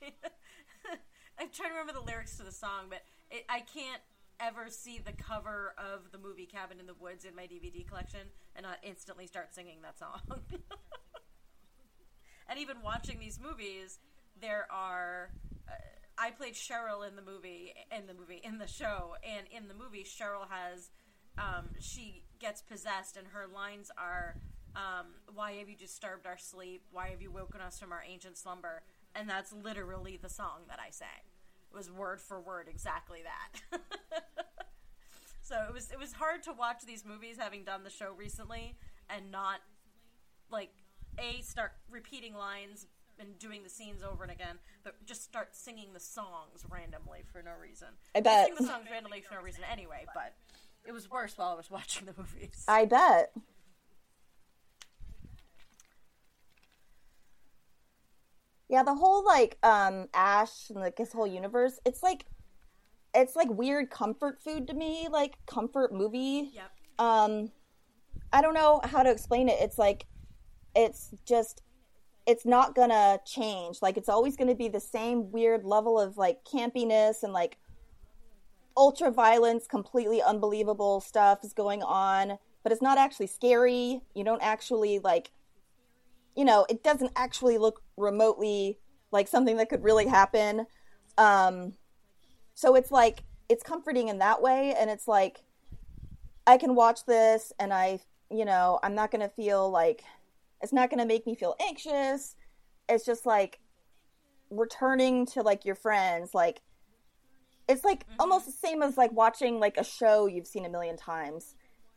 I'm 1.39 1.49
trying 1.53 1.69
to 1.69 1.75
remember 1.75 1.93
the 1.93 2.06
lyrics 2.06 2.36
to 2.38 2.43
the 2.43 2.51
song, 2.51 2.88
but 2.89 3.03
it, 3.32 3.45
I 3.47 3.62
can't 3.62 4.01
ever 4.39 4.69
see 4.69 5.00
the 5.00 5.12
cover 5.12 5.73
of 5.78 6.12
the 6.12 6.17
movie 6.17 6.45
Cabin 6.45 6.80
in 6.80 6.86
the 6.86 6.93
Woods 6.93 7.26
in 7.26 7.36
my 7.36 7.43
DVD 7.43 7.88
collection 7.88 8.21
and 8.56 8.63
not 8.63 8.78
instantly 8.84 9.28
start 9.28 9.54
singing 9.54 9.82
that 9.82 9.97
song. 9.97 10.21
and 12.50 12.60
even 12.60 12.78
watching 12.84 13.19
these 13.19 13.39
movies, 13.39 14.00
there 14.39 14.67
are. 14.71 15.32
Uh, 15.67 15.71
I 16.17 16.32
played 16.32 16.54
Cheryl 16.54 17.08
in 17.08 17.15
the 17.15 17.21
movie, 17.21 17.73
in 17.95 18.08
the 18.08 18.13
movie, 18.13 18.41
in 18.43 18.58
the 18.58 18.67
show, 18.67 19.15
and 19.23 19.45
in 19.52 19.67
the 19.67 19.76
movie, 19.76 20.04
Cheryl 20.04 20.47
has, 20.50 20.89
um, 21.38 21.69
she 21.80 22.23
gets 22.39 22.62
possessed, 22.62 23.17
and 23.17 23.28
her 23.28 23.47
lines 23.47 23.91
are, 23.97 24.38
um, 24.76 25.08
"Why 25.34 25.54
have 25.54 25.69
you 25.69 25.76
disturbed 25.76 26.26
our 26.26 26.38
sleep? 26.38 26.84
Why 26.91 27.10
have 27.10 27.21
you 27.21 27.32
woken 27.32 27.62
us 27.62 27.80
from 27.80 27.91
our 27.91 28.04
ancient 28.04 28.38
slumber?" 28.38 28.84
And 29.13 29.30
that's 29.30 29.52
literally 29.54 30.17
the 30.17 30.30
song 30.30 30.65
that 30.67 30.80
I 30.80 30.89
sang. 30.91 31.26
It 31.71 31.75
was 31.75 31.91
word 31.91 32.21
for 32.21 32.39
word 32.39 32.67
exactly 32.69 33.19
that. 33.23 33.82
so 35.43 35.56
it 35.67 35.73
was 35.73 35.91
it 35.91 35.99
was 35.99 36.13
hard 36.13 36.43
to 36.43 36.53
watch 36.53 36.84
these 36.86 37.06
movies, 37.06 37.38
having 37.39 37.63
done 37.63 37.84
the 37.84 37.89
show 37.89 38.13
recently, 38.17 38.75
and 39.10 39.32
not 39.32 39.60
like 40.49 40.71
a 41.19 41.41
start 41.41 41.73
repeating 41.89 42.34
lines 42.34 42.88
and 43.19 43.38
doing 43.39 43.63
the 43.63 43.69
scenes 43.69 44.03
over 44.03 44.23
and 44.23 44.32
again, 44.32 44.60
but 44.84 44.93
just 45.06 45.23
start 45.23 45.56
singing 45.56 45.93
the 45.93 45.99
songs 45.99 46.63
randomly 46.69 47.19
for 47.32 47.41
no 47.41 47.51
reason. 47.62 47.88
I 48.15 48.21
bet. 48.21 48.45
sing 48.45 48.56
the 48.60 48.65
songs 48.65 48.86
randomly 48.91 49.21
for 49.21 49.36
no 49.36 49.41
reason 49.41 49.63
anyway, 49.71 50.06
but 50.13 50.36
it 50.86 50.91
was 50.91 51.10
worse 51.10 51.38
while 51.38 51.49
I 51.49 51.56
was 51.56 51.71
watching 51.71 52.06
the 52.06 52.13
movies. 52.17 52.63
i 52.67 52.86
bet 52.86 53.32
yeah 58.69 58.84
the 58.84 58.93
whole 58.93 59.25
like 59.25 59.58
um 59.63 60.08
ash 60.13 60.69
and 60.69 60.80
like 60.80 60.97
his 60.97 61.12
whole 61.12 61.27
universe 61.27 61.80
it's 61.86 62.03
like 62.03 62.25
it's 63.13 63.36
like 63.36 63.49
weird 63.49 63.89
comfort 63.89 64.41
food 64.41 64.67
to 64.67 64.73
me 64.73 65.08
like 65.12 65.38
comfort 65.45 65.93
movie. 65.93 66.51
Yep. 66.53 66.71
um 66.99 67.51
i 68.32 68.41
don't 68.41 68.53
know 68.53 68.82
how 68.84 69.03
to 69.03 69.10
explain 69.10 69.49
it. 69.49 69.58
It's 69.60 69.77
like 69.77 70.06
it's 70.75 71.13
just 71.25 71.63
it's 72.25 72.45
not 72.45 72.75
gonna 72.75 73.19
change. 73.25 73.82
Like 73.82 73.97
it's 73.97 74.10
always 74.10 74.36
gonna 74.36 74.56
be 74.56 74.67
the 74.67 74.80
same 74.80 75.32
weird 75.32 75.63
level 75.63 75.99
of 75.99 76.17
like 76.17 76.43
campiness 76.43 77.23
and 77.23 77.34
like 77.34 77.58
ultra 78.75 79.10
violence 79.10 79.65
completely 79.65 80.21
unbelievable 80.21 81.01
stuff 81.01 81.43
is 81.43 81.51
going 81.51 81.82
on 81.82 82.38
but 82.67 82.73
it's 82.73 82.82
not 82.82 82.97
actually 82.97 83.27
scary. 83.27 84.01
You 84.13 84.25
don't 84.25 84.43
actually 84.43 84.99
like 84.99 85.32
you 86.38 86.45
know 86.45 86.65
it 86.69 86.84
doesn't 86.84 87.12
actually 87.17 87.58
look 87.58 87.82
remotely 87.97 88.80
like 89.12 89.28
something 89.28 89.58
that 89.58 89.69
could 89.69 89.84
really 89.84 90.08
happen. 90.08 90.65
Um 91.17 91.73
so 92.54 92.76
it's 92.76 92.91
like 92.91 93.23
it's 93.50 93.63
comforting 93.63 94.08
in 94.08 94.19
that 94.19 94.41
way 94.41 94.76
and 94.78 94.89
it's 94.89 95.08
like 95.08 95.43
i 96.45 96.58
can 96.58 96.76
watch 96.76 97.06
this 97.06 97.54
and 97.60 97.71
i 97.73 98.00
you 98.30 98.43
know 98.43 98.80
i'm 98.84 98.95
not 98.95 99.12
going 99.12 99.21
to 99.21 99.30
feel 99.30 99.69
like 99.69 100.04
it's 100.62 100.73
not 100.73 100.89
going 100.89 101.00
to 101.00 101.06
make 101.06 101.26
me 101.26 101.36
feel 101.36 101.56
anxious. 101.62 102.36
It's 102.89 103.06
just 103.06 103.26
like 103.26 103.60
returning 104.50 105.26
to 105.28 105.41
like 105.41 105.65
your 105.65 105.76
friends 105.76 106.34
like 106.34 106.62
it's 107.67 107.84
like 107.84 108.06
almost 108.17 108.45
the 108.45 108.52
same 108.52 108.82
as 108.82 108.98
like 108.98 109.12
watching 109.12 109.60
like 109.60 109.75
a 109.77 109.83
show 109.83 110.25
you've 110.25 110.48
seen 110.48 110.65
a 110.65 110.69
million 110.69 110.96
times. 110.96 111.56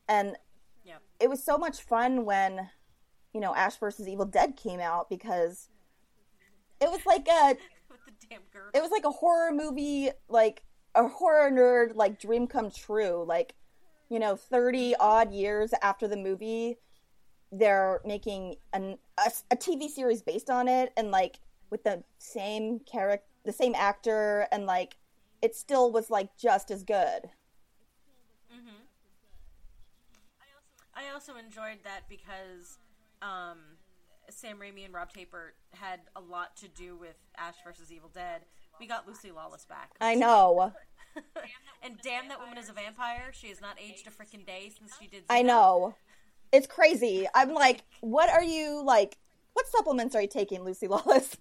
And 0.08 0.36
Yep. 0.84 1.02
it 1.20 1.30
was 1.30 1.44
so 1.44 1.56
much 1.56 1.80
fun 1.80 2.24
when 2.24 2.68
you 3.32 3.40
know 3.40 3.54
ash 3.54 3.76
versus 3.76 4.08
evil 4.08 4.24
dead 4.24 4.56
came 4.56 4.80
out 4.80 5.08
because 5.08 5.68
it 6.80 6.90
was 6.90 7.04
like 7.06 7.26
a 7.28 7.56
With 7.90 8.00
the 8.06 8.26
damn 8.28 8.40
girl. 8.52 8.70
it 8.74 8.80
was 8.82 8.90
like 8.90 9.04
a 9.04 9.10
horror 9.10 9.52
movie 9.52 10.10
like 10.28 10.62
a 10.94 11.06
horror 11.08 11.50
nerd 11.50 11.94
like 11.96 12.20
dream 12.20 12.46
come 12.46 12.70
true 12.70 13.24
like 13.26 13.54
you 14.08 14.18
know 14.18 14.36
30 14.36 14.94
odd 14.98 15.32
years 15.32 15.72
after 15.82 16.08
the 16.08 16.16
movie 16.16 16.76
they're 17.52 18.00
making 18.04 18.56
an, 18.72 18.96
a, 19.18 19.30
a 19.50 19.56
tv 19.56 19.88
series 19.88 20.22
based 20.22 20.50
on 20.50 20.68
it 20.68 20.92
and 20.96 21.10
like 21.10 21.40
with 21.70 21.82
the 21.84 22.02
same 22.18 22.80
character 22.80 23.24
the 23.44 23.52
same 23.52 23.74
actor 23.74 24.46
and 24.52 24.66
like 24.66 24.96
it 25.42 25.56
still 25.56 25.90
was 25.90 26.10
like 26.10 26.36
just 26.36 26.70
as 26.70 26.82
good 26.82 27.30
Hmm. 28.50 28.82
I 30.94 31.12
also 31.14 31.36
enjoyed 31.36 31.78
that 31.84 32.08
because 32.08 32.78
um, 33.22 33.58
Sam 34.28 34.58
Raimi 34.58 34.84
and 34.84 34.94
Rob 34.94 35.08
Tapert 35.12 35.52
had 35.72 36.00
a 36.16 36.20
lot 36.20 36.56
to 36.58 36.68
do 36.68 36.96
with 36.96 37.16
Ash 37.36 37.56
versus 37.64 37.92
Evil 37.92 38.10
Dead. 38.12 38.42
We 38.78 38.86
got 38.86 39.06
Lucy 39.06 39.30
Lawless 39.30 39.64
back. 39.66 39.90
i 40.00 40.14
know 40.14 40.72
and 41.82 41.98
damn, 42.04 42.28
that 42.28 42.38
woman 42.38 42.56
is 42.56 42.68
a 42.68 42.72
vampire. 42.72 43.32
She 43.32 43.48
has 43.48 43.60
not 43.60 43.76
aged 43.80 44.06
a 44.06 44.10
freaking 44.10 44.46
day 44.46 44.70
since 44.78 44.92
she 45.00 45.08
did. 45.08 45.24
i 45.28 45.42
know 45.42 45.96
It's 46.52 46.68
crazy. 46.68 47.26
I'm 47.34 47.52
like, 47.52 47.82
what 48.00 48.30
are 48.30 48.44
you 48.44 48.82
like? 48.84 49.18
What 49.54 49.66
supplements 49.66 50.14
are 50.14 50.22
you 50.22 50.28
taking, 50.28 50.62
Lucy 50.62 50.86
Lawless? 50.86 51.36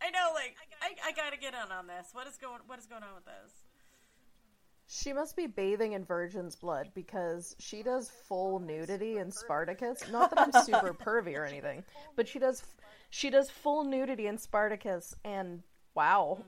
I 0.00 0.10
know, 0.10 0.32
like 0.34 0.54
I, 0.82 1.08
I 1.08 1.12
gotta 1.12 1.38
get 1.38 1.54
in 1.54 1.72
on 1.72 1.86
this. 1.86 2.08
What 2.12 2.26
is 2.26 2.36
going 2.36 2.60
What 2.66 2.78
is 2.78 2.86
going 2.86 3.02
on 3.02 3.14
with 3.14 3.24
this? 3.24 3.63
She 4.86 5.12
must 5.12 5.36
be 5.36 5.46
bathing 5.46 5.92
in 5.92 6.04
virgin's 6.04 6.56
blood 6.56 6.90
because 6.94 7.56
she 7.58 7.82
does 7.82 8.10
full 8.28 8.58
nudity 8.58 9.18
in 9.18 9.30
Spartacus. 9.30 10.04
Not 10.12 10.30
that 10.30 10.40
I'm 10.40 10.64
super 10.64 10.92
pervy 10.94 11.36
or 11.38 11.44
anything, 11.44 11.84
but 12.16 12.28
she 12.28 12.38
does 12.38 12.62
she 13.10 13.30
does 13.30 13.48
full 13.48 13.84
nudity 13.84 14.26
in 14.26 14.38
Spartacus 14.38 15.14
and 15.24 15.62
wow. 15.94 16.44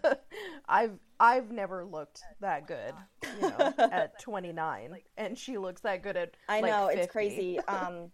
I've 0.68 0.98
I've 1.18 1.50
never 1.50 1.84
looked 1.84 2.22
that 2.40 2.66
good, 2.66 2.94
you 3.40 3.48
know, 3.48 3.72
at 3.78 4.18
29 4.22 4.98
and 5.16 5.38
she 5.38 5.58
looks 5.58 5.80
that 5.82 6.02
good 6.02 6.16
at 6.16 6.36
I 6.48 6.60
like, 6.60 6.70
know 6.70 6.88
50. 6.88 7.00
it's 7.00 7.12
crazy. 7.12 7.58
Um, 7.68 8.10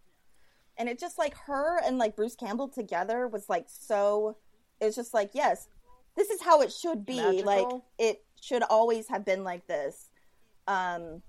and 0.79 0.89
it 0.89 0.99
just 0.99 1.19
like 1.19 1.37
her 1.47 1.79
and 1.85 1.99
like 1.99 2.17
Bruce 2.17 2.37
Campbell 2.37 2.69
together 2.69 3.29
was 3.29 3.49
like 3.49 3.67
so. 3.69 4.37
It's 4.81 4.97
just 4.97 5.13
like 5.13 5.33
yes, 5.35 5.69
this 6.17 6.31
is 6.31 6.41
how 6.41 6.63
it 6.63 6.73
should 6.73 7.05
be. 7.05 7.43
Like 7.43 7.67
it 7.99 8.23
should 8.41 8.63
always 8.65 9.09
have 9.09 9.25
been 9.25 9.45
like 9.45 9.67
this. 9.67 10.11
Um, 10.67 11.23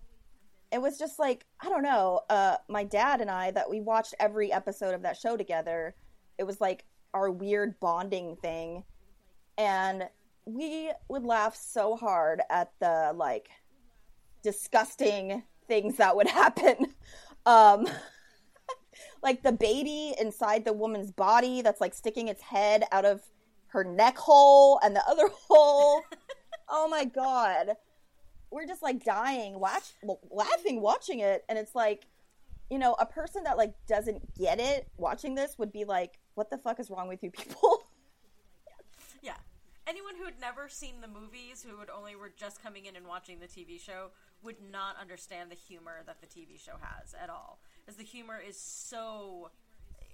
it 0.72 0.82
was 0.82 0.98
just 0.98 1.20
like 1.20 1.46
I 1.62 1.70
don't 1.70 1.84
know. 1.84 2.22
Uh, 2.30 2.58
my 2.70 2.84
dad 2.84 3.22
and 3.22 3.30
I 3.30 3.52
that 3.52 3.70
we 3.70 3.82
watched 3.82 4.16
every 4.20 4.52
episode 4.52 4.94
of 4.94 5.02
that 5.04 5.18
show 5.18 5.38
together. 5.38 5.96
It 6.38 6.44
was 6.46 6.62
like 6.62 6.86
our 7.14 7.30
weird 7.30 7.80
bonding 7.80 8.38
thing, 8.38 8.84
and 9.58 10.08
we 10.46 10.92
would 11.10 11.24
laugh 11.24 11.56
so 11.56 11.96
hard 11.96 12.42
at 12.50 12.72
the 12.80 13.14
like 13.16 13.50
disgusting 14.44 15.44
things 15.68 15.98
that 15.98 16.16
would 16.16 16.28
happen. 16.42 16.94
Um, 17.46 17.88
like 19.24 19.44
the 19.44 19.52
baby 19.52 20.16
inside 20.20 20.66
the 20.66 20.74
woman's 20.74 21.12
body 21.12 21.62
that's 21.62 21.82
like 21.82 21.94
sticking 21.94 22.28
its 22.28 22.42
head 22.42 22.84
out 22.92 23.06
of 23.06 23.22
her 23.68 23.84
neck 23.84 24.18
hole 24.18 24.80
and 24.84 24.96
the 24.96 25.04
other 25.08 25.30
hole. 25.48 26.02
Oh 26.72 26.88
my 26.88 27.06
god. 27.06 27.76
We're 28.50 28.66
just 28.66 28.82
like 28.82 29.04
dying, 29.04 29.60
watch, 29.60 29.94
laughing, 30.30 30.82
watching 30.82 31.20
it. 31.20 31.46
And 31.48 31.58
it's 31.58 31.76
like, 31.76 32.08
you 32.70 32.80
know, 32.80 32.96
a 33.00 33.06
person 33.06 33.44
that 33.44 33.58
like 33.58 33.74
doesn't 33.88 34.34
get 34.36 34.60
it 34.60 34.88
watching 34.98 35.36
this 35.36 35.58
would 35.58 35.72
be 35.72 35.86
like, 35.86 36.18
what 36.36 36.50
the 36.50 36.58
fuck 36.58 36.80
is 36.80 36.90
wrong 36.90 37.08
with 37.08 37.22
you 37.22 37.32
people? 37.32 37.84
Yeah. 39.22 39.38
Anyone 39.86 40.16
who 40.18 40.26
had 40.26 40.40
never 40.42 40.68
seen 40.68 40.96
the 41.00 41.08
movies, 41.08 41.64
who 41.68 41.78
would 41.78 41.90
only 41.90 42.16
were 42.16 42.32
just 42.36 42.64
coming 42.64 42.86
in 42.88 42.96
and 42.96 43.06
watching 43.06 43.40
the 43.40 43.46
TV 43.46 43.80
show, 43.80 44.10
would 44.44 44.56
not 44.72 44.96
understand 45.00 45.52
the 45.52 45.56
humor 45.56 46.02
that 46.08 46.22
the 46.22 46.28
TV 46.28 46.60
show 46.60 46.74
has 46.82 47.14
at 47.22 47.30
all. 47.30 47.60
As 47.88 47.98
the 47.98 48.04
humor 48.04 48.42
is 48.44 48.58
so 48.58 49.52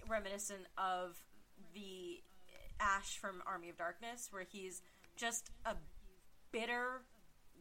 reminiscent 0.10 0.68
of 0.78 1.16
the 1.74 2.22
Ash 2.80 3.18
from 3.18 3.42
Army 3.46 3.70
of 3.70 3.78
Darkness, 3.78 4.28
where 4.32 4.44
he's 4.44 4.82
just 5.16 5.52
a 5.66 5.76
bitter, 6.52 7.02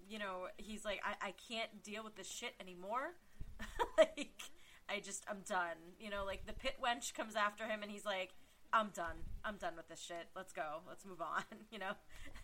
you 0.08 0.18
know, 0.18 0.46
he's 0.56 0.84
like, 0.84 1.00
I, 1.04 1.28
I 1.28 1.34
can't 1.48 1.82
deal 1.82 2.04
with 2.04 2.16
this 2.16 2.30
shit 2.30 2.54
anymore. 2.60 3.14
like, 3.98 4.42
I 4.88 5.00
just, 5.00 5.24
I'm 5.28 5.40
done. 5.48 5.94
You 5.98 6.10
know, 6.10 6.24
like 6.24 6.46
the 6.46 6.52
pit 6.52 6.76
wench 6.82 7.14
comes 7.14 7.34
after 7.36 7.64
him 7.64 7.82
and 7.82 7.90
he's 7.90 8.04
like, 8.04 8.34
I'm 8.72 8.90
done. 8.94 9.16
I'm 9.44 9.56
done 9.56 9.74
with 9.76 9.88
this 9.88 10.00
shit. 10.00 10.28
Let's 10.34 10.52
go. 10.52 10.80
Let's 10.88 11.04
move 11.04 11.20
on. 11.20 11.42
You 11.70 11.80
know, 11.80 11.92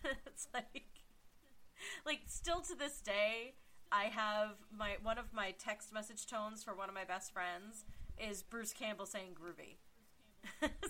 it's 0.27 0.47
like, 0.53 0.83
like 2.05 2.21
still 2.27 2.61
to 2.61 2.75
this 2.75 2.99
day, 2.99 3.53
I 3.91 4.05
have 4.05 4.55
my 4.75 4.97
one 5.01 5.17
of 5.17 5.33
my 5.33 5.51
text 5.57 5.93
message 5.93 6.27
tones 6.27 6.63
for 6.63 6.75
one 6.75 6.89
of 6.89 6.95
my 6.95 7.05
best 7.05 7.31
friends 7.33 7.85
is 8.17 8.43
Bruce 8.43 8.73
Campbell 8.73 9.05
saying 9.05 9.35
groovy. 9.39 9.77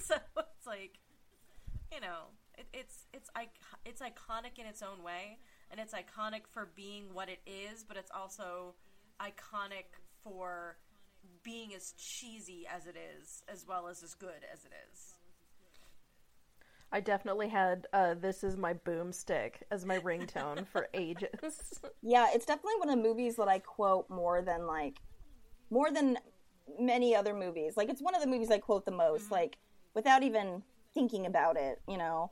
so 0.01 0.15
it's 0.37 0.67
like, 0.67 0.99
you 1.91 2.01
know, 2.01 2.31
it, 2.57 2.67
it's 2.73 3.07
it's 3.13 3.29
it's 3.85 4.01
iconic 4.01 4.59
in 4.59 4.65
its 4.65 4.81
own 4.81 5.03
way, 5.03 5.39
and 5.71 5.79
it's 5.79 5.93
iconic 5.93 6.41
for 6.49 6.69
being 6.75 7.13
what 7.13 7.29
it 7.29 7.39
is, 7.45 7.83
but 7.83 7.97
it's 7.97 8.11
also 8.11 8.75
iconic 9.21 9.85
for 10.23 10.77
being 11.43 11.73
as 11.73 11.93
cheesy 11.97 12.65
as 12.67 12.87
it 12.87 12.95
is, 12.95 13.43
as 13.47 13.65
well 13.67 13.87
as 13.87 14.03
as 14.03 14.13
good 14.13 14.45
as 14.51 14.65
it 14.65 14.71
is. 14.91 15.13
I 16.91 16.99
definitely 16.99 17.49
had 17.49 17.87
uh, 17.91 18.13
"This 18.13 18.43
Is 18.43 18.55
My 18.55 18.73
Boomstick" 18.75 19.55
as 19.71 19.85
my 19.85 19.97
ringtone 19.99 20.67
for 20.67 20.89
ages. 20.93 21.79
Yeah, 22.01 22.27
it's 22.33 22.45
definitely 22.45 22.79
one 22.79 22.89
of 22.89 22.97
the 22.97 23.01
movies 23.01 23.35
that 23.37 23.47
I 23.47 23.59
quote 23.59 24.09
more 24.09 24.41
than 24.41 24.67
like 24.67 24.99
more 25.69 25.91
than 25.91 26.19
many 26.79 27.15
other 27.15 27.33
movies. 27.33 27.75
Like 27.77 27.89
it's 27.89 28.01
one 28.01 28.15
of 28.15 28.21
the 28.21 28.27
movies 28.27 28.51
I 28.51 28.59
quote 28.59 28.85
the 28.85 28.91
most, 28.91 29.31
like 29.31 29.57
without 29.95 30.23
even 30.23 30.61
thinking 30.93 31.25
about 31.25 31.57
it, 31.57 31.81
you 31.87 31.97
know. 31.97 32.31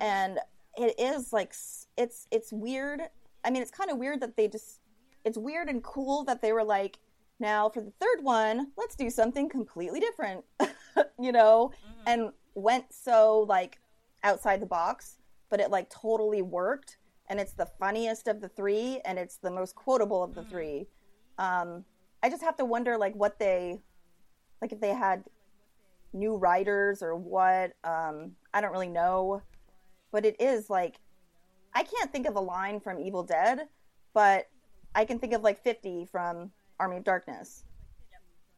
And 0.00 0.38
it 0.76 0.98
is 0.98 1.32
like 1.32 1.54
it's 1.96 2.26
it's 2.30 2.52
weird. 2.52 3.02
I 3.44 3.50
mean, 3.50 3.62
it's 3.62 3.70
kind 3.70 3.90
of 3.90 3.98
weird 3.98 4.20
that 4.20 4.36
they 4.36 4.48
just 4.48 4.80
it's 5.24 5.38
weird 5.38 5.68
and 5.68 5.82
cool 5.82 6.24
that 6.24 6.42
they 6.42 6.52
were 6.52 6.64
like, 6.64 6.98
now 7.40 7.68
for 7.68 7.80
the 7.80 7.92
third 8.00 8.22
one, 8.22 8.72
let's 8.76 8.94
do 8.94 9.10
something 9.10 9.48
completely 9.48 10.00
different, 10.00 10.44
you 11.20 11.32
know, 11.32 11.72
and 12.06 12.30
went 12.54 12.92
so 12.92 13.46
like 13.48 13.80
outside 14.22 14.60
the 14.60 14.66
box, 14.66 15.16
but 15.50 15.60
it 15.60 15.70
like 15.70 15.90
totally 15.90 16.42
worked. 16.42 16.98
And 17.28 17.40
it's 17.40 17.54
the 17.54 17.66
funniest 17.66 18.28
of 18.28 18.42
the 18.42 18.48
three, 18.48 19.00
and 19.06 19.18
it's 19.18 19.36
the 19.36 19.50
most 19.50 19.74
quotable 19.74 20.22
of 20.22 20.34
the 20.34 20.44
three. 20.44 20.86
Um, 21.38 21.84
I 22.22 22.28
just 22.28 22.42
have 22.42 22.56
to 22.58 22.66
wonder, 22.66 22.98
like, 22.98 23.14
what 23.14 23.38
they, 23.38 23.80
like, 24.60 24.72
if 24.72 24.80
they 24.80 24.92
had 24.92 25.24
new 26.12 26.36
writers 26.36 27.02
or 27.02 27.16
what. 27.16 27.72
Um, 27.82 28.32
I 28.52 28.60
don't 28.60 28.72
really 28.72 28.88
know, 28.88 29.40
but 30.14 30.24
it 30.24 30.36
is 30.40 30.70
like, 30.70 31.00
I 31.74 31.82
can't 31.82 32.12
think 32.12 32.28
of 32.28 32.36
a 32.36 32.40
line 32.40 32.78
from 32.78 33.00
Evil 33.00 33.24
Dead, 33.24 33.66
but 34.12 34.46
I 34.94 35.04
can 35.04 35.18
think 35.18 35.32
of 35.32 35.42
like 35.42 35.60
50 35.60 36.04
from 36.04 36.52
Army 36.78 36.98
of 36.98 37.04
Darkness. 37.04 37.64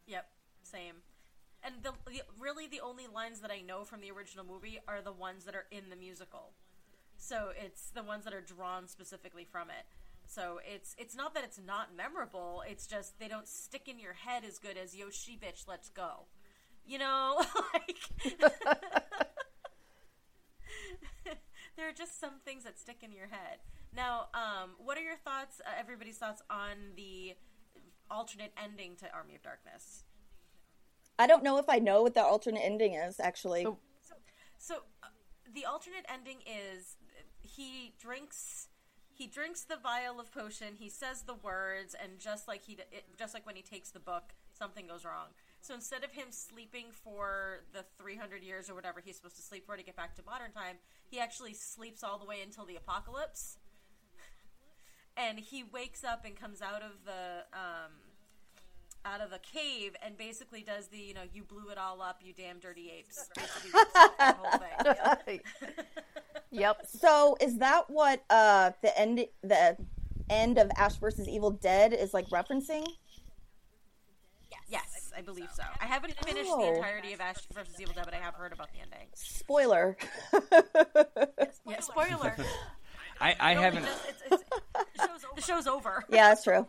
Yep, 0.06 0.28
same. 0.62 0.96
And 1.64 1.76
the, 1.82 1.92
the 2.10 2.20
really 2.38 2.66
the 2.66 2.80
only 2.80 3.06
lines 3.06 3.40
that 3.40 3.50
I 3.50 3.62
know 3.62 3.84
from 3.84 4.02
the 4.02 4.10
original 4.10 4.44
movie 4.44 4.80
are 4.86 5.00
the 5.00 5.12
ones 5.12 5.44
that 5.44 5.54
are 5.54 5.64
in 5.70 5.88
the 5.88 5.96
musical. 5.96 6.52
So 7.16 7.52
it's 7.58 7.88
the 7.88 8.02
ones 8.02 8.24
that 8.24 8.34
are 8.34 8.42
drawn 8.42 8.86
specifically 8.86 9.46
from 9.50 9.70
it. 9.70 9.86
So 10.26 10.60
it's 10.70 10.94
it's 10.98 11.16
not 11.16 11.32
that 11.32 11.42
it's 11.42 11.58
not 11.66 11.96
memorable. 11.96 12.64
It's 12.68 12.86
just 12.86 13.18
they 13.18 13.28
don't 13.28 13.48
stick 13.48 13.88
in 13.88 13.98
your 13.98 14.12
head 14.12 14.44
as 14.46 14.58
good 14.58 14.76
as 14.76 14.94
Yoshi 14.94 15.40
bitch, 15.42 15.66
let's 15.66 15.88
go. 15.88 16.26
You 16.84 16.98
know, 16.98 17.42
like 17.72 18.42
there 21.76 21.88
are 21.88 21.92
just 21.92 22.18
some 22.20 22.40
things 22.44 22.64
that 22.64 22.78
stick 22.78 22.98
in 23.02 23.12
your 23.12 23.26
head. 23.28 23.58
Now, 23.94 24.28
um, 24.34 24.70
what 24.78 24.96
are 24.98 25.02
your 25.02 25.16
thoughts? 25.16 25.60
Uh, 25.64 25.70
everybody's 25.78 26.18
thoughts 26.18 26.42
on 26.50 26.92
the 26.96 27.34
alternate 28.10 28.52
ending 28.62 28.96
to 28.96 29.12
Army 29.12 29.34
of 29.34 29.42
Darkness? 29.42 30.04
I 31.18 31.26
don't 31.26 31.42
know 31.42 31.58
if 31.58 31.68
I 31.68 31.78
know 31.78 32.02
what 32.02 32.14
the 32.14 32.22
alternate 32.22 32.60
ending 32.60 32.94
is, 32.94 33.20
actually. 33.20 33.64
So- 33.64 33.78
So 34.58 34.74
uh, 35.02 35.08
the 35.54 35.64
alternate 35.66 36.06
ending 36.12 36.38
is 36.46 36.96
he 37.40 37.94
drinks 38.00 38.68
he 39.12 39.26
drinks 39.26 39.62
the 39.64 39.76
vial 39.76 40.20
of 40.20 40.30
potion. 40.30 40.74
He 40.78 40.90
says 40.90 41.22
the 41.22 41.34
words, 41.34 41.94
and 41.94 42.18
just 42.18 42.46
like 42.48 42.62
he 42.64 42.74
it, 42.74 43.04
just 43.18 43.32
like 43.34 43.46
when 43.46 43.56
he 43.56 43.62
takes 43.62 43.90
the 43.90 44.00
book, 44.00 44.34
something 44.52 44.86
goes 44.86 45.04
wrong. 45.04 45.28
So 45.66 45.74
instead 45.74 46.04
of 46.04 46.12
him 46.12 46.26
sleeping 46.30 46.86
for 46.92 47.64
the 47.72 47.84
300 47.98 48.44
years 48.44 48.70
or 48.70 48.74
whatever 48.76 49.02
he's 49.04 49.16
supposed 49.16 49.34
to 49.34 49.42
sleep 49.42 49.66
for 49.66 49.76
to 49.76 49.82
get 49.82 49.96
back 49.96 50.14
to 50.14 50.22
modern 50.24 50.52
time, 50.52 50.76
he 51.10 51.18
actually 51.18 51.54
sleeps 51.54 52.04
all 52.04 52.18
the 52.18 52.24
way 52.24 52.36
until 52.40 52.64
the 52.64 52.76
apocalypse. 52.76 53.58
And 55.18 55.38
he 55.38 55.64
wakes 55.64 56.04
up 56.04 56.26
and 56.26 56.36
comes 56.36 56.60
out 56.60 56.82
of 56.82 57.06
the 57.06 57.46
um, 57.54 57.90
out 59.06 59.22
of 59.22 59.30
the 59.30 59.38
cave 59.38 59.96
and 60.04 60.14
basically 60.18 60.60
does 60.60 60.88
the 60.88 60.98
you 60.98 61.14
know 61.14 61.22
you 61.32 61.42
blew 61.42 61.70
it 61.70 61.78
all 61.78 62.02
up 62.02 62.20
you 62.22 62.34
damn 62.34 62.58
dirty 62.58 62.92
apes 62.94 63.26
basically 63.34 63.70
rips 63.72 63.96
off 63.96 64.18
the 64.18 64.32
whole 64.34 65.16
thing. 65.24 65.40
yep. 66.50 66.82
So 66.86 67.38
is 67.40 67.56
that 67.58 67.88
what 67.88 68.24
uh, 68.28 68.72
the 68.82 68.98
end 69.00 69.24
the 69.42 69.78
end 70.28 70.58
of 70.58 70.70
Ash 70.76 70.96
versus 70.96 71.26
Evil 71.26 71.50
Dead 71.50 71.94
is 71.94 72.12
like 72.12 72.28
referencing? 72.28 72.86
Yes, 75.16 75.22
I 75.22 75.22
believe 75.22 75.48
so. 75.54 75.62
I 75.80 75.86
haven't 75.86 76.14
finished 76.24 76.50
Oh. 76.52 76.60
the 76.60 76.76
entirety 76.76 77.12
of 77.12 77.20
Ash 77.20 77.36
versus 77.52 77.80
Evil 77.80 77.94
Dead, 77.94 78.04
but 78.04 78.14
I 78.14 78.18
have 78.18 78.34
heard 78.34 78.52
about 78.52 78.68
the 78.72 78.80
ending. 78.80 79.08
Spoiler. 79.14 79.96
Yeah, 81.68 81.80
spoiler. 81.80 82.36
I, 83.20 83.34
I 83.40 83.54
No, 83.54 83.60
haven't. 83.62 83.82
because 83.82 84.00
It's, 84.08 84.22
it's, 84.32 84.44
the, 84.96 85.06
show's, 85.06 85.20
the 85.36 85.42
show's 85.42 85.66
over. 85.66 86.04
yeah, 86.10 86.28
that's 86.28 86.44
true. 86.44 86.66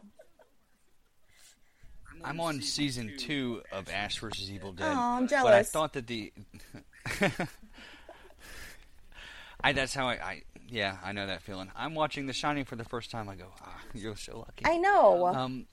I'm 2.24 2.40
on 2.40 2.62
season 2.62 3.14
two 3.18 3.62
of 3.72 3.90
Ash 3.90 4.18
versus 4.20 4.50
Evil 4.50 4.72
Dead. 4.72 4.92
Aw, 4.92 5.18
I'm 5.18 5.28
jealous. 5.28 5.44
But 5.44 5.54
I 5.54 5.64
thought 5.64 5.94
that 5.94 6.08
the. 6.08 6.34
I 9.64 9.74
that's 9.74 9.94
how 9.94 10.08
I, 10.08 10.14
I 10.14 10.42
yeah 10.68 10.98
I 11.04 11.12
know 11.12 11.28
that 11.28 11.42
feeling. 11.44 11.70
I'm 11.76 11.94
watching 11.96 12.26
The 12.28 12.34
Shining 12.34 12.66
for 12.66 12.76
the 12.76 12.84
first 12.86 13.12
time. 13.12 13.28
I 13.30 13.36
go, 13.36 13.46
ah, 13.62 13.78
you're 13.94 14.16
so 14.16 14.40
lucky. 14.40 14.66
I 14.66 14.78
know. 14.78 15.28
Um, 15.28 15.66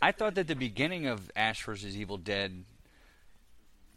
I 0.00 0.12
thought 0.12 0.34
that 0.34 0.46
the 0.46 0.56
beginning 0.56 1.06
of 1.06 1.30
Ash 1.34 1.64
vs. 1.64 1.96
Evil 1.96 2.18
Dead 2.18 2.64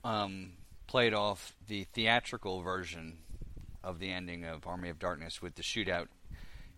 um, 0.03 0.53
played 0.87 1.13
off 1.13 1.55
the 1.67 1.83
theatrical 1.93 2.61
version 2.61 3.17
of 3.83 3.99
the 3.99 4.11
ending 4.11 4.45
of 4.45 4.65
Army 4.65 4.89
of 4.89 4.99
Darkness 4.99 5.41
with 5.41 5.55
the 5.55 5.61
shootout 5.61 6.07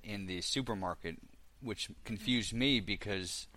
in 0.03 0.25
the 0.25 0.41
supermarket, 0.41 1.17
which 1.61 1.89
confused 2.03 2.53
me 2.53 2.79
because 2.79 3.47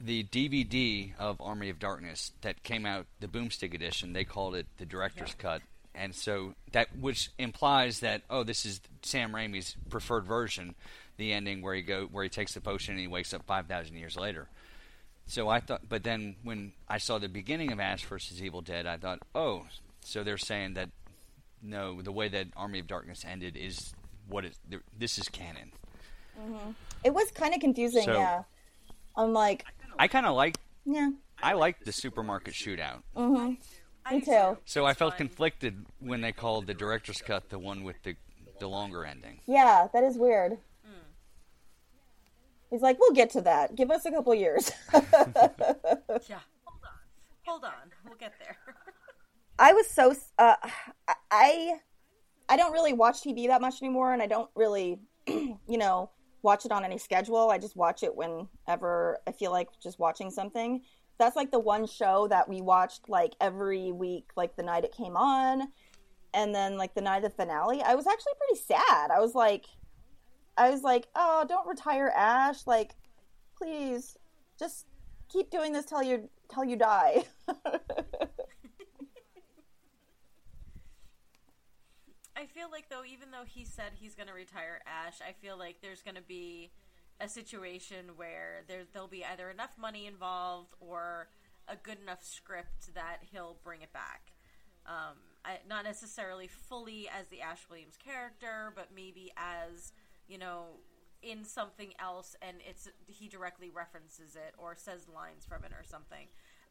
the 0.00 0.24
DVD 0.24 1.12
of 1.18 1.40
Army 1.40 1.68
of 1.68 1.78
Darkness 1.78 2.32
that 2.42 2.62
came 2.62 2.86
out, 2.86 3.06
the 3.20 3.28
Boomstick 3.28 3.74
edition, 3.74 4.12
they 4.12 4.24
called 4.24 4.54
it 4.54 4.66
the 4.78 4.86
director's 4.86 5.34
cut, 5.34 5.62
and 5.94 6.14
so 6.14 6.54
that 6.72 6.88
which 6.96 7.30
implies 7.38 8.00
that 8.00 8.22
oh, 8.30 8.42
this 8.42 8.64
is 8.64 8.80
Sam 9.02 9.32
Raimi's 9.32 9.76
preferred 9.90 10.24
version, 10.24 10.74
the 11.22 11.32
ending 11.32 11.62
where 11.62 11.74
he 11.74 11.82
go 11.82 12.06
where 12.10 12.24
he 12.24 12.28
takes 12.30 12.52
the 12.54 12.60
potion 12.60 12.92
and 12.92 13.00
he 13.00 13.06
wakes 13.06 13.32
up 13.32 13.44
five 13.46 13.66
thousand 13.66 13.96
years 13.96 14.16
later. 14.16 14.48
So 15.26 15.48
I 15.48 15.60
thought, 15.60 15.82
but 15.88 16.02
then 16.02 16.34
when 16.42 16.72
I 16.88 16.98
saw 16.98 17.18
the 17.18 17.28
beginning 17.28 17.70
of 17.72 17.78
Ash 17.80 18.04
versus 18.04 18.42
Evil 18.42 18.60
Dead, 18.60 18.86
I 18.86 18.96
thought, 18.96 19.20
oh, 19.34 19.66
so 20.00 20.24
they're 20.24 20.36
saying 20.36 20.74
that 20.74 20.90
no, 21.62 22.02
the 22.02 22.10
way 22.12 22.28
that 22.28 22.48
Army 22.56 22.80
of 22.80 22.88
Darkness 22.88 23.24
ended 23.24 23.56
is 23.56 23.94
what 24.28 24.44
is 24.44 24.58
this 24.98 25.18
is 25.18 25.28
canon. 25.28 25.70
It 27.04 27.14
was 27.14 27.30
kind 27.30 27.54
of 27.54 27.60
confusing, 27.60 28.04
So- 28.04 28.14
yeah. 28.14 28.42
I'm 29.16 29.32
like, 29.34 29.64
I 29.98 30.08
kind 30.08 30.24
of 30.26 30.34
like 30.34 30.56
yeah, 30.86 31.10
I 31.42 31.52
liked 31.52 31.84
the 31.84 31.92
supermarket 31.92 32.54
shootout. 32.54 33.02
Mm-hmm. 33.16 34.14
Me 34.14 34.20
too. 34.20 34.56
So 34.64 34.84
I 34.86 34.94
felt 34.94 35.16
conflicted 35.16 35.84
when 36.00 36.22
they 36.22 36.32
called 36.32 36.66
the 36.66 36.74
director's 36.74 37.20
cut 37.20 37.48
the 37.50 37.58
one 37.58 37.84
with 37.84 38.02
the 38.02 38.16
the 38.58 38.66
longer 38.68 39.04
ending. 39.04 39.40
Yeah, 39.46 39.88
that 39.92 40.02
is 40.02 40.16
weird. 40.16 40.56
He's 42.72 42.80
like, 42.80 42.98
we'll 42.98 43.12
get 43.12 43.28
to 43.30 43.42
that. 43.42 43.74
Give 43.74 43.90
us 43.90 44.06
a 44.06 44.10
couple 44.10 44.34
years. 44.34 44.72
Yeah. 46.28 46.40
Hold 46.64 46.82
on. 46.84 46.98
Hold 47.46 47.64
on. 47.64 47.90
We'll 48.06 48.16
get 48.16 48.32
there. 48.38 48.56
I 49.58 49.72
was 49.72 49.86
so 49.88 50.14
uh, 50.38 50.54
I 51.30 51.74
I 52.48 52.56
don't 52.56 52.72
really 52.72 52.92
watch 52.92 53.22
TV 53.22 53.46
that 53.48 53.60
much 53.60 53.82
anymore, 53.82 54.12
and 54.12 54.22
I 54.22 54.26
don't 54.26 54.48
really, 54.54 55.00
you 55.26 55.58
know, 55.68 56.10
watch 56.42 56.64
it 56.64 56.72
on 56.72 56.84
any 56.84 56.98
schedule. 56.98 57.50
I 57.50 57.58
just 57.58 57.76
watch 57.76 58.02
it 58.02 58.14
whenever 58.14 59.18
I 59.26 59.32
feel 59.32 59.50
like 59.50 59.68
just 59.82 59.98
watching 59.98 60.30
something. 60.30 60.82
That's 61.18 61.36
like 61.36 61.50
the 61.50 61.60
one 61.60 61.86
show 61.86 62.26
that 62.28 62.48
we 62.48 62.60
watched 62.60 63.08
like 63.08 63.34
every 63.40 63.92
week, 63.92 64.30
like 64.36 64.56
the 64.56 64.62
night 64.62 64.84
it 64.84 64.92
came 64.92 65.16
on, 65.16 65.68
and 66.34 66.54
then 66.54 66.78
like 66.78 66.94
the 66.94 67.02
night 67.02 67.24
of 67.24 67.30
the 67.30 67.30
finale. 67.30 67.82
I 67.82 67.94
was 67.94 68.06
actually 68.06 68.34
pretty 68.38 68.62
sad. 68.62 69.10
I 69.10 69.20
was 69.20 69.34
like, 69.34 69.66
I 70.56 70.70
was 70.70 70.82
like, 70.82 71.08
oh, 71.14 71.44
don't 71.48 71.66
retire, 71.66 72.12
Ash. 72.14 72.66
Like, 72.66 72.94
please, 73.56 74.16
just 74.58 74.86
keep 75.28 75.50
doing 75.50 75.72
this 75.72 75.84
till 75.86 76.02
you 76.02 76.28
till 76.52 76.64
you 76.64 76.76
die. 76.76 77.24
I 82.36 82.46
feel 82.46 82.70
like 82.70 82.88
though, 82.90 83.04
even 83.04 83.30
though 83.30 83.44
he 83.46 83.64
said 83.64 83.92
he's 83.94 84.14
going 84.14 84.26
to 84.26 84.34
retire 84.34 84.80
Ash, 84.86 85.18
I 85.26 85.32
feel 85.32 85.56
like 85.56 85.76
there's 85.80 86.02
going 86.02 86.16
to 86.16 86.22
be 86.22 86.72
a 87.20 87.28
situation 87.28 88.16
where 88.16 88.64
there 88.66 88.82
there'll 88.92 89.08
be 89.08 89.24
either 89.24 89.48
enough 89.48 89.78
money 89.78 90.06
involved 90.06 90.74
or 90.80 91.28
a 91.68 91.76
good 91.76 91.98
enough 92.02 92.24
script 92.24 92.94
that 92.94 93.18
he'll 93.32 93.56
bring 93.62 93.82
it 93.82 93.92
back. 93.92 94.32
Um, 94.86 95.18
I, 95.44 95.58
not 95.68 95.84
necessarily 95.84 96.48
fully 96.48 97.08
as 97.08 97.28
the 97.28 97.40
Ash 97.40 97.60
Williams 97.70 97.96
character, 98.04 98.72
but 98.74 98.88
maybe 98.94 99.30
as 99.36 99.92
you 100.28 100.38
know 100.38 100.64
in 101.22 101.44
something 101.44 101.92
else, 102.00 102.34
and 102.42 102.56
it's 102.68 102.88
he 103.06 103.28
directly 103.28 103.70
references 103.70 104.34
it 104.34 104.54
or 104.58 104.74
says 104.76 105.06
lines 105.14 105.44
from 105.48 105.64
it 105.64 105.72
or 105.72 105.84
something. 105.84 106.26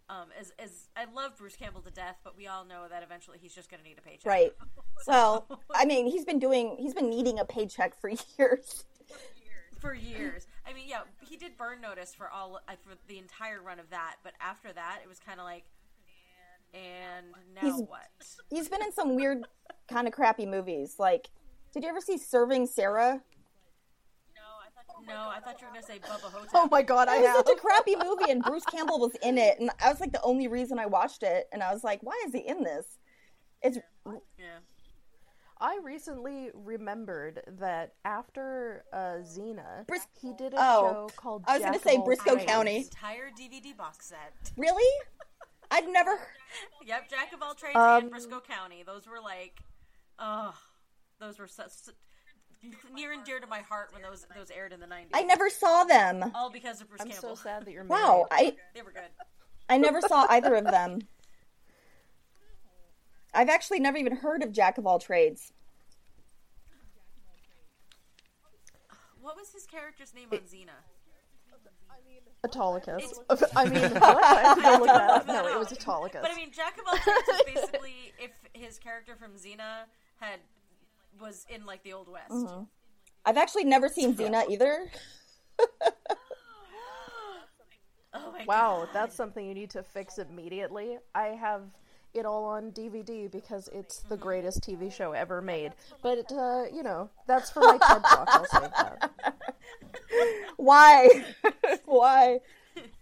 Um, 0.09 0.27
as, 0.37 0.51
as 0.59 0.89
I 0.97 1.05
love 1.13 1.37
Bruce 1.37 1.55
Campbell 1.55 1.79
to 1.83 1.91
death, 1.91 2.17
but 2.21 2.35
we 2.35 2.45
all 2.47 2.65
know 2.65 2.87
that 2.89 3.01
eventually 3.01 3.37
he's 3.41 3.55
just 3.55 3.69
going 3.71 3.81
to 3.81 3.87
need 3.87 3.97
a 3.97 4.01
paycheck. 4.01 4.25
Right. 4.25 4.53
Well, 5.07 5.47
I 5.73 5.85
mean, 5.85 6.05
he's 6.05 6.25
been 6.25 6.37
doing, 6.37 6.75
he's 6.77 6.93
been 6.93 7.09
needing 7.09 7.39
a 7.39 7.45
paycheck 7.45 7.95
for 7.99 8.09
years. 8.37 8.83
for 9.79 9.95
years. 9.95 10.45
I 10.67 10.73
mean, 10.73 10.87
yeah, 10.87 11.01
he 11.27 11.37
did 11.37 11.57
Burn 11.57 11.81
Notice 11.81 12.13
for 12.13 12.29
all 12.29 12.59
for 12.83 12.93
the 13.07 13.17
entire 13.17 13.61
run 13.63 13.79
of 13.79 13.89
that, 13.89 14.17
but 14.23 14.33
after 14.39 14.71
that, 14.73 14.99
it 15.01 15.09
was 15.09 15.17
kind 15.19 15.39
of 15.39 15.45
like, 15.45 15.63
and 16.73 17.27
now 17.55 17.61
He's- 17.61 17.81
what? 17.87 18.09
He's 18.51 18.69
been 18.69 18.83
in 18.83 18.91
some 18.91 19.15
weird, 19.15 19.43
kind 19.87 20.07
of 20.07 20.13
crappy 20.13 20.45
movies. 20.45 20.95
Like, 20.99 21.31
did 21.73 21.83
you 21.83 21.89
ever 21.89 22.01
see 22.01 22.17
Serving 22.17 22.67
Sara? 22.67 23.21
No, 25.07 25.29
I 25.29 25.39
thought 25.39 25.59
you 25.61 25.67
were 25.67 25.71
going 25.73 25.81
to 25.83 25.87
say 25.87 25.99
Bubba 25.99 26.31
Ho-Tep. 26.31 26.49
Oh 26.53 26.67
my 26.71 26.81
god, 26.81 27.07
I 27.07 27.17
It 27.17 27.21
was 27.21 27.27
have. 27.29 27.45
such 27.47 27.57
a 27.57 27.59
crappy 27.59 27.95
movie, 28.03 28.31
and 28.31 28.43
Bruce 28.43 28.65
Campbell 28.65 28.99
was 28.99 29.11
in 29.23 29.37
it, 29.37 29.59
and 29.59 29.69
I 29.83 29.89
was 29.89 29.99
like 29.99 30.11
the 30.11 30.21
only 30.21 30.47
reason 30.47 30.79
I 30.79 30.85
watched 30.85 31.23
it, 31.23 31.47
and 31.51 31.61
I 31.63 31.73
was 31.73 31.83
like, 31.83 31.99
why 32.03 32.21
is 32.25 32.33
he 32.33 32.39
in 32.39 32.63
this? 32.63 32.85
It's 33.61 33.77
Yeah. 34.37 34.45
I 35.59 35.77
recently 35.83 36.49
remembered 36.55 37.41
that 37.59 37.93
after 38.03 38.83
uh, 38.91 39.21
Xena, 39.21 39.85
Bris- 39.85 40.07
he 40.19 40.33
did 40.33 40.53
a 40.53 40.57
Oh, 40.57 41.07
show 41.07 41.09
called. 41.15 41.43
I 41.47 41.57
was 41.57 41.63
gonna 41.65 41.77
say 41.77 41.97
of 41.97 42.01
Brisco 42.03 42.33
Trades. 42.33 42.45
County. 42.45 42.77
Entire 42.77 43.29
DVD 43.29 43.77
box 43.77 44.07
set. 44.07 44.33
really. 44.57 44.83
I've 45.69 45.87
never. 45.89 46.19
Yep, 46.85 47.09
Jack 47.09 47.31
of 47.31 47.41
all 47.41 47.53
trades 47.53 47.77
Um, 47.77 48.03
and 48.05 48.11
Brisco 48.11 48.43
County. 48.43 48.83
Those 48.85 49.07
were 49.07 49.21
like, 49.21 49.59
oh, 50.19 50.53
those 51.19 51.39
were 51.39 51.47
such 51.47 51.71
near 52.93 53.11
and 53.11 53.23
dear 53.23 53.39
to 53.39 53.47
my 53.47 53.59
heart 53.59 53.89
when 53.93 54.01
those 54.01 54.25
those 54.35 54.51
aired 54.51 54.73
in 54.73 54.79
the 54.79 54.87
nineties. 54.87 55.11
I 55.13 55.23
never 55.23 55.49
saw 55.49 55.83
them. 55.83 56.31
All 56.35 56.49
because 56.49 56.81
of 56.81 56.89
Bruce 56.89 57.01
I'm 57.01 57.09
Campbell. 57.09 57.35
so 57.35 57.43
sad 57.43 57.65
that 57.65 57.71
you're 57.71 57.83
married. 57.83 58.01
Wow, 58.01 58.27
I 58.31 58.55
They 58.73 58.81
were 58.81 58.91
good. 58.91 59.09
I 59.69 59.77
never 59.77 60.01
saw 60.01 60.25
either 60.29 60.55
of 60.55 60.65
them. 60.65 60.99
I've 63.33 63.49
actually 63.49 63.79
never 63.79 63.97
even 63.97 64.17
heard 64.17 64.43
of 64.43 64.51
Jack 64.51 64.77
of 64.77 64.85
all 64.85 64.99
trades. 64.99 65.53
What 69.21 69.37
was 69.37 69.53
his 69.53 69.65
character's 69.65 70.13
name 70.13 70.27
on 70.31 70.39
Xena? 70.39 70.71
Autolycus. 72.43 73.19
I 73.55 73.65
mean, 73.65 73.81
what? 73.91 74.23
I 74.23 74.41
have 74.41 74.57
to 74.57 74.63
go 74.63 74.71
look 74.79 74.87
that 74.87 75.09
up. 75.09 75.27
No, 75.27 75.47
it 75.47 75.59
was 75.59 75.71
Autolycus. 75.71 76.21
But 76.21 76.31
I 76.31 76.35
mean, 76.35 76.51
Jack 76.51 76.77
of 76.79 76.85
all 76.87 76.97
trades 76.97 77.27
is 77.29 77.61
basically 77.61 78.13
if 78.19 78.31
his 78.53 78.79
character 78.79 79.15
from 79.15 79.33
Xena 79.33 79.85
had 80.19 80.39
was 81.19 81.45
in 81.49 81.65
like 81.65 81.83
the 81.83 81.93
old 81.93 82.07
west. 82.07 82.31
Mm-hmm. 82.31 82.63
I've 83.25 83.37
actually 83.37 83.65
never 83.65 83.87
seen 83.89 84.15
Xena 84.15 84.49
either. 84.49 84.89
Oh 88.13 88.31
my 88.33 88.43
Wow, 88.45 88.79
god! 88.85 88.89
that's 88.93 89.15
something 89.15 89.45
you 89.47 89.53
need 89.53 89.69
to 89.69 89.83
fix 89.83 90.17
immediately. 90.17 90.97
I 91.15 91.27
have 91.27 91.61
it 92.13 92.25
all 92.25 92.43
on 92.43 92.71
DVD 92.71 93.31
because 93.31 93.69
it's 93.71 93.99
the 93.99 94.17
greatest 94.17 94.61
TV 94.61 94.91
show 94.91 95.13
ever 95.13 95.41
made. 95.41 95.71
But 96.01 96.29
uh, 96.31 96.65
you 96.73 96.83
know, 96.83 97.09
that's 97.25 97.51
for 97.51 97.61
my 97.61 97.77
TED 97.77 98.03
talk. 98.03 98.27
I'll 98.27 98.45
save 98.45 98.71
that. 98.75 99.11
Why? 100.57 101.23
Why? 101.85 102.39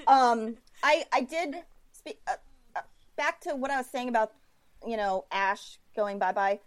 Um, 0.05 0.57
I 0.83 1.05
I 1.11 1.21
did 1.21 1.55
speak 1.91 2.19
uh, 2.27 2.35
uh, 2.75 2.81
back 3.15 3.41
to 3.41 3.55
what 3.55 3.71
I 3.71 3.77
was 3.77 3.87
saying 3.87 4.09
about 4.09 4.31
you 4.85 4.95
know 4.97 5.25
Ash 5.31 5.79
going 5.95 6.19
bye 6.19 6.33
bye. 6.33 6.59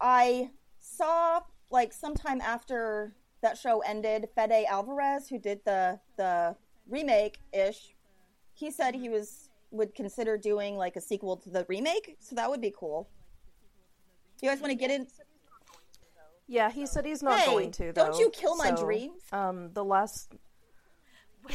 I 0.00 0.50
saw 0.96 1.40
like 1.70 1.92
sometime 1.92 2.40
after 2.40 3.14
that 3.42 3.58
show 3.58 3.80
ended, 3.80 4.28
Fede 4.34 4.64
Alvarez, 4.68 5.28
who 5.28 5.38
did 5.38 5.60
the 5.64 6.00
the 6.16 6.56
remake 6.88 7.38
ish, 7.52 7.94
he 8.54 8.70
said 8.70 8.94
he 8.94 9.08
was 9.08 9.50
would 9.70 9.94
consider 9.94 10.36
doing 10.38 10.76
like 10.76 10.96
a 10.96 11.00
sequel 11.00 11.36
to 11.38 11.50
the 11.50 11.66
remake, 11.68 12.16
so 12.20 12.34
that 12.36 12.48
would 12.50 12.60
be 12.60 12.72
cool. 12.76 13.08
You 14.40 14.50
guys 14.50 14.60
want 14.60 14.70
to 14.70 14.76
get 14.76 14.90
in? 14.90 15.06
Yeah, 16.48 16.70
he 16.70 16.86
said 16.86 17.04
he's 17.04 17.22
not 17.22 17.40
Hey, 17.40 17.46
going 17.46 17.70
to. 17.72 17.92
don't 17.92 18.18
you 18.18 18.30
kill 18.30 18.56
my 18.56 18.70
so, 18.70 18.84
dreams. 18.84 19.22
Um, 19.32 19.72
the 19.72 19.84
last. 19.84 20.32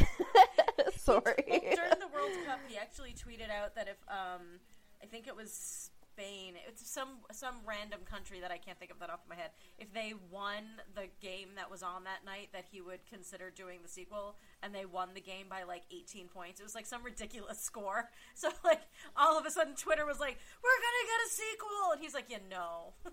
Sorry. 0.95 1.33
During 1.47 1.99
the 1.99 2.07
World 2.13 2.31
Cup, 2.45 2.59
he 2.67 2.77
actually 2.77 3.13
tweeted 3.13 3.49
out 3.49 3.75
that 3.75 3.87
if 3.87 3.97
um, 4.09 4.59
I 5.01 5.05
think 5.05 5.27
it 5.27 5.35
was 5.35 5.90
Spain, 6.21 6.53
it's 6.67 6.89
some 6.89 7.09
some 7.31 7.55
random 7.65 8.01
country 8.05 8.39
that 8.41 8.51
I 8.51 8.57
can't 8.57 8.77
think 8.77 8.91
of 8.91 8.99
that 8.99 9.09
off 9.09 9.21
my 9.27 9.35
head. 9.35 9.51
If 9.79 9.93
they 9.93 10.13
won 10.29 10.63
the 10.95 11.07
game 11.19 11.49
that 11.55 11.69
was 11.71 11.81
on 11.81 12.03
that 12.03 12.25
night, 12.25 12.49
that 12.53 12.65
he 12.71 12.81
would 12.81 12.99
consider 13.09 13.49
doing 13.49 13.79
the 13.81 13.89
sequel, 13.89 14.35
and 14.61 14.73
they 14.73 14.85
won 14.85 15.09
the 15.15 15.21
game 15.21 15.47
by 15.49 15.63
like 15.63 15.83
18 15.91 16.27
points. 16.27 16.59
It 16.59 16.63
was 16.63 16.75
like 16.75 16.85
some 16.85 17.03
ridiculous 17.03 17.59
score. 17.69 18.09
So 18.35 18.49
like 18.63 18.81
all 19.15 19.37
of 19.37 19.45
a 19.45 19.51
sudden, 19.51 19.75
Twitter 19.75 20.05
was 20.05 20.19
like, 20.19 20.37
"We're 20.63 20.69
gonna 20.69 21.07
get 21.07 21.25
a 21.25 21.29
sequel," 21.29 21.91
and 21.93 22.01
he's 22.01 22.13
like, 22.13 22.25
"Yeah, 22.29 22.37
no." 22.49 22.93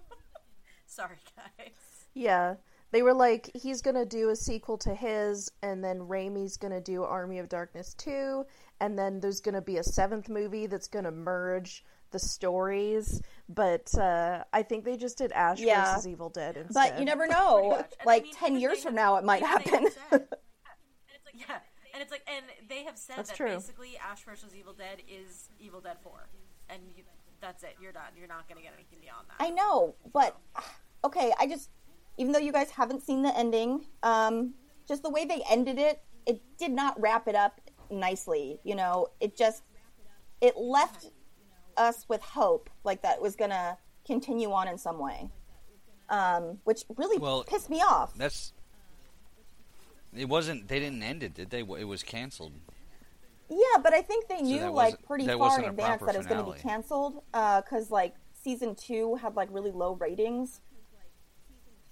Sorry, 0.87 1.17
guys. 1.37 2.07
Yeah. 2.15 2.57
They 2.91 3.03
were 3.03 3.15
like, 3.15 3.51
he's 3.55 3.83
gonna 3.83 4.07
do 4.07 4.31
a 4.31 4.37
sequel 4.37 4.79
to 4.79 4.95
his, 4.95 5.51
and 5.63 5.85
then 5.85 6.01
Raimi's 6.01 6.57
gonna 6.57 6.81
do 6.81 7.05
Army 7.05 7.39
of 7.39 7.49
Darkness 7.49 7.93
2, 7.95 8.47
and 8.81 8.99
then 8.99 9.21
there's 9.21 9.41
gonna 9.41 9.61
be 9.61 9.77
a 9.77 9.83
seventh 9.83 10.31
movie 10.31 10.67
that's 10.67 10.89
gonna 10.89 11.11
merge 11.11 11.85
the 12.11 12.19
stories. 12.19 13.21
But 13.49 13.97
uh, 13.97 14.45
I 14.53 14.63
think 14.63 14.85
they 14.85 14.97
just 14.97 15.19
did 15.19 15.33
Ash 15.33 15.59
Yeah. 15.61 15.95
versus 15.95 16.07
Evil 16.07 16.29
Dead 16.29 16.57
instead. 16.57 16.91
But 16.93 16.99
you 16.99 17.05
never 17.05 17.27
know. 17.37 17.71
much. 17.71 17.93
And 18.01 18.01
I 18.03 18.05
Like 18.05 18.23
mean, 18.25 18.35
ten 18.35 18.59
years 18.61 18.79
they- 18.79 18.83
from 18.85 18.95
now, 18.95 19.17
it 19.17 19.25
might 19.25 19.43
even 19.43 19.51
they 19.65 19.71
happen. 19.71 19.83
had 19.85 19.93
said- 20.11 20.29
yeah, 21.35 21.59
and 21.95 22.03
it's 22.03 22.11
like, 22.11 22.23
and 22.29 22.45
they 22.69 22.85
have 22.85 22.99
said 22.99 23.17
That's 23.17 23.31
that 23.31 23.37
true. 23.37 23.55
basically 23.55 23.97
Ash 23.99 24.23
vs. 24.23 24.55
Evil 24.55 24.73
Dead 24.75 25.03
is 25.09 25.49
Evil 25.59 25.81
Dead 25.81 25.97
Four, 26.03 26.29
and 26.69 26.81
you, 26.97 27.05
that's 27.41 27.63
it. 27.63 27.77
You're 27.81 27.93
done. 27.93 28.03
You're 28.19 28.29
not 28.29 28.49
going 28.49 28.57
to 28.59 28.63
get 28.63 28.75
anything 28.75 28.99
beyond 29.01 29.27
that. 29.29 29.37
I 29.45 29.51
know, 29.51 29.95
but 30.13 30.37
okay, 31.05 31.33
I 31.39 31.47
just 31.47 31.71
even 32.19 32.33
though 32.33 32.39
you 32.41 32.53
guys 32.53 32.71
haven't 32.71 33.03
seen 33.03 33.23
the 33.23 33.37
ending, 33.39 33.87
um, 34.03 34.55
just 34.89 35.03
the 35.03 35.11
way 35.11 35.25
they 35.25 35.41
ended 35.49 35.79
it, 35.79 36.03
it 36.27 36.41
did 36.59 36.73
not 36.73 37.01
wrap 37.01 37.29
it 37.29 37.35
up 37.37 37.61
nicely. 37.91 38.59
You 38.65 38.75
know, 38.75 39.07
it 39.21 39.37
just 39.37 39.63
it 40.41 40.57
left 40.57 41.07
us 41.79 42.07
with 42.09 42.23
hope, 42.23 42.69
like 42.85 43.03
that 43.03 43.21
was 43.21 43.37
gonna 43.37 43.79
continue 44.07 44.51
on 44.53 44.69
in 44.69 44.79
some 44.79 44.99
way, 44.99 45.31
um, 46.09 46.59
which 46.65 46.85
really 46.97 47.19
Well, 47.19 47.45
pissed 47.45 47.71
me 47.71 47.81
off. 47.81 48.15
That's. 48.17 48.53
It 50.17 50.29
wasn't. 50.29 50.69
They 50.69 50.81
didn't 50.81 51.03
end 51.03 51.23
it, 51.23 51.35
did 51.35 51.51
they? 51.51 51.61
It 51.61 51.87
was 51.87 52.03
canceled. 52.03 52.55
Yeah, 53.51 53.81
but 53.83 53.95
I 53.95 54.03
think 54.03 54.29
they 54.29 54.41
knew 54.43 54.61
that 54.61 54.73
like 54.73 55.03
pretty 55.07 55.27
far 55.27 55.59
in 55.59 55.67
advance 55.67 56.03
that 56.03 56.15
it 56.15 56.19
was 56.19 56.27
going 56.27 56.45
to 56.45 56.53
be 56.53 56.59
canceled 56.59 57.23
because 57.33 57.91
like 57.91 58.15
season 58.33 58.75
two 58.75 59.15
had 59.17 59.37
like 59.37 59.49
really 59.51 59.71
low 59.71 59.95
ratings, 59.95 60.61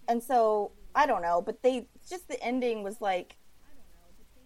and 0.08 0.22
so 0.22 0.72
I 0.94 1.06
don't 1.06 1.22
know. 1.22 1.42
But 1.42 1.62
they 1.62 1.86
just 2.08 2.28
the 2.28 2.42
ending 2.42 2.82
was 2.82 3.00
like, 3.00 3.36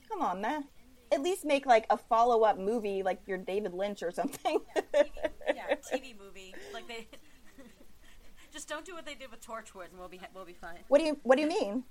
come 0.09 0.21
on, 0.23 0.41
man. 0.41 0.65
At 1.13 1.23
least 1.23 1.45
make 1.45 1.67
like 1.67 1.87
a 1.91 1.97
follow 1.97 2.43
up 2.43 2.59
movie 2.59 3.03
like 3.03 3.21
your 3.27 3.39
David 3.39 3.75
Lynch 3.75 4.03
or 4.03 4.11
something. 4.11 4.61
yeah, 4.95 5.75
TV 5.93 6.17
movie. 6.19 6.55
Like 6.73 6.87
they 6.87 7.09
just 8.53 8.69
don't 8.69 8.85
do 8.85 8.95
what 8.95 9.05
they 9.05 9.15
did 9.15 9.31
with 9.31 9.45
Torchwood, 9.45 9.91
and 9.91 9.99
we'll 9.99 10.09
be 10.09 10.21
we'll 10.35 10.45
be 10.45 10.53
fine. 10.53 10.79
what 10.89 10.99
do 10.99 11.05
you 11.05 11.19
What 11.23 11.37
do 11.37 11.43
you 11.43 11.49
mean? 11.49 11.85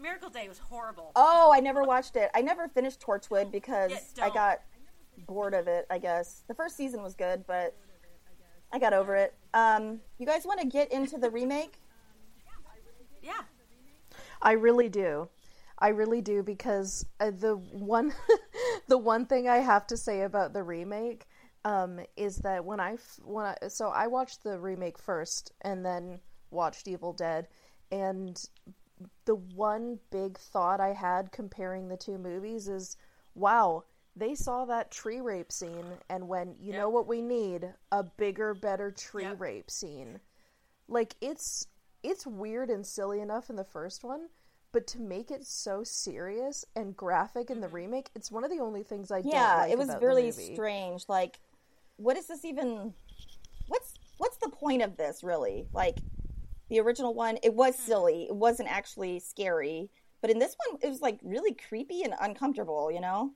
Miracle 0.00 0.30
Day 0.30 0.48
was 0.48 0.58
horrible. 0.58 1.10
Oh, 1.16 1.50
I 1.52 1.58
never 1.58 1.82
watched 1.82 2.14
it. 2.14 2.30
I 2.32 2.40
never 2.40 2.68
finished 2.68 3.00
Torchwood 3.00 3.50
because 3.50 3.90
Yeah, 3.90 4.26
I 4.26 4.30
got 4.30 4.60
bored 5.26 5.54
of 5.54 5.66
it. 5.66 5.86
I 5.90 5.98
guess 5.98 6.44
the 6.46 6.54
first 6.54 6.76
season 6.76 7.02
was 7.02 7.14
good, 7.14 7.44
but 7.48 7.74
I 8.72 8.78
got 8.78 8.92
over 8.92 9.16
it. 9.16 9.34
Um, 9.54 10.00
you 10.18 10.26
guys 10.26 10.44
want 10.44 10.60
to 10.60 10.66
get 10.66 10.92
into 10.92 11.18
the 11.18 11.30
remake? 11.30 11.80
Yeah, 13.22 13.42
I 14.40 14.52
really 14.52 14.88
do. 14.88 15.28
I 15.78 15.88
really 15.88 16.20
do 16.20 16.42
because 16.42 17.06
uh, 17.20 17.30
the 17.30 17.56
one 17.56 18.12
the 18.88 18.98
one 18.98 19.26
thing 19.26 19.48
I 19.48 19.58
have 19.58 19.86
to 19.88 19.96
say 19.96 20.22
about 20.22 20.52
the 20.52 20.62
remake 20.62 21.26
um, 21.64 22.00
is 22.16 22.36
that 22.38 22.64
when 22.64 22.80
I 22.80 22.96
when 23.22 23.46
I 23.46 23.68
so 23.68 23.88
I 23.88 24.06
watched 24.06 24.42
the 24.42 24.58
remake 24.58 24.98
first 24.98 25.52
and 25.62 25.84
then 25.84 26.20
watched 26.50 26.88
Evil 26.88 27.12
Dead. 27.12 27.48
And 27.90 28.38
the 29.24 29.36
one 29.36 29.98
big 30.10 30.36
thought 30.38 30.80
I 30.80 30.92
had 30.92 31.32
comparing 31.32 31.88
the 31.88 31.96
two 31.96 32.18
movies 32.18 32.68
is 32.68 32.96
wow 33.34 33.84
they 34.16 34.34
saw 34.34 34.64
that 34.64 34.90
tree 34.90 35.20
rape 35.20 35.52
scene 35.52 35.86
and 36.10 36.26
when 36.26 36.56
you 36.58 36.72
know 36.72 36.88
what 36.88 37.06
we 37.06 37.22
need? 37.22 37.72
A 37.92 38.02
bigger 38.02 38.52
better 38.52 38.90
tree 38.90 39.22
Yep. 39.22 39.40
rape 39.40 39.70
scene. 39.70 40.18
Like 40.88 41.14
it's 41.20 41.68
it's 42.02 42.26
weird 42.26 42.68
and 42.68 42.84
silly 42.84 43.20
enough 43.20 43.48
in 43.48 43.56
the 43.56 43.64
first 43.64 44.02
one 44.02 44.28
but 44.72 44.86
to 44.86 45.00
make 45.00 45.30
it 45.30 45.46
so 45.46 45.82
serious 45.82 46.64
and 46.76 46.96
graphic 46.96 47.50
in 47.50 47.60
the 47.60 47.66
mm-hmm. 47.66 47.76
remake 47.76 48.10
it's 48.14 48.30
one 48.30 48.44
of 48.44 48.50
the 48.50 48.58
only 48.58 48.82
things 48.82 49.10
i 49.10 49.20
don't 49.20 49.32
yeah 49.32 49.56
like 49.56 49.72
it 49.72 49.78
was 49.78 49.90
really 50.00 50.30
strange 50.30 51.04
like 51.08 51.38
what 51.96 52.16
is 52.16 52.26
this 52.26 52.44
even 52.44 52.94
what's 53.66 53.94
what's 54.18 54.36
the 54.38 54.48
point 54.48 54.82
of 54.82 54.96
this 54.96 55.22
really? 55.22 55.66
Like 55.72 55.98
the 56.68 56.80
original 56.80 57.14
one 57.14 57.38
it 57.42 57.54
was 57.54 57.76
hmm. 57.76 57.82
silly 57.82 58.26
it 58.28 58.34
wasn't 58.34 58.70
actually 58.70 59.20
scary 59.20 59.90
but 60.20 60.30
in 60.30 60.38
this 60.38 60.56
one 60.66 60.78
it 60.82 60.88
was 60.88 61.00
like 61.00 61.18
really 61.22 61.54
creepy 61.54 62.02
and 62.02 62.14
uncomfortable 62.20 62.90
you 62.92 63.00
know 63.00 63.32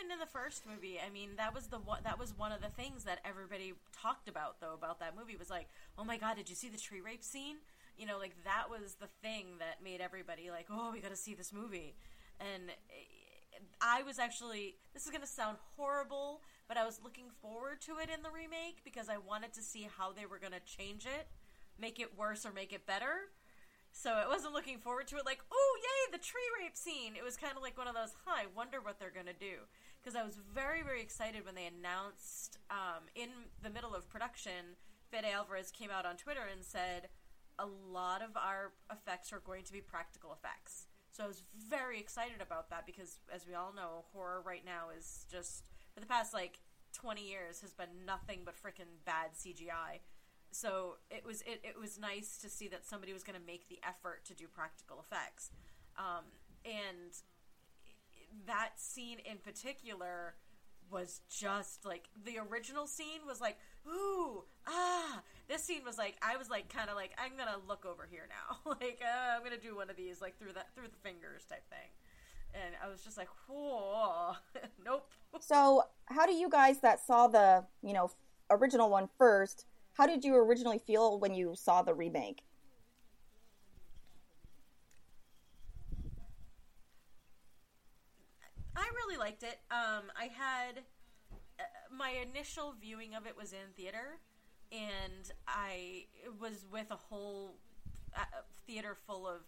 In 0.00 0.18
the 0.18 0.26
first 0.26 0.64
movie, 0.66 0.98
I 0.98 1.10
mean, 1.10 1.30
that 1.36 1.54
was 1.54 1.66
the 1.66 1.78
one, 1.78 2.00
that 2.04 2.18
was 2.18 2.32
one 2.36 2.52
of 2.52 2.62
the 2.62 2.68
things 2.68 3.04
that 3.04 3.20
everybody 3.24 3.74
talked 3.92 4.28
about 4.28 4.58
though 4.60 4.72
about 4.72 4.98
that 5.00 5.14
movie 5.14 5.36
was 5.36 5.50
like, 5.50 5.68
oh 5.98 6.04
my 6.04 6.16
god, 6.16 6.36
did 6.36 6.48
you 6.48 6.56
see 6.56 6.68
the 6.68 6.78
tree 6.78 7.00
rape 7.00 7.22
scene? 7.22 7.56
You 7.98 8.06
know, 8.06 8.18
like 8.18 8.34
that 8.44 8.64
was 8.70 8.94
the 8.94 9.08
thing 9.22 9.58
that 9.58 9.84
made 9.84 10.00
everybody 10.00 10.50
like, 10.50 10.66
oh, 10.70 10.90
we 10.92 11.00
got 11.00 11.10
to 11.10 11.16
see 11.16 11.34
this 11.34 11.52
movie. 11.52 11.94
And 12.40 12.70
eh, 12.70 13.60
I 13.80 14.02
was 14.02 14.18
actually, 14.18 14.76
this 14.94 15.04
is 15.04 15.10
gonna 15.10 15.26
sound 15.26 15.58
horrible, 15.76 16.40
but 16.66 16.76
I 16.78 16.84
was 16.84 17.00
looking 17.04 17.26
forward 17.42 17.80
to 17.82 17.98
it 17.98 18.08
in 18.08 18.22
the 18.22 18.30
remake 18.30 18.82
because 18.84 19.08
I 19.08 19.18
wanted 19.18 19.52
to 19.54 19.62
see 19.62 19.86
how 19.96 20.12
they 20.12 20.24
were 20.24 20.38
gonna 20.38 20.60
change 20.64 21.04
it, 21.04 21.28
make 21.78 22.00
it 22.00 22.18
worse 22.18 22.46
or 22.46 22.52
make 22.52 22.72
it 22.72 22.86
better. 22.86 23.28
So 23.92 24.10
I 24.10 24.26
wasn't 24.26 24.54
looking 24.54 24.78
forward 24.78 25.08
to 25.08 25.16
it 25.16 25.26
like, 25.26 25.40
oh, 25.52 25.78
yay, 25.82 26.12
the 26.12 26.22
tree 26.22 26.48
rape 26.60 26.76
scene. 26.76 27.16
It 27.16 27.24
was 27.24 27.36
kind 27.36 27.56
of 27.56 27.62
like 27.62 27.76
one 27.76 27.88
of 27.88 27.94
those, 27.94 28.14
huh, 28.24 28.34
I 28.36 28.46
wonder 28.56 28.80
what 28.80 28.98
they're 28.98 29.10
going 29.10 29.26
to 29.26 29.32
do. 29.32 29.66
Because 30.02 30.16
I 30.16 30.24
was 30.24 30.38
very, 30.54 30.82
very 30.82 31.02
excited 31.02 31.44
when 31.44 31.54
they 31.54 31.66
announced 31.66 32.58
um, 32.70 33.04
in 33.14 33.28
the 33.62 33.70
middle 33.70 33.94
of 33.94 34.08
production, 34.08 34.76
Fede 35.10 35.24
Alvarez 35.24 35.70
came 35.70 35.90
out 35.90 36.06
on 36.06 36.16
Twitter 36.16 36.42
and 36.50 36.64
said, 36.64 37.08
a 37.58 37.66
lot 37.66 38.22
of 38.22 38.36
our 38.36 38.72
effects 38.90 39.32
are 39.32 39.40
going 39.40 39.64
to 39.64 39.72
be 39.72 39.80
practical 39.80 40.32
effects. 40.32 40.86
So 41.12 41.24
I 41.24 41.26
was 41.26 41.42
very 41.68 41.98
excited 41.98 42.40
about 42.40 42.70
that 42.70 42.86
because, 42.86 43.18
as 43.34 43.46
we 43.46 43.54
all 43.54 43.74
know, 43.74 44.04
horror 44.14 44.42
right 44.44 44.64
now 44.64 44.88
is 44.96 45.26
just, 45.30 45.68
for 45.92 46.00
the 46.00 46.06
past 46.06 46.32
like 46.32 46.60
20 46.94 47.28
years, 47.28 47.60
has 47.60 47.74
been 47.74 48.06
nothing 48.06 48.40
but 48.44 48.54
freaking 48.54 49.04
bad 49.04 49.32
CGI 49.36 50.00
so 50.52 50.96
it 51.10 51.24
was 51.24 51.42
it, 51.42 51.60
it 51.62 51.78
was 51.78 51.98
nice 51.98 52.36
to 52.38 52.48
see 52.48 52.68
that 52.68 52.84
somebody 52.84 53.12
was 53.12 53.22
going 53.22 53.38
to 53.38 53.46
make 53.46 53.68
the 53.68 53.78
effort 53.86 54.24
to 54.24 54.34
do 54.34 54.46
practical 54.48 54.98
effects 55.00 55.50
um, 55.96 56.24
and 56.64 57.12
that 58.46 58.70
scene 58.76 59.18
in 59.24 59.38
particular 59.38 60.34
was 60.90 61.20
just 61.28 61.84
like 61.84 62.08
the 62.24 62.38
original 62.50 62.86
scene 62.86 63.20
was 63.26 63.40
like 63.40 63.56
ooh 63.88 64.42
ah. 64.66 65.22
This 65.48 65.64
scene 65.64 65.82
was 65.84 65.98
like 65.98 66.16
i 66.22 66.36
was 66.36 66.50
like 66.50 66.72
kind 66.72 66.90
of 66.90 66.96
like 66.96 67.12
i'm 67.18 67.32
gonna 67.36 67.58
look 67.68 67.84
over 67.86 68.06
here 68.10 68.28
now. 68.28 68.58
Like 68.80 69.00
uh, 69.02 69.36
i'm 69.36 69.42
gonna 69.44 69.56
do 69.56 69.76
one 69.76 69.90
of 69.90 69.96
these 69.96 70.20
like 70.20 70.38
through 70.38 70.52
that 70.54 70.74
through 70.74 70.88
the 70.88 71.08
fingers 71.08 71.44
type 71.48 71.68
thing. 71.68 71.90
And 72.54 72.74
i 72.84 72.88
was 72.88 73.02
just 73.02 73.16
like 73.16 73.28
whoa. 73.48 74.32
Nope. 74.84 75.08
So 75.40 75.84
how 76.06 76.26
do 76.26 76.32
you 76.32 76.48
guys 76.48 76.80
that 76.80 77.04
saw 77.04 77.28
the 77.28 77.64
you 77.82 77.92
know 77.92 78.10
original 78.50 78.90
one 78.90 79.08
first 79.16 79.66
how 79.94 80.06
did 80.06 80.24
you 80.24 80.34
originally 80.36 80.78
feel 80.78 81.18
when 81.20 81.34
you 81.34 81.54
saw 81.54 81.82
the 81.82 81.94
remake 81.94 82.42
I 88.80 88.88
really 88.94 89.18
liked 89.18 89.42
it. 89.42 89.58
Um, 89.70 90.10
I 90.18 90.24
had 90.24 90.82
uh, 91.58 91.62
my 91.94 92.10
initial 92.10 92.74
viewing 92.80 93.14
of 93.14 93.26
it 93.26 93.36
was 93.36 93.52
in 93.52 93.74
theater, 93.76 94.18
and 94.72 95.30
I 95.46 96.06
was 96.40 96.64
with 96.70 96.90
a 96.90 96.96
whole 96.96 97.56
uh, 98.16 98.24
theater 98.66 98.96
full 99.06 99.28
of 99.28 99.42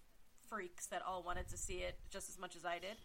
freaks 0.49 0.87
that 0.87 1.03
all 1.07 1.23
wanted 1.23 1.49
to 1.49 1.57
see 1.57 1.79
it 1.79 1.99
just 2.11 2.29
as 2.29 2.39
much 2.39 2.57
as 2.57 2.65
I 2.65 2.79
did. 2.79 2.97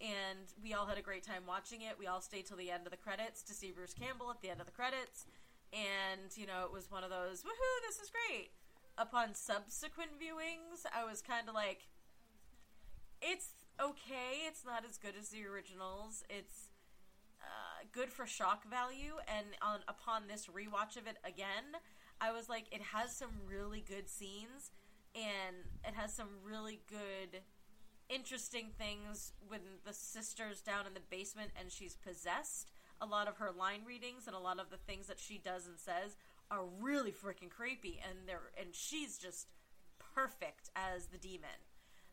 And 0.00 0.48
we 0.62 0.74
all 0.74 0.86
had 0.86 0.98
a 0.98 1.02
great 1.02 1.24
time 1.24 1.42
watching 1.46 1.82
it. 1.82 1.98
We 1.98 2.06
all 2.06 2.20
stayed 2.20 2.46
till 2.46 2.56
the 2.56 2.70
end 2.70 2.86
of 2.86 2.90
the 2.90 2.98
credits 2.98 3.42
to 3.44 3.54
see 3.54 3.70
Bruce 3.70 3.94
Campbell 3.94 4.30
at 4.30 4.40
the 4.42 4.50
end 4.50 4.60
of 4.60 4.66
the 4.66 4.72
credits. 4.72 5.26
And, 5.72 6.30
you 6.36 6.46
know, 6.46 6.64
it 6.64 6.72
was 6.72 6.90
one 6.90 7.02
of 7.04 7.10
those, 7.10 7.42
woohoo, 7.42 7.76
this 7.86 7.98
is 7.98 8.10
great. 8.10 8.50
Upon 8.98 9.34
subsequent 9.34 10.12
viewings, 10.20 10.84
I 10.94 11.04
was 11.04 11.22
kind 11.22 11.48
of 11.48 11.54
like, 11.54 11.88
it's 13.20 13.48
okay. 13.80 14.46
It's 14.46 14.64
not 14.64 14.84
as 14.88 14.98
good 14.98 15.14
as 15.18 15.28
the 15.28 15.46
originals. 15.46 16.24
It's 16.28 16.70
uh, 17.42 17.84
good 17.92 18.10
for 18.10 18.26
shock 18.26 18.68
value, 18.68 19.14
and 19.28 19.46
on 19.62 19.80
upon 19.88 20.26
this 20.26 20.46
rewatch 20.46 20.96
of 20.96 21.06
it 21.06 21.16
again, 21.24 21.80
I 22.20 22.32
was 22.32 22.48
like, 22.48 22.64
it 22.72 22.82
has 22.94 23.14
some 23.14 23.30
really 23.46 23.84
good 23.86 24.08
scenes, 24.08 24.70
and 25.14 25.56
it 25.86 25.94
has 25.94 26.12
some 26.12 26.28
really 26.44 26.80
good, 26.88 27.42
interesting 28.08 28.68
things 28.78 29.32
when 29.46 29.60
the 29.84 29.92
sister's 29.92 30.60
down 30.60 30.86
in 30.86 30.94
the 30.94 31.00
basement 31.10 31.50
and 31.58 31.70
she's 31.70 31.96
possessed. 31.96 32.70
A 33.00 33.06
lot 33.06 33.28
of 33.28 33.36
her 33.36 33.50
line 33.50 33.80
readings 33.86 34.26
and 34.26 34.34
a 34.34 34.40
lot 34.40 34.58
of 34.58 34.70
the 34.70 34.78
things 34.78 35.06
that 35.06 35.20
she 35.20 35.36
does 35.36 35.66
and 35.66 35.78
says 35.78 36.16
are 36.50 36.64
really 36.80 37.12
freaking 37.12 37.50
creepy, 37.50 38.00
and 38.02 38.26
they're 38.26 38.50
and 38.58 38.74
she's 38.74 39.18
just 39.18 39.48
perfect 40.14 40.70
as 40.74 41.06
the 41.06 41.18
demon. 41.18 41.60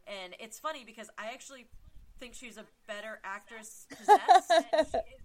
And 0.07 0.35
it's 0.39 0.59
funny 0.59 0.83
because 0.85 1.09
I 1.17 1.27
actually 1.33 1.67
think 2.19 2.33
she's 2.33 2.57
a 2.57 2.65
better 2.87 3.19
actress 3.23 3.85
possessed 3.89 4.51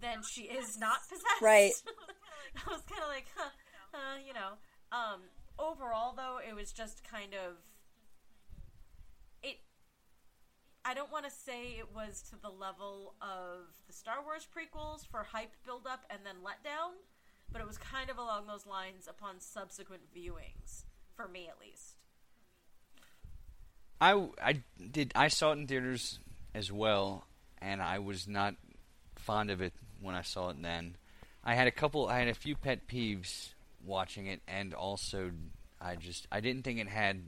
than 0.01 0.23
she 0.29 0.43
is 0.43 0.79
not 0.79 0.99
possessed. 1.09 1.43
Right. 1.43 1.73
I 2.67 2.71
was 2.71 2.83
kind 2.83 3.03
of 3.03 3.09
like, 3.09 3.27
huh, 3.37 3.51
uh, 3.95 4.19
you 4.27 4.33
know. 4.33 4.59
Um, 4.91 5.21
overall, 5.59 6.15
though, 6.17 6.39
it 6.47 6.55
was 6.55 6.73
just 6.73 7.05
kind 7.05 7.35
of 7.35 7.57
it. 9.43 9.59
I 10.85 10.95
don't 10.95 11.13
want 11.13 11.25
to 11.25 11.31
say 11.31 11.77
it 11.79 11.95
was 11.95 12.23
to 12.31 12.37
the 12.41 12.51
level 12.51 13.15
of 13.21 13.67
the 13.87 13.93
Star 13.93 14.23
Wars 14.25 14.47
prequels 14.47 15.07
for 15.07 15.23
hype 15.23 15.53
buildup 15.65 16.05
and 16.11 16.21
then 16.25 16.37
letdown, 16.37 16.95
but 17.53 17.61
it 17.61 17.67
was 17.67 17.79
kind 17.79 18.11
of 18.11 18.19
along 18.19 18.47
those 18.47 18.67
lines 18.67 19.07
upon 19.09 19.41
subsequent 19.41 20.03
viewings, 20.15 20.85
for 21.15 21.29
me 21.29 21.49
at 21.49 21.61
least. 21.61 21.97
I, 24.01 24.29
I 24.43 24.63
did 24.91 25.13
I 25.15 25.29
saw 25.29 25.51
it 25.51 25.59
in 25.59 25.67
theaters 25.67 26.19
as 26.55 26.71
well, 26.71 27.25
and 27.61 27.83
I 27.83 27.99
was 27.99 28.29
not 28.29 28.55
fond 29.17 29.51
of 29.51 29.61
it 29.61 29.73
when 30.01 30.15
I 30.15 30.23
saw 30.23 30.51
it 30.51 30.63
then. 30.63 30.97
I 31.45 31.55
had 31.55 31.67
a 31.67 31.73
couple. 31.73 32.09
I 32.09 32.19
had 32.21 32.29
a 32.29 32.35
few 32.35 32.55
pet 32.55 32.87
peeves 32.87 33.51
watching 33.85 34.27
it, 34.27 34.41
and 34.47 34.75
also 34.75 35.31
I 35.81 35.97
just 35.97 36.27
I 36.31 36.41
didn't 36.41 36.63
think 36.63 36.79
it 36.79 36.89
had 36.89 37.23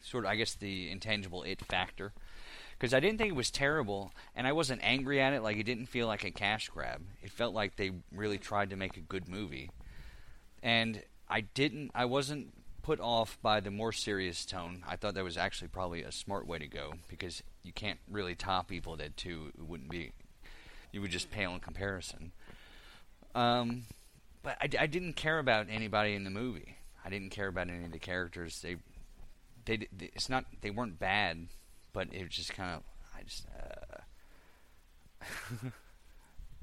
sort 0.00 0.24
of 0.24 0.30
I 0.30 0.36
guess 0.36 0.54
the 0.54 0.90
intangible 0.90 1.42
it 1.42 1.60
factor 1.60 2.12
because 2.78 2.92
I 2.94 3.00
didn't 3.00 3.18
think 3.18 3.30
it 3.30 3.36
was 3.36 3.50
terrible, 3.50 4.12
and 4.34 4.46
I 4.46 4.52
wasn't 4.52 4.82
angry 4.82 5.20
at 5.20 5.32
it. 5.32 5.42
Like 5.42 5.56
it 5.58 5.64
didn't 5.64 5.86
feel 5.86 6.06
like 6.06 6.24
a 6.24 6.30
cash 6.30 6.68
grab. 6.68 7.02
It 7.22 7.30
felt 7.30 7.54
like 7.54 7.76
they 7.76 7.92
really 8.12 8.38
tried 8.38 8.70
to 8.70 8.76
make 8.76 8.96
a 8.96 9.00
good 9.00 9.28
movie, 9.28 9.70
and 10.62 11.02
I 11.28 11.42
didn't. 11.42 11.90
I 11.94 12.06
wasn't 12.06 12.52
put 12.84 13.00
off 13.00 13.38
by 13.42 13.58
the 13.60 13.70
more 13.70 13.92
serious 13.92 14.44
tone. 14.44 14.84
I 14.86 14.96
thought 14.96 15.14
that 15.14 15.24
was 15.24 15.36
actually 15.38 15.68
probably 15.68 16.02
a 16.02 16.12
smart 16.12 16.46
way 16.46 16.58
to 16.58 16.66
go 16.68 16.92
because 17.08 17.42
you 17.62 17.72
can't 17.72 17.98
really 18.10 18.34
top 18.34 18.70
Evil 18.70 18.94
Dead 18.94 19.16
2. 19.16 19.52
It 19.58 19.64
wouldn't 19.66 19.88
be. 19.90 20.12
You 20.92 21.00
would 21.00 21.10
just 21.10 21.30
pale 21.30 21.52
in 21.54 21.60
comparison. 21.60 22.32
Um, 23.34 23.84
but 24.42 24.58
I, 24.60 24.68
I 24.84 24.86
didn't 24.86 25.14
care 25.14 25.38
about 25.38 25.66
anybody 25.70 26.14
in 26.14 26.24
the 26.24 26.30
movie. 26.30 26.76
I 27.04 27.08
didn't 27.10 27.30
care 27.30 27.48
about 27.48 27.68
any 27.70 27.84
of 27.86 27.90
the 27.92 27.98
characters. 27.98 28.60
They, 28.60 28.76
they, 29.64 29.88
they 29.96 30.10
it's 30.14 30.28
not 30.28 30.44
they 30.60 30.70
weren't 30.70 30.98
bad, 30.98 31.46
but 31.94 32.08
it 32.12 32.22
was 32.22 32.32
just 32.32 32.52
kind 32.52 32.76
of 32.76 32.82
I 33.18 33.22
just. 33.22 33.46
Uh, 33.48 33.98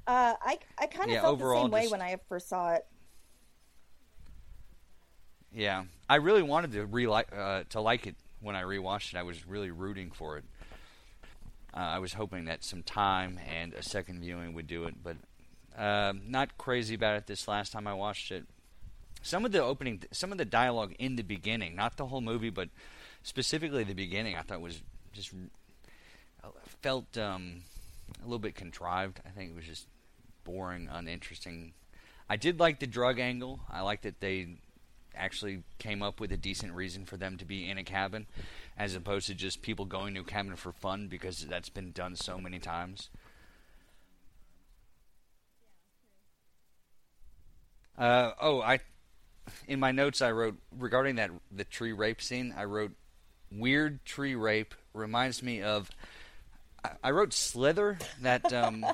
Uh, 0.08 0.34
I 0.42 0.58
I 0.80 0.88
kind 0.88 1.10
of 1.10 1.14
Yeah, 1.14 1.22
felt 1.22 1.38
the 1.40 1.54
same 1.54 1.70
way 1.72 1.82
just- 1.82 1.92
when 1.92 2.02
I 2.02 2.18
first 2.28 2.50
saw 2.50 2.74
it. 2.74 2.86
Yeah, 5.54 5.84
I 6.10 6.16
really 6.16 6.44
wanted 6.44 6.72
to 6.74 6.86
re 6.86 7.06
uh, 7.08 7.64
to 7.70 7.82
like 7.82 8.08
it 8.08 8.16
when 8.40 8.56
I 8.56 8.64
rewatched 8.64 9.14
it. 9.14 9.18
I 9.18 9.24
was 9.24 9.46
really 9.46 9.72
rooting 9.72 10.12
for 10.12 10.38
it. 10.38 10.46
Uh, 11.74 11.80
I 11.80 12.00
was 12.00 12.14
hoping 12.14 12.46
that 12.46 12.64
some 12.64 12.84
time 12.84 13.40
and 13.48 13.74
a 13.74 13.84
second 13.84 14.22
viewing 14.22 14.54
would 14.54 14.68
do 14.68 14.86
it, 14.86 14.96
but 15.04 15.18
uh, 15.78 16.14
not 16.26 16.58
crazy 16.58 16.96
about 16.96 17.18
it 17.18 17.28
this 17.28 17.48
last 17.48 17.72
time 17.72 17.88
I 17.88 17.94
watched 17.94 18.32
it. 18.32 18.46
Some 19.22 19.46
of 19.46 19.52
the 19.52 19.62
opening, 19.62 20.04
some 20.12 20.32
of 20.32 20.38
the 20.38 20.46
dialogue 20.46 20.94
in 21.00 21.16
the 21.16 21.24
beginning, 21.24 21.76
not 21.76 21.98
the 21.98 22.08
whole 22.08 22.22
movie, 22.22 22.50
but 22.50 22.70
specifically 23.24 23.84
the 23.84 23.94
beginning, 23.94 24.36
I 24.36 24.42
thought 24.42 24.62
was 24.62 24.82
just 25.14 25.32
felt 26.82 27.18
um, 27.18 27.62
a 28.22 28.24
little 28.24 28.40
bit 28.40 28.56
contrived. 28.56 29.20
I 29.26 29.30
think 29.30 29.52
it 29.52 29.56
was 29.56 29.66
just 29.66 29.88
boring, 30.44 30.90
uninteresting. 30.92 31.74
I 32.30 32.38
did 32.38 32.60
like 32.60 32.80
the 32.80 32.88
drug 32.88 33.20
angle. 33.20 33.60
I 33.70 33.82
liked 33.82 34.04
that 34.04 34.20
they 34.20 34.58
actually 35.16 35.64
came 35.78 36.02
up 36.02 36.20
with 36.20 36.32
a 36.32 36.38
decent 36.38 36.74
reason 36.74 37.06
for 37.06 37.18
them 37.18 37.38
to 37.38 37.46
be 37.46 37.70
in 37.70 37.78
a 37.78 37.84
cabin, 37.84 38.28
as 38.78 38.96
opposed 38.96 39.28
to 39.28 39.36
just 39.36 39.62
people 39.62 39.86
going 39.86 40.14
to 40.16 40.22
a 40.22 40.24
cabin 40.26 40.56
for 40.56 40.72
fun 40.72 41.08
because 41.08 41.46
that's 41.46 41.70
been 41.70 41.92
done 41.92 42.16
so 42.16 42.38
many 42.38 42.60
times. 42.60 43.10
Uh, 47.98 48.32
oh, 48.42 48.62
I 48.62 48.80
in 49.68 49.80
my 49.80 49.92
notes 49.92 50.22
I 50.22 50.32
wrote 50.32 50.58
regarding 50.78 51.16
that 51.16 51.30
the 51.52 51.64
tree 51.64 51.92
rape 51.92 52.22
scene. 52.22 52.54
I 52.58 52.64
wrote 52.66 52.92
weird 53.52 54.04
tree 54.06 54.36
rape 54.36 54.74
reminds 54.94 55.44
me 55.44 55.62
of. 55.62 55.90
I, 56.84 56.92
I 57.04 57.12
wrote 57.12 57.34
Slither. 57.34 58.00
That 58.22 58.52
um, 58.54 58.82
do 58.82 58.88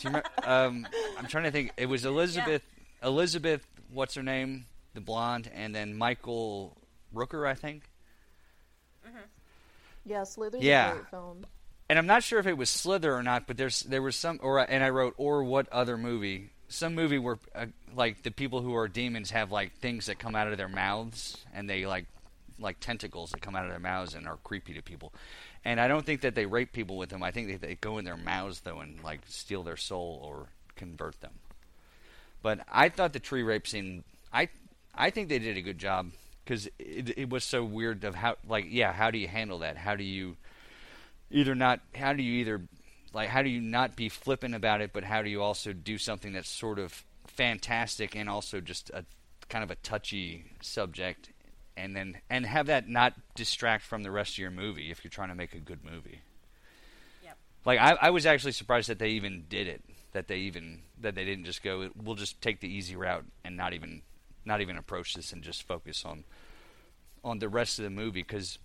you 0.00 0.08
remember, 0.08 0.28
um, 0.44 0.86
I'm 1.18 1.26
trying 1.26 1.44
to 1.44 1.50
think. 1.50 1.72
It 1.76 1.86
was 1.86 2.04
Elizabeth. 2.04 2.62
Elizabeth, 3.02 3.66
what's 3.92 4.14
her 4.14 4.22
name? 4.22 4.66
The 4.94 5.00
blonde, 5.00 5.50
and 5.54 5.74
then 5.74 5.96
Michael 5.96 6.76
Rooker, 7.14 7.46
I 7.48 7.54
think. 7.54 7.84
Yeah, 10.04 10.24
Slither's 10.24 10.62
Yeah. 10.62 10.90
a 10.90 10.94
great 10.96 11.08
film. 11.10 11.46
and 11.88 11.98
I'm 11.98 12.06
not 12.06 12.22
sure 12.24 12.38
if 12.40 12.46
it 12.46 12.56
was 12.56 12.68
Slither 12.70 13.14
or 13.14 13.22
not, 13.22 13.46
but 13.46 13.56
there's 13.56 13.80
there 13.82 14.02
was 14.02 14.16
some, 14.16 14.40
or 14.42 14.58
and 14.58 14.82
I 14.82 14.90
wrote 14.90 15.14
or 15.16 15.44
what 15.44 15.68
other 15.70 15.96
movie, 15.96 16.50
some 16.68 16.94
movie 16.94 17.18
where 17.18 17.38
uh, 17.54 17.66
like 17.94 18.22
the 18.22 18.30
people 18.32 18.62
who 18.62 18.74
are 18.74 18.88
demons 18.88 19.30
have 19.30 19.52
like 19.52 19.74
things 19.76 20.06
that 20.06 20.18
come 20.18 20.34
out 20.34 20.48
of 20.48 20.56
their 20.58 20.68
mouths 20.68 21.36
and 21.54 21.68
they 21.70 21.86
like 21.86 22.06
like 22.58 22.80
tentacles 22.80 23.30
that 23.30 23.40
come 23.42 23.54
out 23.56 23.64
of 23.64 23.70
their 23.70 23.78
mouths 23.80 24.14
and 24.14 24.26
are 24.26 24.36
creepy 24.38 24.74
to 24.74 24.82
people. 24.82 25.12
And 25.64 25.80
I 25.80 25.86
don't 25.86 26.04
think 26.04 26.22
that 26.22 26.34
they 26.34 26.46
rape 26.46 26.72
people 26.72 26.96
with 26.96 27.10
them. 27.10 27.22
I 27.22 27.30
think 27.30 27.48
that 27.52 27.60
they 27.60 27.76
go 27.76 27.98
in 27.98 28.04
their 28.04 28.16
mouths 28.16 28.60
though 28.60 28.80
and 28.80 29.02
like 29.04 29.20
steal 29.28 29.62
their 29.62 29.76
soul 29.76 30.20
or 30.24 30.48
convert 30.74 31.20
them. 31.20 31.32
But 32.42 32.60
I 32.70 32.88
thought 32.88 33.12
the 33.12 33.20
tree 33.20 33.42
rape 33.44 33.68
scene, 33.68 34.02
I 34.32 34.48
I 34.94 35.10
think 35.10 35.28
they 35.28 35.38
did 35.38 35.56
a 35.56 35.62
good 35.62 35.78
job 35.78 36.10
because 36.44 36.66
it, 36.78 37.16
it 37.16 37.30
was 37.30 37.44
so 37.44 37.64
weird 37.64 38.04
of 38.04 38.14
how 38.14 38.36
like 38.46 38.66
yeah 38.68 38.92
how 38.92 39.10
do 39.10 39.18
you 39.18 39.28
handle 39.28 39.58
that 39.60 39.76
how 39.76 39.96
do 39.96 40.04
you 40.04 40.36
either 41.30 41.54
not 41.54 41.80
how 41.94 42.12
do 42.12 42.22
you 42.22 42.40
either 42.40 42.62
like 43.14 43.28
how 43.28 43.42
do 43.42 43.48
you 43.48 43.60
not 43.60 43.96
be 43.96 44.08
flippant 44.08 44.54
about 44.54 44.80
it 44.80 44.92
but 44.92 45.04
how 45.04 45.22
do 45.22 45.30
you 45.30 45.42
also 45.42 45.72
do 45.72 45.98
something 45.98 46.32
that's 46.32 46.48
sort 46.48 46.78
of 46.78 47.04
fantastic 47.26 48.14
and 48.16 48.28
also 48.28 48.60
just 48.60 48.90
a 48.90 49.04
kind 49.48 49.64
of 49.64 49.70
a 49.70 49.76
touchy 49.76 50.44
subject 50.60 51.30
and 51.76 51.96
then 51.96 52.18
and 52.28 52.44
have 52.46 52.66
that 52.66 52.88
not 52.88 53.14
distract 53.34 53.84
from 53.84 54.02
the 54.02 54.10
rest 54.10 54.32
of 54.32 54.38
your 54.38 54.50
movie 54.50 54.90
if 54.90 55.04
you're 55.04 55.10
trying 55.10 55.28
to 55.28 55.34
make 55.34 55.54
a 55.54 55.58
good 55.58 55.84
movie 55.84 56.20
Yep. 57.22 57.36
like 57.64 57.78
I, 57.78 57.92
I 58.00 58.10
was 58.10 58.26
actually 58.26 58.52
surprised 58.52 58.88
that 58.88 58.98
they 58.98 59.10
even 59.10 59.44
did 59.48 59.66
it 59.68 59.82
that 60.12 60.28
they 60.28 60.38
even 60.38 60.80
that 61.00 61.14
they 61.14 61.24
didn't 61.24 61.44
just 61.44 61.62
go 61.62 61.88
we'll 62.02 62.16
just 62.16 62.42
take 62.42 62.60
the 62.60 62.68
easy 62.68 62.96
route 62.96 63.24
and 63.44 63.56
not 63.56 63.72
even 63.72 64.02
not 64.44 64.60
even 64.60 64.76
approach 64.76 65.14
this 65.14 65.32
and 65.32 65.42
just 65.42 65.62
focus 65.62 66.04
on 66.04 66.24
on 67.24 67.38
the 67.38 67.48
rest 67.48 67.78
of 67.78 67.84
the 67.84 67.90
movie 67.90 68.22
because 68.22 68.58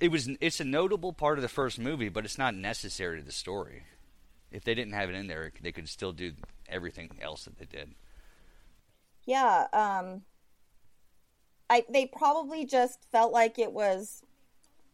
it 0.00 0.10
was 0.10 0.28
it's 0.40 0.60
a 0.60 0.64
notable 0.64 1.12
part 1.12 1.38
of 1.38 1.42
the 1.42 1.48
first 1.48 1.78
movie, 1.78 2.08
but 2.08 2.24
it's 2.24 2.38
not 2.38 2.54
necessary 2.54 3.18
to 3.18 3.24
the 3.24 3.32
story. 3.32 3.84
If 4.50 4.64
they 4.64 4.74
didn't 4.74 4.94
have 4.94 5.10
it 5.10 5.14
in 5.14 5.26
there, 5.26 5.52
they 5.60 5.72
could 5.72 5.88
still 5.88 6.12
do 6.12 6.32
everything 6.68 7.10
else 7.20 7.44
that 7.44 7.58
they 7.58 7.66
did. 7.66 7.94
Yeah, 9.24 9.66
um 9.72 10.22
I 11.70 11.84
they 11.90 12.06
probably 12.06 12.64
just 12.64 13.04
felt 13.10 13.32
like 13.32 13.58
it 13.58 13.72
was 13.72 14.22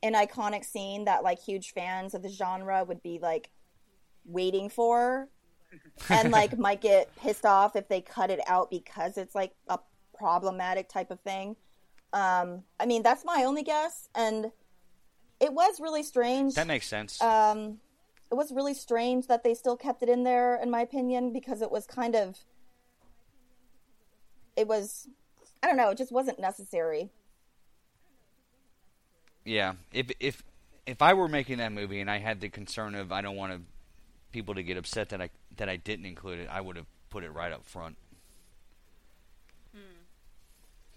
an 0.03 0.15
iconic 0.15 0.65
scene 0.65 1.05
that 1.05 1.23
like 1.23 1.41
huge 1.41 1.73
fans 1.73 2.15
of 2.15 2.23
the 2.23 2.29
genre 2.29 2.85
would 2.85 3.03
be 3.03 3.19
like 3.21 3.51
waiting 4.25 4.69
for 4.69 5.29
and 6.11 6.31
like 6.31 6.59
might 6.59 6.81
get 6.81 7.15
pissed 7.17 7.47
off 7.47 7.77
if 7.77 7.89
they 7.89 8.01
cut 8.01 8.31
it 8.31 8.41
out 8.47 8.71
because 8.71 9.17
it's 9.17 9.35
like 9.35 9.53
a 9.69 9.79
problematic 10.15 10.89
type 10.89 11.11
of 11.11 11.21
thing. 11.21 11.57
Um 12.13 12.65
I 12.79 12.87
mean, 12.87 13.03
that's 13.03 13.25
my 13.25 13.45
only 13.45 13.63
guess 13.63 14.09
and 14.15 14.53
it 15.41 15.53
was 15.53 15.81
really 15.81 16.03
strange. 16.03 16.55
That 16.55 16.67
makes 16.67 16.87
sense. 16.87 17.21
um, 17.21 17.79
it 18.31 18.35
was 18.35 18.51
really 18.53 18.75
strange 18.75 19.27
that 19.27 19.45
they 19.45 19.55
still 19.55 19.77
kept 19.77 20.03
it 20.03 20.09
in 20.09 20.25
there, 20.25 20.57
in 20.57 20.71
my 20.71 20.81
opinion, 20.81 21.33
because 21.33 21.61
it 21.61 21.71
was 21.71 21.87
kind 21.87 22.17
of, 22.17 22.39
it 24.57 24.67
was, 24.67 25.09
I 25.63 25.67
don't 25.67 25.77
know, 25.77 25.91
it 25.91 25.99
just 25.99 26.13
wasn't 26.13 26.39
necessary. 26.41 27.11
yeah, 29.45 29.75
if 29.93 30.11
if 30.21 30.43
if 30.87 31.03
I 31.03 31.15
were 31.15 31.29
making 31.29 31.59
that 31.59 31.73
movie 31.73 32.01
and 32.01 32.11
I 32.11 32.19
had 32.19 32.41
the 32.41 32.49
concern 32.49 32.95
of 32.95 33.13
I 33.13 33.21
don't 33.21 33.37
want 33.37 33.53
to, 33.53 33.61
people 34.33 34.55
to 34.55 34.63
get 34.63 34.77
upset 34.77 35.11
that 35.11 35.21
I 35.21 35.31
that 35.57 35.69
I 35.69 35.77
didn't 35.77 36.07
include 36.07 36.41
it, 36.41 36.49
I 36.51 36.61
would 36.61 36.77
have 36.77 36.87
put 37.11 37.25
it 37.25 37.31
right 37.31 37.53
up 37.53 37.67
front. 37.67 37.97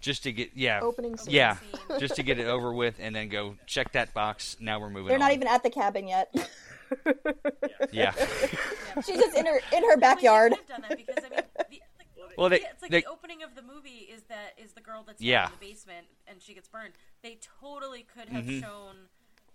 Just 0.00 0.22
to 0.24 0.32
get 0.32 0.50
yeah 0.54 0.80
Opening 0.80 1.16
scene. 1.16 1.34
yeah 1.34 1.56
just 1.98 2.14
to 2.16 2.22
get 2.22 2.38
it 2.38 2.46
over 2.46 2.72
with 2.72 2.94
and 3.00 3.14
then 3.16 3.28
go 3.28 3.56
check 3.66 3.92
that 3.92 4.14
box. 4.14 4.56
Now 4.60 4.78
we're 4.80 4.90
moving. 4.90 5.06
They're 5.08 5.14
on. 5.16 5.20
not 5.20 5.32
even 5.32 5.48
at 5.48 5.62
the 5.62 5.70
cabin 5.70 6.06
yet. 6.06 6.32
yeah. 7.92 8.12
She's 9.04 9.16
just 9.18 9.36
in 9.36 9.46
her 9.46 9.60
in 9.76 9.84
her 9.84 9.96
backyard. 9.96 10.52
You 10.52 10.58
could 10.58 10.70
have 10.72 10.82
done 10.82 10.88
that 10.88 10.96
because 10.98 11.24
I 11.24 11.28
mean, 11.28 11.40
the, 12.16 12.22
like, 12.22 12.38
Well, 12.38 12.48
they- 12.48 12.60
it's 12.60 12.80
like 12.82 12.90
they- 12.90 13.00
the 13.00 13.08
opening 13.08 13.42
of 13.42 13.54
the 13.54 13.62
movie 13.62 14.08
is 14.12 14.22
that 14.28 14.54
is 14.56 14.72
the 14.72 14.80
girl 14.80 15.02
that's 15.06 15.20
Yeah. 15.20 15.46
in 15.46 15.52
the 15.58 15.66
basement 15.66 16.06
and 16.26 16.40
she 16.40 16.54
gets 16.54 16.68
burned. 16.68 16.94
They 17.22 17.38
totally 17.60 18.04
could 18.04 18.28
have 18.28 18.44
Mhm. 18.44 18.60
shown 18.62 18.96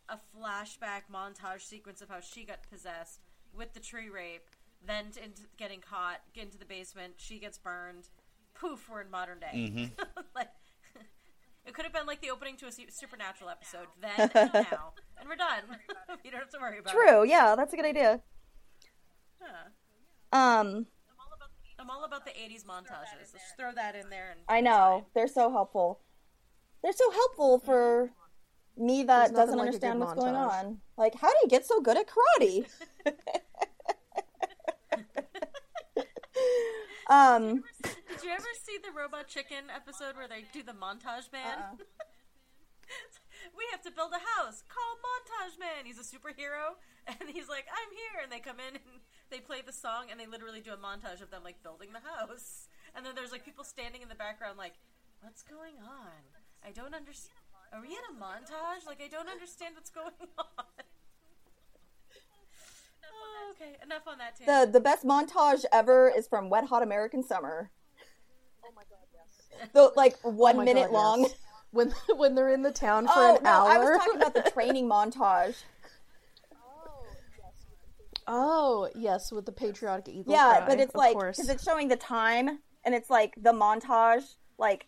a 0.09 0.17
flashback 0.37 1.03
montage 1.11 1.61
sequence 1.61 2.01
of 2.01 2.09
how 2.09 2.19
she 2.19 2.43
got 2.43 2.59
possessed 2.69 3.21
with 3.53 3.73
the 3.73 3.79
tree 3.79 4.09
rape, 4.09 4.47
then 4.85 5.05
into 5.23 5.43
getting 5.57 5.79
caught, 5.79 6.19
get 6.33 6.43
into 6.43 6.57
the 6.57 6.65
basement, 6.65 7.13
she 7.17 7.39
gets 7.39 7.57
burned. 7.57 8.09
Poof, 8.55 8.87
we're 8.89 9.01
in 9.01 9.11
modern 9.11 9.39
day. 9.39 9.51
Mhm. 9.53 9.91
like, 10.35 10.49
it 11.65 11.73
could 11.73 11.85
have 11.85 11.93
been 11.93 12.05
like 12.05 12.21
the 12.21 12.29
opening 12.29 12.57
to 12.57 12.67
a 12.67 12.71
supernatural 12.71 13.49
episode, 13.49 13.87
then 14.01 14.29
and 14.33 14.53
now, 14.53 14.93
and 15.19 15.27
we're 15.27 15.35
done. 15.35 15.63
you 16.23 16.31
don't 16.31 16.39
have 16.41 16.49
to 16.51 16.59
worry 16.59 16.79
about 16.79 16.93
it. 16.93 16.97
True, 16.97 17.25
yeah, 17.25 17.55
that's 17.55 17.73
a 17.73 17.75
good 17.75 17.85
idea. 17.85 18.21
Huh. 19.41 20.37
Um, 20.37 20.87
I'm 21.79 21.89
all 21.89 22.05
about 22.05 22.25
the 22.25 22.31
80s 22.31 22.63
montages. 22.63 23.17
Let's 23.17 23.33
just 23.33 23.57
throw 23.59 23.73
that 23.75 23.95
in 23.95 24.09
there. 24.09 24.31
And 24.31 24.39
I 24.47 24.61
know 24.61 25.05
they're 25.13 25.27
so 25.27 25.51
helpful. 25.51 25.99
They're 26.81 26.93
so 26.93 27.11
helpful 27.11 27.59
for 27.59 28.11
me 28.77 29.03
that 29.03 29.35
doesn't 29.35 29.57
like 29.57 29.67
understand 29.67 29.99
good 29.99 30.05
what's 30.05 30.19
going 30.19 30.35
on. 30.35 30.79
Like, 30.97 31.15
how 31.15 31.29
do 31.29 31.35
you 31.43 31.49
get 31.49 31.65
so 31.65 31.81
good 31.81 31.97
at 31.97 32.07
karate? 32.07 32.65
um, 37.09 37.63
Did 38.23 38.31
you 38.31 38.35
ever 38.39 38.55
see 38.55 38.79
the 38.79 38.95
Robot 38.95 39.27
Chicken 39.27 39.67
episode 39.67 40.15
where 40.15 40.31
they 40.31 40.47
do 40.55 40.63
the 40.63 40.71
montage 40.71 41.27
man? 41.35 41.75
Uh-uh. 41.75 41.75
we 43.59 43.67
have 43.75 43.83
have 43.83 43.91
to 43.91 43.91
build 43.91 44.15
a 44.15 44.23
house. 44.39 44.63
Call 44.71 44.95
Montage 45.03 45.59
Man. 45.59 45.83
He's 45.83 45.99
a 45.99 46.07
superhero, 46.07 46.79
and 47.07 47.27
he's 47.27 47.51
like, 47.51 47.67
I'm 47.67 47.91
here. 47.91 48.23
And 48.23 48.31
they 48.31 48.39
come 48.39 48.63
in 48.63 48.79
and 48.79 49.03
they 49.29 49.39
play 49.39 49.59
the 49.59 49.75
song, 49.75 50.07
and 50.07 50.15
they 50.15 50.25
literally 50.25 50.61
do 50.61 50.71
a 50.71 50.79
montage 50.79 51.19
of 51.19 51.35
them 51.35 51.43
like 51.43 51.61
building 51.63 51.89
the 51.91 51.99
house. 51.99 52.71
And 52.95 53.05
then 53.05 53.11
there's 53.11 53.33
like 53.35 53.43
people 53.43 53.67
standing 53.67 54.01
in 54.01 54.07
the 54.07 54.15
background, 54.15 54.57
like, 54.57 54.79
what's 55.19 55.43
going 55.43 55.75
on? 55.83 56.23
I 56.63 56.71
don't 56.71 56.95
understand. 56.95 57.35
Are 57.75 57.81
we 57.81 57.91
in 57.91 58.07
a 58.07 58.15
montage? 58.15 58.87
Like, 58.87 59.03
I 59.03 59.11
don't 59.11 59.27
understand 59.27 59.75
what's 59.75 59.91
going 59.91 60.15
on. 60.39 60.63
Oh, 63.03 63.51
okay, 63.51 63.75
enough 63.83 64.07
on 64.07 64.15
that. 64.19 64.39
The 64.39 64.71
the 64.71 64.79
best 64.79 65.03
montage 65.03 65.65
ever 65.73 66.07
is 66.07 66.25
from 66.25 66.49
Wet 66.49 66.71
Hot 66.71 66.83
American 66.83 67.21
Summer. 67.21 67.69
Oh 68.73 68.75
my 68.75 68.83
god, 68.89 69.05
yes. 69.13 69.69
The 69.73 69.91
like 69.95 70.15
oh 70.23 70.29
one 70.29 70.59
Oh 70.59 70.63
minute 70.63 70.89
God, 70.91 70.93
long. 70.93 71.21
yes. 71.21 71.35
when 71.71 71.93
when 72.15 72.35
they're 72.35 72.53
in 72.53 72.61
the 72.63 72.71
town 72.71 73.05
for 73.07 73.13
Oh 73.15 73.35
an 73.37 73.43
no, 73.43 73.49
hour. 73.49 73.69
I 73.69 73.77
was 73.77 73.97
talking 73.99 74.15
about 74.21 74.33
the 74.33 74.41
training 74.51 74.89
montage. 74.89 75.55
Oh 78.25 78.89
yes, 78.95 79.31
with 79.31 79.45
the 79.45 79.51
patriotic 79.51 80.07
eagle. 80.07 80.33
yeah, 80.33 80.57
cry, 80.59 80.67
but 80.67 80.79
it's 80.79 80.93
of 80.93 80.99
like 80.99 81.13
course. 81.13 81.37
because 81.37 81.49
it's 81.49 81.63
showing 81.63 81.89
the 81.89 81.97
time, 81.97 82.59
and 82.85 82.95
it's 82.95 83.09
like 83.09 83.33
the 83.37 83.51
montage, 83.51 84.23
like 84.57 84.87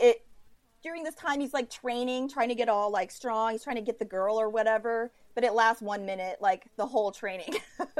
it 0.00 0.24
during 0.82 1.04
this 1.04 1.14
time 1.14 1.38
he's 1.40 1.54
like 1.54 1.70
training, 1.70 2.28
trying 2.28 2.48
to 2.48 2.56
get 2.56 2.68
all 2.68 2.90
like 2.90 3.12
strong. 3.12 3.52
He's 3.52 3.62
trying 3.62 3.76
to 3.76 3.82
get 3.82 3.98
the 4.00 4.04
girl 4.04 4.40
or 4.40 4.48
whatever, 4.48 5.12
but 5.36 5.44
it 5.44 5.52
lasts 5.52 5.80
one 5.82 6.04
minute, 6.04 6.38
like 6.40 6.64
the 6.76 6.86
whole 6.86 7.12
training. 7.12 7.54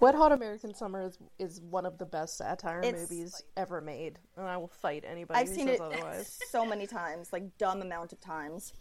Wet 0.00 0.14
Hot 0.14 0.30
American 0.30 0.74
Summer 0.74 1.02
is 1.06 1.18
is 1.38 1.60
one 1.60 1.84
of 1.84 1.98
the 1.98 2.06
best 2.06 2.36
satire 2.36 2.80
It's- 2.80 3.10
movies 3.10 3.42
ever 3.56 3.80
made, 3.80 4.18
and 4.36 4.46
I 4.46 4.56
will 4.56 4.68
fight 4.68 5.04
anybody 5.06 5.40
I've 5.40 5.48
who 5.48 5.54
seen 5.54 5.66
says 5.66 5.80
it 5.80 5.82
otherwise. 5.82 6.38
so 6.50 6.64
many 6.64 6.86
times, 6.86 7.32
like 7.32 7.58
dumb 7.58 7.82
amount 7.82 8.12
of 8.12 8.20
times. 8.20 8.72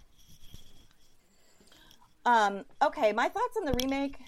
Um, 2.26 2.66
okay, 2.84 3.14
my 3.14 3.30
thoughts 3.30 3.58
on 3.58 3.66
the 3.66 3.74
remake. 3.82 4.20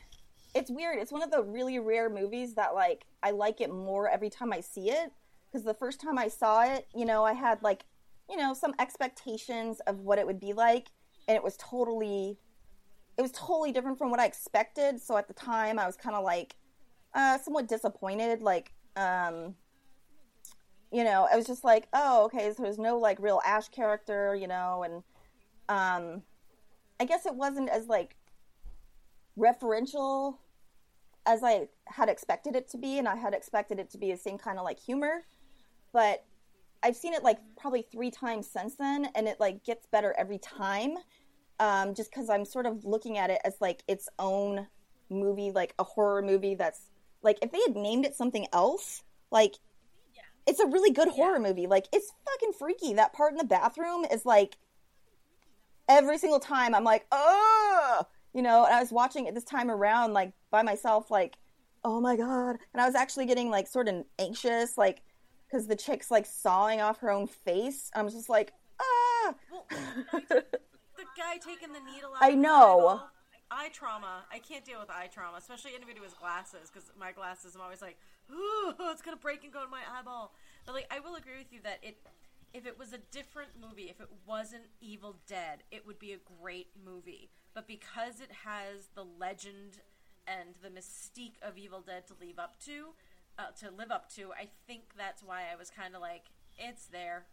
It's 0.55 0.71
weird. 0.71 0.97
It's 0.97 1.11
one 1.11 1.21
of 1.21 1.29
the 1.29 1.43
really 1.43 1.77
rare 1.77 2.09
movies 2.09 2.55
that 2.55 2.73
like 2.73 3.05
I 3.21 3.31
like 3.31 3.61
it 3.61 3.71
more 3.71 4.09
every 4.09 4.31
time 4.31 4.51
I 4.51 4.61
see 4.61 4.89
it 4.89 5.11
because 5.45 5.63
the 5.63 5.75
first 5.75 6.01
time 6.01 6.17
I 6.17 6.27
saw 6.27 6.63
it, 6.63 6.87
you 6.95 7.05
know, 7.05 7.23
I 7.23 7.33
had 7.33 7.61
like, 7.61 7.85
you 8.27 8.35
know, 8.35 8.55
some 8.55 8.73
expectations 8.79 9.79
of 9.81 9.99
what 9.99 10.17
it 10.17 10.25
would 10.25 10.39
be 10.39 10.53
like 10.53 10.87
and 11.27 11.35
it 11.35 11.43
was 11.43 11.55
totally 11.57 12.39
it 13.17 13.21
was 13.21 13.31
totally 13.31 13.71
different 13.71 13.97
from 13.97 14.09
what 14.09 14.19
I 14.19 14.25
expected. 14.25 14.99
So 14.99 15.17
at 15.17 15.27
the 15.27 15.33
time 15.33 15.77
I 15.77 15.85
was 15.85 15.95
kind 15.95 16.15
of 16.15 16.23
like 16.23 16.55
uh 17.14 17.38
somewhat 17.39 17.68
disappointed 17.68 18.41
like 18.41 18.72
um 18.95 19.55
you 20.91 21.03
know, 21.03 21.28
I 21.32 21.36
was 21.36 21.45
just 21.45 21.64
like, 21.64 21.88
oh, 21.93 22.26
okay, 22.26 22.51
so 22.55 22.64
there's 22.64 22.80
no 22.80 22.97
like 22.97 23.20
real 23.20 23.41
Ash 23.45 23.70
character, 23.70 24.36
you 24.36 24.47
know, 24.47 24.84
and 24.84 25.03
um, 25.70 26.24
I 26.99 27.05
guess 27.05 27.26
it 27.26 27.36
wasn't 27.36 27.70
as 27.70 27.88
like 27.88 28.16
referential 29.38 30.38
as 31.26 31.43
I 31.43 31.68
had 31.86 32.10
expected 32.10 32.55
it 32.55 32.70
to 32.72 32.78
be, 32.78 32.97
and 32.97 33.07
I 33.07 33.16
had 33.16 33.34
expected 33.34 33.80
it 33.80 33.89
to 33.91 33.97
be 33.97 34.12
the 34.12 34.18
same 34.18 34.38
kind 34.38 34.57
of 34.57 34.66
like 34.66 34.80
humor, 34.80 35.26
but 35.93 36.26
I've 36.82 36.95
seen 36.95 37.14
it 37.14 37.24
like 37.24 37.39
probably 37.55 37.84
three 37.84 38.10
times 38.10 38.49
since 38.49 38.76
then, 38.76 39.10
and 39.14 39.28
it 39.28 39.39
like 39.39 39.64
gets 39.64 39.86
better 39.86 40.16
every 40.18 40.39
time, 40.39 40.95
um, 41.60 41.93
just 41.93 42.10
because 42.10 42.30
I'm 42.30 42.45
sort 42.45 42.66
of 42.66 42.84
looking 42.84 43.20
at 43.20 43.30
it 43.30 43.39
as 43.45 43.53
like 43.62 43.84
its 43.88 44.10
own 44.18 44.66
movie, 45.12 45.51
like 45.51 45.76
a 45.78 45.84
horror 45.84 46.24
movie 46.24 46.55
that's 46.55 46.82
like 47.24 47.39
if 47.41 47.51
they 47.51 47.59
had 47.65 47.76
named 47.76 48.05
it 48.05 48.15
something 48.15 48.47
else, 48.53 49.03
like 49.32 49.55
it's 50.47 50.59
a 50.59 50.67
really 50.67 50.91
good 50.91 51.09
horror 51.09 51.39
movie. 51.39 51.67
Like 51.67 51.88
it's 51.93 52.11
fucking 52.26 52.53
freaky. 52.53 52.93
That 52.93 53.13
part 53.13 53.32
in 53.32 53.38
the 53.38 53.43
bathroom 53.43 54.05
is 54.11 54.26
like 54.26 54.57
every 55.88 56.17
single 56.17 56.39
time 56.39 56.74
I'm 56.74 56.84
like, 56.84 57.05
oh, 57.11 58.03
you 58.34 58.41
know. 58.41 58.65
And 58.65 58.74
I 58.74 58.80
was 58.80 58.91
watching 58.91 59.26
it 59.26 59.36
this 59.36 59.43
time 59.43 59.70
around, 59.70 60.13
like 60.13 60.34
by 60.51 60.61
myself, 60.61 61.11
like, 61.11 61.38
oh 61.84 62.01
my 62.01 62.15
god. 62.15 62.57
And 62.74 62.82
I 62.82 62.86
was 62.86 62.95
actually 62.95 63.26
getting 63.26 63.49
like 63.49 63.67
sort 63.67 63.88
of 63.88 64.05
anxious, 64.17 64.78
like 64.78 65.01
because 65.47 65.67
the 65.67 65.76
chick's 65.76 66.11
like 66.11 66.26
sawing 66.26 66.82
off 66.82 66.99
her 66.99 67.11
own 67.11 67.28
face. 67.28 67.91
I'm 67.95 68.09
just 68.09 68.30
like, 68.30 68.53
ah. 68.80 69.34
Well, 69.51 69.65
the 69.70 71.05
guy 71.17 71.38
taking 71.38 71.74
the 71.74 71.80
needle 71.80 72.11
out. 72.15 72.22
I 72.22 72.32
know. 72.32 73.01
Eye 73.52 73.70
trauma. 73.74 74.26
I 74.32 74.39
can't 74.39 74.64
deal 74.64 74.80
with 74.80 74.89
eye 74.89 75.10
trauma, 75.12 75.38
especially 75.38 75.72
anybody 75.76 76.00
with 76.00 76.18
glasses, 76.20 76.70
because 76.72 76.91
my 77.00 77.12
glasses, 77.12 77.56
I'm 77.56 77.62
always 77.62 77.82
like, 77.82 77.97
ooh, 78.32 78.74
it's 78.91 79.02
gonna 79.02 79.18
break 79.18 79.43
and 79.43 79.52
go 79.52 79.64
in 79.64 79.72
my 79.72 79.82
eyeball. 79.97 80.34
But 80.66 80.76
like, 80.76 80.88
I 80.91 81.00
will 81.00 81.16
agree 81.16 81.38
with 81.38 81.52
you 81.52 81.60
that 81.64 81.80
it, 81.82 81.97
if 82.54 82.68
it 82.68 82.78
was 82.78 82.93
a 82.93 83.00
different 83.12 83.52
movie, 83.60 83.89
if 83.89 84.00
it 84.00 84.10
wasn't 84.28 84.64
Evil 84.82 85.16
Dead, 85.28 85.64
it 85.72 85.86
would 85.88 85.97
be 85.97 86.14
a 86.14 86.20
great 86.41 86.68
movie. 86.86 87.30
But 87.56 87.68
because 87.68 88.22
it 88.22 88.32
has 88.45 88.89
the 88.93 89.04
legend 89.04 89.82
and 90.28 90.56
the 90.62 90.70
mystique 90.70 91.41
of 91.41 91.58
Evil 91.58 91.82
Dead 91.82 92.06
to 92.08 92.14
live 92.20 92.38
up 92.38 92.60
to, 92.66 92.89
uh, 93.39 93.52
to 93.62 93.72
live 93.72 93.89
up 93.89 94.14
to, 94.16 94.32
I 94.34 94.50
think 94.68 94.93
that's 94.95 95.24
why 95.24 95.45
I 95.52 95.56
was 95.56 95.72
kind 95.72 95.95
of 95.95 96.02
like, 96.02 96.26
it's 96.58 96.86
there. 96.86 97.26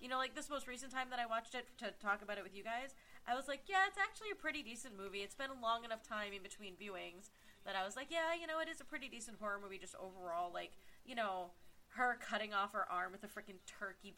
You 0.00 0.08
know, 0.08 0.16
like 0.16 0.34
this 0.34 0.48
most 0.48 0.66
recent 0.66 0.92
time 0.92 1.08
that 1.10 1.18
I 1.18 1.26
watched 1.26 1.54
it 1.54 1.66
to 1.78 1.90
talk 2.00 2.22
about 2.22 2.38
it 2.38 2.44
with 2.44 2.54
you 2.54 2.62
guys, 2.62 2.94
I 3.28 3.36
was 3.36 3.46
like, 3.46 3.68
yeah, 3.68 3.84
it's 3.86 3.98
actually 3.98 4.32
a 4.32 4.40
pretty 4.40 4.62
decent 4.62 4.96
movie. 4.96 5.18
It's 5.18 5.34
been 5.34 5.50
a 5.50 5.60
long 5.60 5.84
enough 5.84 6.02
time 6.02 6.32
in 6.32 6.42
between 6.42 6.72
viewings 6.80 7.28
that 7.66 7.76
I 7.76 7.84
was 7.84 7.94
like, 7.94 8.08
yeah, 8.08 8.32
you 8.32 8.46
know, 8.46 8.58
it 8.58 8.68
is 8.68 8.80
a 8.80 8.84
pretty 8.84 9.08
decent 9.08 9.36
horror 9.38 9.60
movie 9.62 9.76
just 9.76 9.94
overall. 10.00 10.50
Like, 10.52 10.72
you 11.04 11.14
know, 11.14 11.52
her 11.90 12.16
cutting 12.24 12.54
off 12.54 12.72
her 12.72 12.90
arm 12.90 13.12
with 13.12 13.24
a 13.24 13.26
freaking 13.28 13.60
turkey 13.66 14.14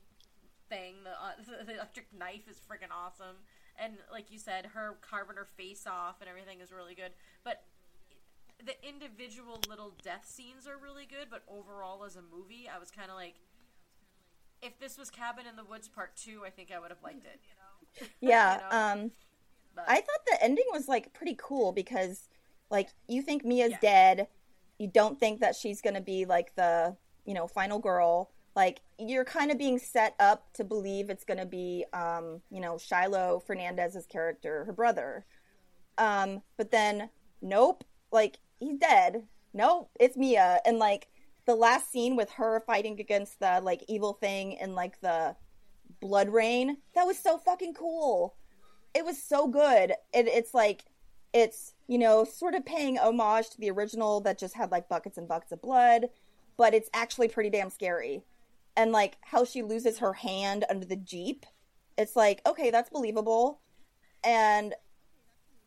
thing, 0.68 1.02
the, 1.02 1.10
uh, 1.10 1.64
the 1.66 1.74
electric 1.74 2.06
knife 2.16 2.46
is 2.48 2.60
freaking 2.62 2.94
awesome. 2.94 3.42
And 3.76 3.94
like 4.12 4.30
you 4.30 4.38
said, 4.38 4.66
her 4.78 4.96
carving 5.02 5.36
her 5.36 5.48
face 5.56 5.86
off 5.86 6.20
and 6.20 6.30
everything 6.30 6.60
is 6.60 6.70
really 6.70 6.94
good. 6.94 7.10
But 7.42 7.64
the 8.64 8.76
individual 8.86 9.58
little 9.68 9.92
death 10.04 10.26
scenes 10.26 10.68
are 10.68 10.78
really 10.80 11.06
good, 11.06 11.26
but 11.30 11.42
overall 11.48 12.04
as 12.04 12.14
a 12.14 12.22
movie, 12.22 12.68
I 12.72 12.78
was 12.78 12.90
kind 12.92 13.10
of 13.10 13.16
like, 13.16 13.34
if 14.62 14.78
this 14.78 14.98
was 14.98 15.10
Cabin 15.10 15.46
in 15.48 15.56
the 15.56 15.64
Woods 15.64 15.88
Part 15.88 16.14
Two, 16.16 16.42
I 16.46 16.50
think 16.50 16.70
I 16.70 16.78
would 16.78 16.90
have 16.90 17.02
liked 17.02 17.24
it. 17.24 17.40
Yeah. 18.20 18.54
You 18.54 18.60
know? 18.60 19.02
Um. 19.02 19.10
But 19.74 19.84
I 19.88 19.96
thought 19.96 20.26
the 20.26 20.42
ending 20.42 20.64
was 20.72 20.88
like 20.88 21.12
pretty 21.12 21.36
cool 21.38 21.72
because 21.72 22.28
like 22.70 22.88
you 23.08 23.22
think 23.22 23.44
Mia's 23.44 23.70
Yeah. 23.72 23.78
dead, 23.80 24.28
you 24.78 24.88
don't 24.88 25.18
think 25.18 25.40
that 25.40 25.54
she's 25.56 25.80
going 25.80 25.94
to 25.94 26.00
be 26.00 26.24
like 26.24 26.54
the, 26.56 26.96
you 27.24 27.34
know, 27.34 27.46
final 27.46 27.78
girl. 27.78 28.30
Like 28.56 28.80
you're 28.98 29.24
kind 29.24 29.50
of 29.50 29.58
being 29.58 29.78
set 29.78 30.14
up 30.18 30.52
to 30.54 30.64
believe 30.64 31.08
it's 31.08 31.24
going 31.24 31.38
to 31.38 31.46
be 31.46 31.84
um, 31.92 32.42
you 32.50 32.60
know, 32.60 32.78
Shiloh 32.78 33.40
Fernandez's 33.46 34.06
character, 34.06 34.64
her 34.64 34.72
brother. 34.72 35.24
Um, 35.98 36.42
but 36.56 36.70
then 36.70 37.10
nope, 37.42 37.84
like 38.10 38.38
he's 38.58 38.78
dead. 38.78 39.24
Nope, 39.52 39.90
it's 39.98 40.16
Mia 40.16 40.60
and 40.64 40.78
like 40.78 41.08
the 41.46 41.54
last 41.54 41.90
scene 41.90 42.16
with 42.16 42.30
her 42.32 42.60
fighting 42.60 43.00
against 43.00 43.40
the 43.40 43.60
like 43.62 43.84
evil 43.88 44.12
thing 44.12 44.52
in 44.52 44.74
like 44.74 45.00
the 45.00 45.36
blood 46.00 46.28
rain, 46.28 46.78
that 46.94 47.06
was 47.06 47.18
so 47.18 47.38
fucking 47.38 47.74
cool 47.74 48.34
it 48.94 49.04
was 49.04 49.22
so 49.22 49.46
good. 49.46 49.92
It, 50.12 50.26
it's 50.26 50.54
like 50.54 50.84
it's 51.32 51.74
you 51.86 51.98
know 51.98 52.24
sort 52.24 52.54
of 52.54 52.66
paying 52.66 52.98
homage 52.98 53.50
to 53.50 53.60
the 53.60 53.70
original 53.70 54.20
that 54.22 54.38
just 54.38 54.54
had 54.54 54.70
like 54.70 54.88
buckets 54.88 55.18
and 55.18 55.28
buckets 55.28 55.52
of 55.52 55.62
blood, 55.62 56.06
but 56.56 56.74
it's 56.74 56.90
actually 56.92 57.28
pretty 57.28 57.50
damn 57.50 57.70
scary. 57.70 58.22
And 58.76 58.92
like 58.92 59.18
how 59.22 59.44
she 59.44 59.62
loses 59.62 59.98
her 59.98 60.12
hand 60.12 60.64
under 60.70 60.86
the 60.86 60.96
jeep, 60.96 61.46
it's 61.96 62.16
like 62.16 62.42
okay, 62.46 62.70
that's 62.70 62.90
believable. 62.90 63.60
And 64.24 64.74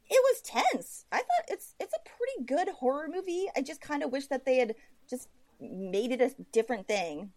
it 0.10 0.22
was 0.22 0.42
tense. 0.42 1.06
I 1.12 1.18
thought 1.18 1.48
it's 1.48 1.76
it's 1.80 1.94
a 1.94 2.10
pretty 2.10 2.46
good 2.46 2.74
horror 2.76 3.08
movie. 3.12 3.48
I 3.56 3.62
just 3.62 3.82
kind 3.82 4.04
of 4.04 4.12
wish 4.12 4.28
that 4.28 4.46
they 4.46 4.58
had 4.58 4.76
just 5.10 5.30
made 5.60 6.12
it 6.12 6.22
a 6.22 6.36
different 6.52 6.88
thing. 6.88 7.32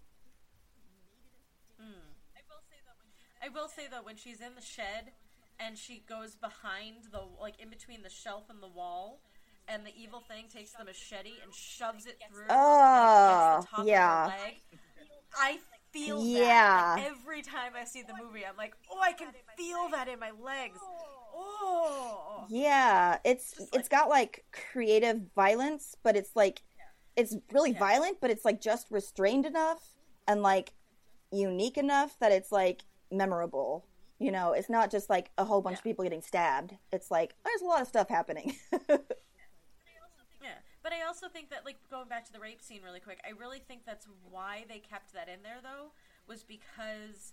I 3.43 3.49
will 3.49 3.68
say 3.68 3.84
though, 3.91 4.03
when 4.03 4.16
she's 4.16 4.41
in 4.41 4.55
the 4.55 4.62
shed 4.62 5.12
and 5.59 5.78
she 5.78 6.03
goes 6.09 6.34
behind 6.34 7.09
the 7.12 7.20
like 7.41 7.61
in 7.61 7.68
between 7.68 8.03
the 8.03 8.11
shelf 8.11 8.45
and 8.51 8.62
the 8.62 8.68
wall, 8.68 9.20
and 9.68 9.84
the 9.84 9.93
evil 9.99 10.20
thing 10.20 10.45
takes 10.53 10.72
the 10.72 10.84
machete 10.84 11.34
and 11.43 11.53
shoves 11.53 12.07
it 12.07 12.18
through. 12.30 12.45
Oh, 12.49 13.59
and 13.59 13.59
it 13.59 13.61
gets 13.61 13.70
the 13.70 13.76
top 13.76 13.87
yeah. 13.87 14.26
Of 14.26 14.32
her 14.32 14.39
oh, 14.39 14.45
leg, 14.45 14.55
I 15.39 15.59
feel. 15.93 16.22
Yeah. 16.24 16.95
Like, 16.97 17.07
every 17.07 17.43
time 17.43 17.72
I 17.78 17.84
see 17.84 18.03
the 18.03 18.14
movie, 18.22 18.45
I'm 18.47 18.57
like, 18.57 18.74
oh, 18.91 19.01
I 19.01 19.12
can 19.12 19.28
feel 19.57 19.89
that 19.91 20.09
in 20.09 20.20
my 20.20 20.30
legs. 20.43 20.78
Oh. 21.34 22.45
Yeah, 22.49 23.18
it's 23.24 23.61
it's 23.72 23.89
got 23.89 24.09
like 24.09 24.45
creative 24.53 25.20
violence, 25.34 25.97
but 26.03 26.16
it's 26.16 26.37
like 26.37 26.62
it's 27.16 27.34
really 27.53 27.72
violent, 27.72 28.18
but 28.20 28.30
it's 28.30 28.45
like 28.45 28.61
just 28.61 28.87
restrained 28.91 29.47
enough 29.47 29.82
and 30.28 30.43
like 30.43 30.72
unique 31.32 31.76
enough 31.76 32.16
that 32.20 32.30
it's 32.30 32.53
like 32.53 32.84
memorable. 33.11 33.85
You 34.19 34.33
know, 34.33 34.53
it's 34.53 34.71
not 34.71 34.91
just 34.91 35.11
like 35.11 35.31
a 35.37 35.45
whole 35.45 35.61
bunch 35.61 35.79
of 35.79 35.85
people 35.85 36.03
getting 36.03 36.23
stabbed. 36.23 36.75
It's 36.93 37.11
like 37.11 37.35
there's 37.45 37.61
a 37.61 37.67
lot 37.67 37.83
of 37.83 37.89
stuff 37.89 38.09
happening. 38.09 38.57
Yeah, 40.47 40.59
but 40.83 40.93
I 40.93 41.05
also 41.05 41.27
think 41.29 41.51
that, 41.51 41.65
like, 41.65 41.77
going 41.91 42.07
back 42.07 42.25
to 42.27 42.33
the 42.33 42.39
rape 42.39 42.63
scene 42.63 42.81
really 42.85 43.01
quick, 43.01 43.19
I 43.27 43.31
really 43.31 43.59
think 43.59 43.85
that's 43.85 44.07
why 44.31 44.65
they 44.69 44.79
kept 44.79 45.13
that 45.13 45.29
in 45.29 45.43
there, 45.43 45.59
though, 45.61 45.91
was 46.29 46.45
because 46.45 47.33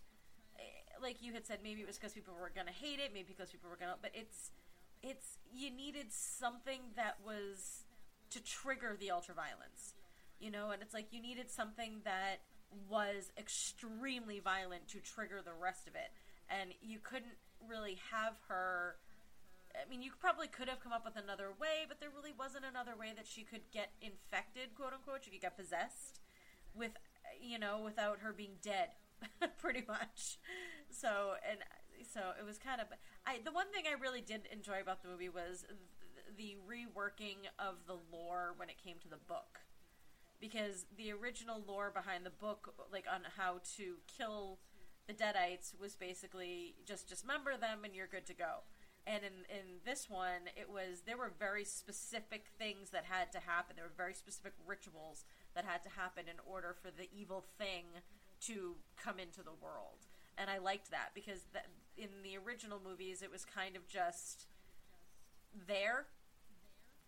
eh, 0.58 0.62
like 1.02 1.22
you 1.22 1.34
had 1.34 1.46
said, 1.46 1.60
maybe 1.64 1.82
it 1.82 1.88
was 1.88 1.98
because 1.98 2.14
people 2.14 2.34
were 2.40 2.52
gonna 2.56 2.72
hate 2.72 3.00
it, 3.00 3.12
maybe 3.14 3.28
because 3.36 3.52
people 3.52 3.70
were 3.70 3.78
gonna, 3.78 3.98
but 4.02 4.12
it's 4.14 4.52
it's 5.02 5.38
you 5.54 5.70
needed 5.70 6.12
something 6.12 6.80
that 6.96 7.18
was 7.24 7.84
to 8.30 8.42
trigger 8.42 8.98
the 9.00 9.12
ultra 9.12 9.36
violence, 9.36 9.94
you 10.40 10.50
know, 10.50 10.72
and 10.72 10.82
it's 10.82 10.94
like 10.94 11.08
you 11.12 11.22
needed 11.22 11.52
something 11.52 12.02
that 12.06 12.38
was 12.90 13.32
extremely 13.38 14.40
violent 14.40 14.88
to 14.90 15.00
trigger 15.00 15.42
the 15.44 15.54
rest 15.54 15.88
of 15.88 15.96
it, 15.96 16.12
and 16.50 16.72
you 16.82 17.00
couldn't 17.00 17.38
really 17.68 18.00
have 18.12 18.36
her. 18.48 18.96
I 19.74 19.90
mean, 19.90 20.04
you 20.04 20.12
probably 20.20 20.48
could 20.48 20.70
have 20.70 20.82
come 20.82 20.94
up 20.94 21.04
with 21.04 21.18
another 21.18 21.50
way, 21.60 21.86
but 21.88 22.00
there 22.00 22.10
really 22.16 22.34
wasn't 22.38 22.66
another 22.66 22.94
way 22.98 23.12
that 23.16 23.26
she 23.26 23.42
could 23.42 23.72
get 23.72 23.90
infected, 24.02 24.76
quote 24.76 24.94
unquote. 24.94 25.24
She 25.26 25.32
could 25.32 25.42
get 25.42 25.58
possessed 25.58 26.20
with, 26.76 26.92
you 27.42 27.58
know, 27.58 27.82
without 27.84 28.20
her 28.20 28.34
being 28.34 28.62
dead, 28.62 28.90
pretty 29.58 29.84
much. 29.88 30.38
So, 30.90 31.34
and 31.50 31.60
so 32.06 32.38
it 32.40 32.46
was 32.46 32.58
kind 32.58 32.82
of. 32.82 32.88
I 33.26 33.40
the 33.44 33.52
one 33.52 33.72
thing 33.74 33.86
I 33.90 34.00
really 34.00 34.22
did 34.22 34.48
enjoy 34.52 34.82
about 34.82 35.02
the 35.02 35.10
movie 35.10 35.30
was 35.30 35.66
the 36.38 36.56
reworking 36.68 37.50
of 37.60 37.76
the 37.88 37.98
lore 38.12 38.54
when 38.58 38.70
it 38.70 38.76
came 38.84 38.98
to 39.02 39.10
the 39.10 39.22
book, 39.28 39.60
because 40.44 40.84
the 40.98 41.10
original 41.10 41.64
lore 41.66 41.90
behind 41.90 42.26
the 42.26 42.30
book, 42.30 42.74
like 42.92 43.06
on 43.10 43.22
how 43.38 43.62
to 43.78 43.96
kill 44.18 44.60
the 45.08 45.14
Deadites, 45.14 45.72
was 45.80 45.96
basically 45.96 46.76
just 46.86 47.08
dismember 47.08 47.56
them 47.56 47.86
and 47.86 47.96
you're 47.96 48.08
good 48.08 48.26
to 48.26 48.34
go. 48.34 48.68
And 49.08 49.24
in, 49.24 49.48
in 49.50 49.66
this 49.86 50.10
one, 50.10 50.52
it 50.58 50.70
was 50.70 51.04
there 51.06 51.16
were 51.16 51.32
very 51.40 51.64
specific 51.64 52.48
things 52.60 52.90
that 52.90 53.06
had 53.06 53.32
to 53.32 53.40
happen. 53.40 53.78
There 53.78 53.86
were 53.86 53.96
very 53.96 54.14
specific 54.14 54.52
rituals 54.68 55.24
that 55.56 55.64
had 55.64 55.82
to 55.84 55.90
happen 55.90 56.26
in 56.28 56.40
order 56.46 56.76
for 56.78 56.92
the 56.92 57.08
evil 57.18 57.46
thing 57.58 58.04
to 58.48 58.76
come 59.02 59.20
into 59.20 59.44
the 59.44 59.56
world. 59.62 60.08
And 60.38 60.50
I 60.50 60.58
liked 60.58 60.92
that 60.92 61.12
because 61.16 61.46
that, 61.54 61.68
in 61.98 62.10
the 62.22 62.38
original 62.38 62.82
movies, 62.84 63.22
it 63.22 63.32
was 63.32 63.46
kind 63.46 63.78
of 63.78 63.88
just 63.88 64.48
there. 65.68 66.08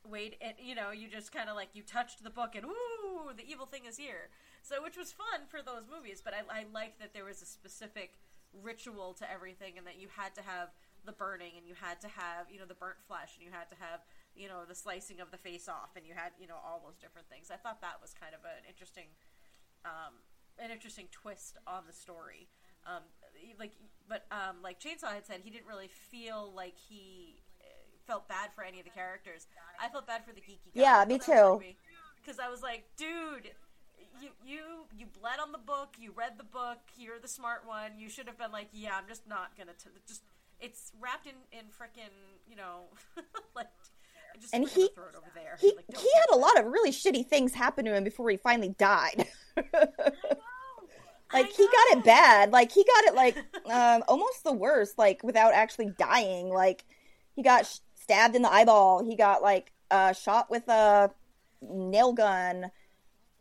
Wait, 0.08 0.36
and, 0.40 0.54
you 0.58 0.76
know, 0.76 0.92
you 0.92 1.10
just 1.10 1.34
kind 1.34 1.50
of 1.50 1.56
like 1.58 1.70
you 1.74 1.82
touched 1.82 2.24
the 2.24 2.30
book 2.30 2.56
and 2.56 2.64
ooh, 2.64 2.95
the 3.36 3.46
evil 3.46 3.66
thing 3.66 3.86
is 3.86 3.98
here. 3.98 4.30
So, 4.62 4.82
which 4.82 4.98
was 4.98 5.12
fun 5.12 5.46
for 5.48 5.62
those 5.62 5.86
movies, 5.86 6.22
but 6.24 6.34
I, 6.34 6.62
I 6.62 6.66
liked 6.74 7.00
that 7.00 7.14
there 7.14 7.26
was 7.26 7.42
a 7.42 7.46
specific 7.46 8.18
ritual 8.64 9.14
to 9.20 9.30
everything, 9.30 9.78
and 9.78 9.86
that 9.86 10.00
you 10.00 10.08
had 10.16 10.34
to 10.36 10.42
have 10.42 10.70
the 11.06 11.12
burning, 11.12 11.54
and 11.58 11.68
you 11.68 11.76
had 11.78 12.02
to 12.02 12.08
have 12.08 12.50
you 12.50 12.60
know 12.60 12.66
the 12.66 12.78
burnt 12.78 12.98
flesh, 13.08 13.38
and 13.38 13.46
you 13.46 13.52
had 13.52 13.70
to 13.70 13.78
have 13.78 14.02
you 14.36 14.48
know 14.48 14.66
the 14.68 14.76
slicing 14.76 15.22
of 15.22 15.30
the 15.32 15.38
face 15.38 15.70
off, 15.70 15.94
and 15.96 16.06
you 16.06 16.14
had 16.16 16.34
you 16.40 16.48
know 16.48 16.58
all 16.58 16.82
those 16.84 16.98
different 16.98 17.30
things. 17.30 17.52
I 17.52 17.58
thought 17.58 17.82
that 17.82 18.02
was 18.02 18.14
kind 18.14 18.34
of 18.34 18.42
an 18.44 18.66
interesting, 18.68 19.14
um, 19.86 20.18
an 20.58 20.72
interesting 20.72 21.08
twist 21.12 21.58
on 21.68 21.84
the 21.88 21.94
story. 21.94 22.50
Um, 22.86 23.02
like, 23.60 23.74
but 24.08 24.26
um, 24.32 24.62
like 24.62 24.80
Chainsaw 24.80 25.14
had 25.14 25.26
said, 25.26 25.42
he 25.44 25.50
didn't 25.50 25.68
really 25.68 25.90
feel 25.90 26.52
like 26.56 26.76
he 26.78 27.42
uh, 27.62 27.66
felt 28.06 28.28
bad 28.30 28.50
for 28.54 28.64
any 28.64 28.80
of 28.80 28.86
the 28.86 28.92
characters. 28.92 29.48
I 29.82 29.90
felt 29.90 30.06
bad 30.08 30.24
for 30.24 30.34
the 30.34 30.42
geeky 30.42 30.74
guy. 30.74 30.82
Yeah, 30.82 31.06
me 31.08 31.18
too. 31.18 31.62
Because 32.26 32.40
I 32.40 32.50
was 32.50 32.62
like, 32.64 32.86
dude, 32.98 33.52
you 34.22 34.30
you 34.46 34.62
you 34.98 35.06
bled 35.20 35.40
on 35.40 35.52
the 35.52 35.58
book. 35.60 35.96
You 36.00 36.12
read 36.16 36.34
the 36.38 36.44
book. 36.44 36.80
You're 36.98 37.20
the 37.20 37.28
smart 37.28 37.64
one. 37.68 37.92
You 38.00 38.10
should 38.10 38.28
have 38.28 38.38
been 38.38 38.52
like, 38.52 38.70
yeah, 38.74 38.98
I'm 38.98 39.08
just 39.08 39.28
not 39.28 39.58
gonna 39.58 39.74
t- 39.74 39.90
just. 40.08 40.24
It's 40.60 40.94
wrapped 41.02 41.28
in 41.28 41.34
in 41.52 41.66
frickin' 41.66 42.10
you 42.50 42.56
know 42.56 42.86
like. 43.56 43.68
Just 44.40 44.54
And 44.54 44.68
he- 44.68 44.90
throw 44.94 45.06
it 45.06 45.16
over 45.16 45.32
there. 45.34 45.58
He 45.62 45.74
Like, 45.76 45.86
he 45.98 46.10
had 46.14 46.36
a 46.36 46.38
lot 46.38 46.60
of 46.60 46.66
really 46.66 46.92
shitty 46.92 47.26
things 47.26 47.54
happen 47.54 47.86
to 47.86 47.96
him 47.96 48.04
before 48.04 48.30
he 48.30 48.36
finally 48.36 48.76
died. 48.78 49.28
like 49.56 51.52
he 51.52 51.66
got 51.66 51.98
it 51.98 52.04
bad. 52.04 52.52
Like 52.52 52.72
he 52.72 52.84
got 52.84 53.04
it 53.06 53.16
like 53.16 53.38
um 53.72 54.04
almost 54.08 54.44
the 54.44 54.52
worst. 54.54 54.98
Like 54.98 55.24
without 55.24 55.54
actually 55.54 55.92
dying. 55.98 56.50
Like 56.50 56.84
he 57.36 57.44
got 57.44 57.66
sh- 57.66 57.80
stabbed 57.96 58.36
in 58.36 58.42
the 58.42 58.52
eyeball. 58.52 59.04
He 59.06 59.16
got 59.16 59.42
like 59.42 59.72
uh 59.92 60.12
shot 60.14 60.50
with 60.50 60.68
a 60.68 61.12
nail 61.70 62.14
gun. 62.14 62.72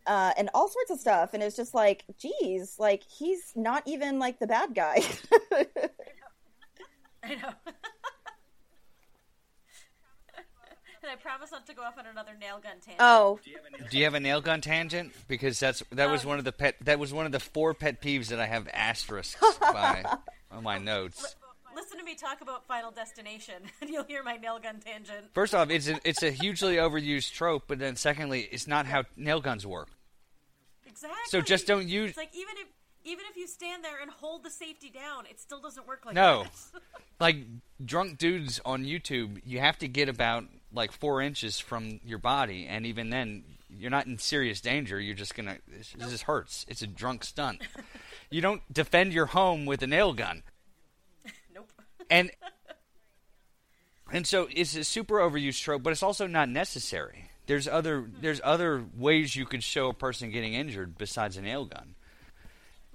Uh, 0.06 0.32
and 0.36 0.50
all 0.52 0.68
sorts 0.68 0.90
of 0.90 1.00
stuff, 1.00 1.32
and 1.32 1.42
it's 1.42 1.56
just 1.56 1.72
like, 1.72 2.04
geez, 2.18 2.78
like 2.78 3.02
he's 3.04 3.52
not 3.56 3.82
even 3.86 4.18
like 4.18 4.38
the 4.38 4.46
bad 4.46 4.74
guy. 4.74 4.96
I 7.24 7.36
know. 7.36 7.52
and 11.02 11.10
I 11.10 11.16
promise 11.16 11.52
not 11.52 11.66
to 11.66 11.74
go 11.74 11.82
off 11.82 11.96
on 11.98 12.04
another 12.06 12.32
nail 12.38 12.58
gun 12.62 12.72
tangent. 12.80 12.96
oh, 13.00 13.38
Do 13.90 13.96
you 13.98 14.04
have 14.04 14.12
a 14.14 14.20
nail 14.20 14.40
gun 14.42 14.60
tangent? 14.60 15.12
Because 15.26 15.58
that's 15.58 15.82
that 15.92 16.10
was 16.10 16.22
Um, 16.24 16.28
one 16.28 16.38
of 16.38 16.44
the 16.44 16.52
pet 16.52 16.76
that 16.82 16.98
was 16.98 17.12
one 17.14 17.24
of 17.26 17.32
the 17.32 17.40
four 17.40 17.72
pet 17.74 18.02
peeves 18.02 18.28
that 18.28 18.40
I 18.40 18.46
have 18.46 18.68
asterisks 18.74 19.42
by 19.58 20.04
on 20.50 20.62
my 20.64 20.76
notes. 20.78 21.34
Listen 21.74 21.98
to 21.98 22.04
me 22.04 22.14
talk 22.14 22.40
about 22.40 22.66
Final 22.66 22.90
Destination, 22.90 23.54
and 23.80 23.90
you'll 23.90 24.04
hear 24.04 24.22
my 24.22 24.36
nail 24.36 24.58
gun 24.58 24.80
tangent. 24.80 25.26
First 25.34 25.54
off, 25.54 25.70
it's 25.70 25.88
a, 25.88 25.98
it's 26.04 26.22
a 26.22 26.30
hugely 26.30 26.76
overused 26.76 27.32
trope, 27.32 27.64
but 27.66 27.78
then 27.78 27.96
secondly, 27.96 28.48
it's 28.52 28.66
not 28.66 28.86
how 28.86 29.04
nail 29.16 29.40
guns 29.40 29.66
work. 29.66 29.88
Exactly. 30.86 31.16
So 31.26 31.40
just 31.40 31.66
don't 31.66 31.88
use- 31.88 32.10
It's 32.10 32.18
like 32.18 32.34
even 32.34 32.54
if 32.58 32.68
even 33.06 33.24
if 33.30 33.36
you 33.36 33.46
stand 33.46 33.84
there 33.84 34.00
and 34.00 34.10
hold 34.10 34.44
the 34.44 34.50
safety 34.50 34.88
down, 34.88 35.26
it 35.26 35.38
still 35.38 35.60
doesn't 35.60 35.86
work 35.86 36.06
like 36.06 36.14
No. 36.14 36.46
Like 37.20 37.36
drunk 37.84 38.18
dudes 38.18 38.60
on 38.64 38.84
YouTube, 38.84 39.40
you 39.44 39.60
have 39.60 39.78
to 39.78 39.88
get 39.88 40.08
about 40.08 40.44
like 40.72 40.90
four 40.90 41.20
inches 41.22 41.60
from 41.60 42.00
your 42.04 42.18
body, 42.18 42.66
and 42.66 42.84
even 42.86 43.10
then, 43.10 43.44
you're 43.70 43.90
not 43.90 44.06
in 44.06 44.18
serious 44.18 44.60
danger. 44.60 45.00
You're 45.00 45.14
just 45.14 45.34
gonna 45.36 45.58
this, 45.68 45.92
this 45.96 46.10
just 46.10 46.24
hurts. 46.24 46.64
It's 46.68 46.82
a 46.82 46.86
drunk 46.88 47.22
stunt. 47.24 47.62
you 48.30 48.40
don't 48.40 48.62
defend 48.72 49.12
your 49.12 49.26
home 49.26 49.64
with 49.64 49.82
a 49.82 49.86
nail 49.86 50.12
gun. 50.12 50.42
And 52.10 52.30
and 54.12 54.26
so 54.26 54.48
it's 54.50 54.76
a 54.76 54.84
super 54.84 55.16
overused 55.16 55.60
trope, 55.62 55.82
but 55.82 55.90
it's 55.90 56.02
also 56.02 56.26
not 56.26 56.48
necessary. 56.48 57.30
There's 57.46 57.68
other 57.68 58.08
there's 58.20 58.40
other 58.42 58.84
ways 58.96 59.36
you 59.36 59.44
could 59.44 59.62
show 59.62 59.88
a 59.88 59.94
person 59.94 60.30
getting 60.30 60.54
injured 60.54 60.96
besides 60.96 61.36
a 61.36 61.42
nail 61.42 61.64
gun, 61.64 61.94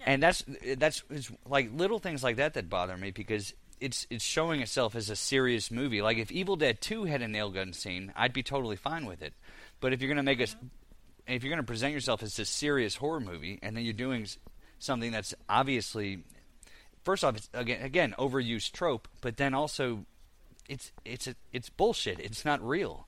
and 0.05 0.23
that's 0.23 0.43
that's 0.77 1.03
it's 1.09 1.31
like 1.45 1.69
little 1.73 1.99
things 1.99 2.23
like 2.23 2.37
that 2.37 2.53
that 2.55 2.69
bother 2.69 2.97
me 2.97 3.11
because 3.11 3.53
it's 3.79 4.07
it's 4.09 4.23
showing 4.23 4.61
itself 4.61 4.95
as 4.95 5.09
a 5.09 5.15
serious 5.15 5.71
movie. 5.71 6.01
Like 6.01 6.17
if 6.17 6.31
Evil 6.31 6.55
Dead 6.55 6.81
Two 6.81 7.05
had 7.05 7.21
a 7.21 7.27
nail 7.27 7.49
gun 7.49 7.73
scene, 7.73 8.11
I'd 8.15 8.33
be 8.33 8.43
totally 8.43 8.75
fine 8.75 9.05
with 9.05 9.21
it. 9.21 9.33
But 9.79 9.93
if 9.93 10.01
you're 10.01 10.09
gonna 10.09 10.23
make 10.23 10.41
us 10.41 10.55
uh-huh. 10.55 11.35
if 11.35 11.43
you're 11.43 11.51
gonna 11.51 11.63
present 11.63 11.93
yourself 11.93 12.23
as 12.23 12.37
a 12.39 12.45
serious 12.45 12.95
horror 12.95 13.19
movie, 13.19 13.59
and 13.61 13.75
then 13.75 13.83
you're 13.83 13.93
doing 13.93 14.27
something 14.79 15.11
that's 15.11 15.33
obviously 15.47 16.23
first 17.09 17.23
off, 17.23 17.35
it's 17.35 17.49
again 17.55 17.81
again 17.81 18.13
overused 18.19 18.71
trope, 18.71 19.07
but 19.21 19.37
then 19.37 19.55
also 19.55 20.05
it's 20.67 20.91
it's 21.03 21.25
a, 21.25 21.33
it's 21.51 21.67
bullshit. 21.67 22.19
It's 22.19 22.45
not 22.45 22.61
real. 22.61 23.07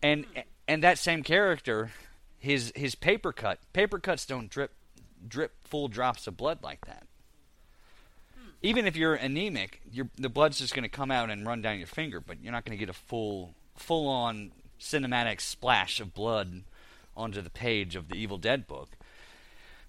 And 0.00 0.24
and 0.68 0.84
that 0.84 0.98
same 0.98 1.24
character, 1.24 1.90
his 2.38 2.72
his 2.76 2.94
paper 2.94 3.32
cut, 3.32 3.58
paper 3.72 3.98
cuts 3.98 4.24
don't 4.24 4.48
drip 4.48 4.70
drip 5.26 5.52
full 5.64 5.88
drops 5.88 6.28
of 6.28 6.36
blood 6.36 6.60
like 6.62 6.86
that. 6.86 7.08
Even 8.62 8.86
if 8.86 8.94
you're 8.94 9.16
anemic, 9.16 9.80
your 9.90 10.08
the 10.16 10.28
blood's 10.28 10.60
just 10.60 10.72
going 10.72 10.84
to 10.84 10.88
come 10.88 11.10
out 11.10 11.28
and 11.28 11.44
run 11.44 11.60
down 11.60 11.78
your 11.78 11.88
finger, 11.88 12.20
but 12.20 12.36
you're 12.40 12.52
not 12.52 12.64
going 12.64 12.78
to 12.78 12.80
get 12.80 12.88
a 12.88 12.96
full 12.96 13.52
full 13.74 14.06
on 14.06 14.52
cinematic 14.78 15.40
splash 15.40 15.98
of 15.98 16.14
blood 16.14 16.62
onto 17.16 17.42
the 17.42 17.50
page 17.50 17.96
of 17.96 18.06
the 18.08 18.14
Evil 18.14 18.38
Dead 18.38 18.68
book. 18.68 18.90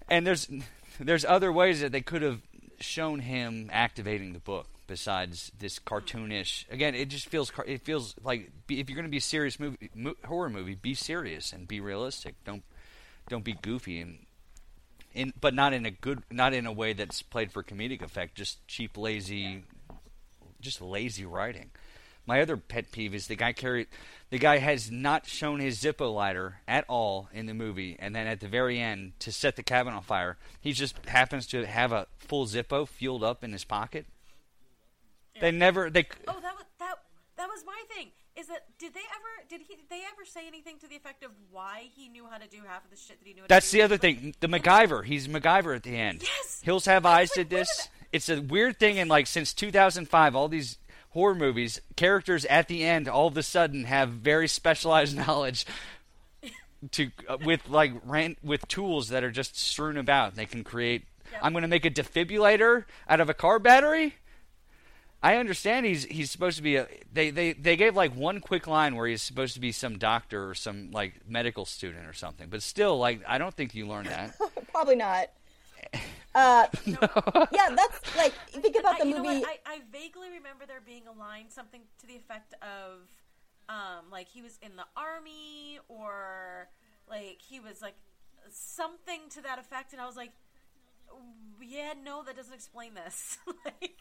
And 0.08 0.26
there's 0.26 0.50
there's 0.98 1.24
other 1.24 1.52
ways 1.52 1.80
that 1.80 1.92
they 1.92 2.00
could 2.00 2.22
have 2.22 2.40
shown 2.80 3.20
him 3.20 3.70
activating 3.72 4.32
the 4.32 4.38
book 4.38 4.66
besides 4.86 5.52
this 5.58 5.78
cartoonish. 5.78 6.70
Again, 6.70 6.94
it 6.94 7.08
just 7.08 7.28
feels 7.28 7.52
it 7.66 7.82
feels 7.82 8.14
like 8.22 8.50
if 8.68 8.88
you're 8.88 8.96
going 8.96 9.04
to 9.04 9.10
be 9.10 9.18
a 9.18 9.20
serious 9.20 9.60
movie 9.60 9.90
mo- 9.94 10.16
horror 10.24 10.50
movie, 10.50 10.74
be 10.74 10.94
serious 10.94 11.52
and 11.52 11.68
be 11.68 11.80
realistic. 11.80 12.34
Don't 12.44 12.62
don't 13.28 13.44
be 13.44 13.52
goofy 13.52 14.00
and 14.00 14.26
in 15.14 15.32
but 15.40 15.54
not 15.54 15.72
in 15.72 15.86
a 15.86 15.90
good 15.90 16.22
not 16.30 16.52
in 16.52 16.66
a 16.66 16.72
way 16.72 16.92
that's 16.92 17.22
played 17.22 17.52
for 17.52 17.62
comedic 17.62 18.02
effect. 18.02 18.34
Just 18.34 18.66
cheap, 18.66 18.96
lazy, 18.96 19.64
just 20.60 20.80
lazy 20.80 21.24
writing. 21.24 21.70
My 22.26 22.40
other 22.40 22.56
pet 22.56 22.92
peeve 22.92 23.14
is 23.14 23.26
the 23.26 23.36
guy 23.36 23.52
carried 23.52 23.88
the 24.30 24.38
guy 24.38 24.58
has 24.58 24.90
not 24.90 25.26
shown 25.26 25.58
his 25.58 25.82
Zippo 25.82 26.14
lighter 26.14 26.60
at 26.68 26.84
all 26.88 27.28
in 27.32 27.46
the 27.46 27.54
movie, 27.54 27.96
and 27.98 28.14
then 28.14 28.28
at 28.28 28.38
the 28.38 28.46
very 28.46 28.80
end 28.80 29.12
to 29.20 29.32
set 29.32 29.56
the 29.56 29.62
cabin 29.64 29.92
on 29.92 30.02
fire, 30.02 30.38
he 30.60 30.72
just 30.72 31.04
happens 31.06 31.48
to 31.48 31.66
have 31.66 31.90
a 31.90 32.06
full 32.18 32.46
Zippo 32.46 32.86
fueled 32.86 33.24
up 33.24 33.42
in 33.42 33.50
his 33.52 33.64
pocket. 33.64 34.06
They 35.40 35.50
never 35.50 35.90
they 35.90 36.06
Oh, 36.28 36.38
that 36.40 36.54
was 36.54 36.64
that. 36.78 36.96
That 37.36 37.48
was 37.48 37.64
my 37.64 37.82
thing. 37.94 38.08
Is 38.36 38.46
that 38.48 38.66
did 38.78 38.94
they 38.94 39.00
ever 39.00 39.48
did 39.48 39.62
he 39.66 39.74
did 39.74 39.88
they 39.88 40.02
ever 40.12 40.24
say 40.24 40.46
anything 40.46 40.78
to 40.78 40.86
the 40.88 40.96
effect 40.96 41.24
of 41.24 41.30
why 41.50 41.88
he 41.94 42.08
knew 42.08 42.26
how 42.30 42.38
to 42.38 42.46
do 42.46 42.58
half 42.66 42.84
of 42.84 42.90
the 42.90 42.96
shit 42.96 43.18
that 43.18 43.26
he 43.26 43.34
knew? 43.34 43.42
How 43.42 43.46
That's 43.48 43.70
to 43.70 43.72
do? 43.72 43.78
the 43.78 43.84
other 43.84 43.96
thing. 43.96 44.34
The 44.40 44.48
MacGyver. 44.48 45.04
He's 45.04 45.26
MacGyver 45.28 45.74
at 45.74 45.82
the 45.82 45.96
end. 45.96 46.22
Yes! 46.22 46.60
Hills 46.62 46.84
Have 46.84 47.06
Eyes 47.06 47.30
did 47.30 47.50
this. 47.50 47.88
It's 48.12 48.28
a 48.28 48.40
weird 48.40 48.78
thing, 48.78 48.98
and 48.98 49.08
like 49.08 49.26
since 49.26 49.54
2005, 49.54 50.36
all 50.36 50.48
these 50.48 50.78
horror 51.10 51.34
movies, 51.34 51.80
characters 51.96 52.44
at 52.46 52.68
the 52.68 52.84
end 52.84 53.08
all 53.08 53.28
of 53.28 53.36
a 53.36 53.42
sudden 53.42 53.84
have 53.84 54.10
very 54.10 54.48
specialized 54.48 55.16
knowledge 55.26 55.66
to 56.92 57.10
uh, 57.28 57.36
with 57.44 57.68
like 57.68 57.92
ran, 58.04 58.36
with 58.42 58.66
tools 58.68 59.08
that 59.08 59.22
are 59.22 59.30
just 59.30 59.58
strewn 59.58 59.96
about. 59.96 60.34
They 60.36 60.46
can 60.46 60.64
create 60.64 61.04
I'm 61.42 61.52
going 61.52 61.62
to 61.62 61.68
make 61.68 61.84
a 61.84 61.90
defibrillator 61.90 62.84
out 63.08 63.20
of 63.20 63.28
a 63.28 63.34
car 63.34 63.58
battery. 63.58 64.16
I 65.22 65.36
understand 65.36 65.84
he's 65.84 66.04
he's 66.04 66.30
supposed 66.30 66.56
to 66.56 66.62
be 66.62 66.76
a 66.76 66.88
they, 67.12 67.30
they 67.30 67.52
they 67.52 67.76
gave 67.76 67.94
like 67.94 68.16
one 68.16 68.40
quick 68.40 68.66
line 68.66 68.96
where 68.96 69.06
he's 69.06 69.20
supposed 69.20 69.52
to 69.54 69.60
be 69.60 69.70
some 69.70 69.98
doctor 69.98 70.48
or 70.48 70.54
some 70.54 70.90
like 70.92 71.28
medical 71.28 71.66
student 71.66 72.06
or 72.06 72.14
something, 72.14 72.48
but 72.48 72.62
still 72.62 72.98
like 72.98 73.20
I 73.28 73.36
don't 73.36 73.54
think 73.54 73.74
you 73.74 73.86
learned 73.86 74.06
that. 74.06 74.34
Probably 74.72 74.96
not. 74.96 75.28
Uh, 76.34 76.66
yeah, 76.86 77.68
that's 77.74 78.16
like 78.16 78.32
think 78.50 78.76
about 78.78 78.98
the 78.98 79.04
I, 79.04 79.08
you 79.08 79.14
know 79.14 79.22
movie. 79.22 79.40
what? 79.40 79.48
I, 79.66 79.74
I 79.74 79.80
vaguely 79.90 80.28
remember 80.28 80.64
there 80.66 80.80
being 80.84 81.02
a 81.06 81.18
line, 81.18 81.46
something 81.48 81.80
to 81.98 82.06
the 82.06 82.14
effect 82.14 82.54
of, 82.62 83.08
um, 83.68 84.10
like 84.12 84.28
he 84.28 84.42
was 84.42 84.58
in 84.62 84.76
the 84.76 84.84
army 84.96 85.80
or 85.88 86.68
like 87.08 87.38
he 87.40 87.58
was 87.58 87.82
like 87.82 87.96
something 88.50 89.20
to 89.30 89.42
that 89.42 89.58
effect, 89.58 89.92
and 89.92 90.00
I 90.00 90.06
was 90.06 90.16
like, 90.16 90.30
yeah, 91.60 91.94
no, 92.02 92.22
that 92.22 92.36
doesn't 92.36 92.54
explain 92.54 92.94
this. 92.94 93.38
like, 93.64 93.98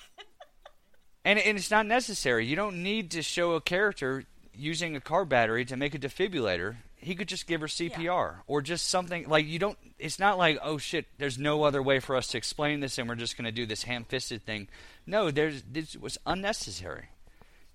And 1.25 1.39
and 1.39 1.57
it's 1.57 1.71
not 1.71 1.85
necessary. 1.85 2.45
You 2.45 2.55
don't 2.55 2.81
need 2.83 3.11
to 3.11 3.21
show 3.21 3.53
a 3.53 3.61
character 3.61 4.25
using 4.53 4.95
a 4.95 5.01
car 5.01 5.25
battery 5.25 5.65
to 5.65 5.77
make 5.77 5.95
a 5.95 5.99
defibrillator. 5.99 6.77
He 7.01 7.15
could 7.15 7.27
just 7.27 7.47
give 7.47 7.61
her 7.61 7.67
CPR 7.67 8.41
or 8.45 8.61
just 8.61 8.87
something 8.87 9.27
like 9.27 9.47
you 9.47 9.57
don't. 9.57 9.77
It's 9.97 10.19
not 10.19 10.37
like 10.37 10.59
oh 10.61 10.77
shit. 10.77 11.05
There's 11.17 11.39
no 11.39 11.63
other 11.63 11.81
way 11.81 11.99
for 11.99 12.15
us 12.15 12.27
to 12.29 12.37
explain 12.37 12.81
this, 12.81 12.97
and 12.97 13.07
we're 13.07 13.15
just 13.15 13.37
going 13.37 13.45
to 13.45 13.51
do 13.51 13.65
this 13.65 13.83
ham-fisted 13.83 14.45
thing. 14.45 14.67
No, 15.05 15.31
there's 15.31 15.63
this 15.63 15.95
was 15.95 16.17
unnecessary. 16.25 17.09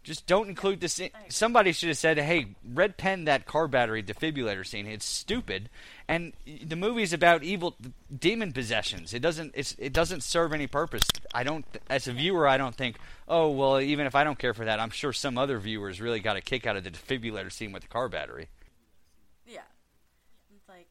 Just 0.05 0.27
don't 0.27 0.51
include 0.51 0.81
this. 0.81 1.01
In. 1.01 1.09
Somebody 1.31 1.73
should 1.73 1.89
have 1.89 1.97
said, 1.97 2.19
"Hey, 2.19 2.49
red 2.63 2.99
pen 2.99 3.25
that 3.25 3.47
car 3.47 3.67
battery 3.67 4.03
defibrillator 4.03 4.67
scene. 4.67 4.87
It's 4.87 5.07
stupid." 5.07 5.71
And 6.07 6.35
the 6.45 6.77
movie's 6.77 7.15
about 7.15 7.43
evil 7.43 7.75
demon 8.15 8.53
possessions. 8.53 9.15
It 9.15 9.23
doesn't. 9.23 9.53
It's, 9.57 9.75
it 9.79 9.95
doesn't 9.95 10.23
serve 10.23 10.53
any 10.53 10.67
purpose. 10.67 11.05
I 11.33 11.43
don't. 11.43 11.65
As 11.89 12.07
a 12.07 12.13
viewer, 12.13 12.47
I 12.47 12.59
don't 12.59 12.75
think. 12.75 12.99
Oh 13.27 13.49
well, 13.49 13.81
even 13.81 14.07
if 14.07 14.15
I 14.15 14.25
don't 14.25 14.39
care 14.39 14.53
for 14.53 14.67
that, 14.67 14.79
I'm 14.79 14.91
sure 14.91 15.15
some 15.15 15.39
other 15.39 15.59
viewers 15.59 16.03
really 16.03 16.21
got 16.21 16.37
a 16.37 16.43
kick 16.43 16.67
out 16.67 16.77
of 16.77 16.85
the 16.85 16.91
defibrillator 16.91 17.51
scene 17.51 17.73
with 17.73 17.83
the 17.83 17.89
car 17.89 18.11
battery. 18.11 18.49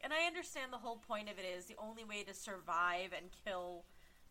And 0.03 0.11
I 0.13 0.27
understand 0.27 0.71
the 0.71 0.77
whole 0.77 0.97
point 0.97 1.29
of 1.29 1.39
it 1.39 1.45
is 1.45 1.65
the 1.65 1.77
only 1.81 2.03
way 2.03 2.23
to 2.23 2.33
survive 2.33 3.11
and 3.15 3.27
kill 3.45 3.85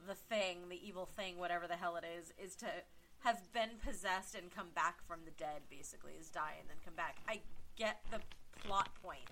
the 0.07 0.15
thing, 0.15 0.69
the 0.69 0.87
evil 0.87 1.07
thing, 1.07 1.39
whatever 1.39 1.67
the 1.67 1.77
hell 1.77 1.97
it 1.97 2.05
is, 2.19 2.33
is 2.39 2.55
to 2.57 2.67
have 3.25 3.41
been 3.53 3.71
possessed 3.85 4.35
and 4.35 4.55
come 4.55 4.69
back 4.75 4.99
from 5.07 5.21
the 5.25 5.31
dead. 5.33 5.63
Basically, 5.71 6.13
is 6.21 6.29
die 6.29 6.55
and 6.61 6.69
then 6.69 6.77
come 6.85 6.95
back. 6.95 7.19
I 7.29 7.41
get 7.77 8.01
the 8.11 8.19
plot 8.63 8.91
point. 9.03 9.29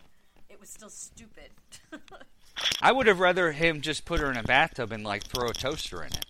It 0.49 0.59
was 0.59 0.71
still 0.71 0.89
stupid. 0.89 1.51
I 2.83 2.93
would 2.93 3.07
have 3.07 3.21
rather 3.21 3.53
him 3.53 3.81
just 3.81 4.05
put 4.05 4.21
her 4.21 4.31
in 4.31 4.37
a 4.37 4.43
bathtub 4.43 4.93
and 4.93 5.05
like 5.05 5.25
throw 5.25 5.49
a 5.49 5.53
toaster 5.53 6.03
in 6.03 6.13
it. 6.13 6.25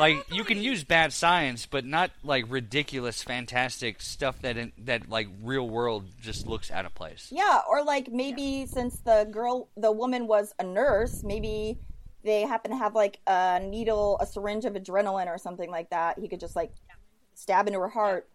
Like 0.00 0.32
you 0.32 0.44
can 0.44 0.62
use 0.62 0.82
bad 0.82 1.12
science, 1.12 1.66
but 1.66 1.84
not 1.84 2.10
like 2.24 2.46
ridiculous, 2.48 3.22
fantastic 3.22 4.00
stuff 4.00 4.40
that 4.40 4.56
in, 4.56 4.72
that 4.78 5.08
like 5.08 5.28
real 5.42 5.68
world 5.68 6.06
just 6.20 6.46
looks 6.46 6.70
out 6.70 6.86
of 6.86 6.94
place. 6.94 7.28
Yeah, 7.30 7.60
or 7.68 7.84
like 7.84 8.10
maybe 8.10 8.66
since 8.66 8.98
the 9.00 9.28
girl, 9.30 9.68
the 9.76 9.92
woman 9.92 10.26
was 10.26 10.54
a 10.58 10.64
nurse, 10.64 11.22
maybe 11.22 11.78
they 12.24 12.42
happen 12.42 12.70
to 12.70 12.76
have 12.78 12.94
like 12.94 13.18
a 13.26 13.60
needle, 13.60 14.16
a 14.20 14.26
syringe 14.26 14.64
of 14.64 14.72
adrenaline 14.72 15.26
or 15.26 15.38
something 15.38 15.70
like 15.70 15.90
that. 15.90 16.18
He 16.18 16.28
could 16.28 16.40
just 16.40 16.56
like 16.56 16.72
stab 17.34 17.66
into 17.66 17.78
her 17.80 17.88
heart. 17.88 18.28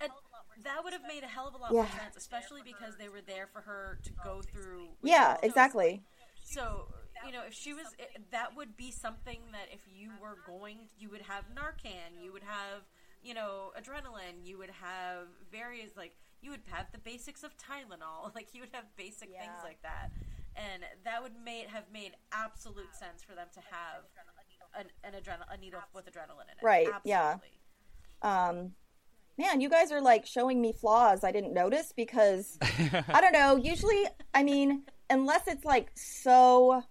And 0.00 0.64
that 0.64 0.82
would 0.82 0.92
have 0.92 1.02
made 1.02 1.22
a 1.22 1.26
hell 1.26 1.46
of 1.46 1.54
a 1.54 1.58
lot 1.58 1.72
Yeah. 1.72 1.82
more 1.82 1.90
sense, 1.90 2.16
especially 2.16 2.62
because 2.62 2.96
they 2.96 3.08
were 3.08 3.20
there 3.20 3.48
for 3.52 3.60
her 3.60 3.98
to 4.02 4.10
go 4.24 4.42
through. 4.42 4.88
Yeah, 5.02 5.36
exactly. 5.42 6.02
So 6.42 6.88
you 7.26 7.32
know, 7.32 7.42
if 7.46 7.54
she 7.54 7.72
was, 7.72 7.86
it, 7.98 8.30
that 8.30 8.56
would 8.56 8.76
be 8.76 8.90
something 8.90 9.38
that 9.52 9.68
if 9.72 9.80
you 9.94 10.10
were 10.20 10.38
going, 10.46 10.78
you 10.98 11.10
would 11.10 11.22
have 11.22 11.44
Narcan, 11.54 12.22
you 12.22 12.32
would 12.32 12.42
have, 12.42 12.82
you 13.22 13.34
know, 13.34 13.72
adrenaline, 13.78 14.44
you 14.44 14.58
would 14.58 14.70
have 14.70 15.26
various 15.50 15.90
like 15.96 16.14
you 16.40 16.50
would 16.50 16.62
have 16.70 16.86
the 16.92 16.98
basics 16.98 17.42
of 17.42 17.50
Tylenol, 17.56 18.32
like 18.34 18.48
you 18.52 18.60
would 18.60 18.70
have 18.72 18.84
basic 18.96 19.28
things 19.28 19.60
like 19.64 19.82
that, 19.82 20.10
and 20.56 20.82
that 21.04 21.22
would 21.22 21.32
made 21.44 21.66
have 21.68 21.84
made 21.92 22.12
absolute 22.32 22.94
sense 22.94 23.22
for 23.22 23.34
them 23.34 23.48
to 23.54 23.60
have 23.70 24.04
an, 24.78 24.86
an 25.04 25.14
adrenal 25.14 25.46
a 25.50 25.56
needle 25.56 25.80
with 25.94 26.06
adrenaline 26.06 26.44
in 26.44 26.58
it. 26.58 26.62
Right, 26.62 26.88
yeah. 27.04 27.36
Um, 28.22 28.72
man, 29.38 29.60
you 29.60 29.68
guys 29.68 29.92
are 29.92 30.00
like 30.00 30.26
showing 30.26 30.60
me 30.60 30.72
flaws 30.72 31.24
I 31.24 31.32
didn't 31.32 31.54
notice 31.54 31.92
because 31.96 32.58
I 32.62 33.20
don't 33.20 33.32
know. 33.32 33.56
Usually, 33.56 34.04
I 34.34 34.42
mean, 34.42 34.82
unless 35.10 35.46
it's 35.46 35.64
like 35.64 35.90
so 35.94 36.82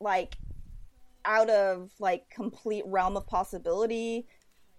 like 0.00 0.36
out 1.24 1.48
of 1.50 1.90
like 1.98 2.28
complete 2.30 2.84
realm 2.86 3.16
of 3.16 3.26
possibility, 3.26 4.26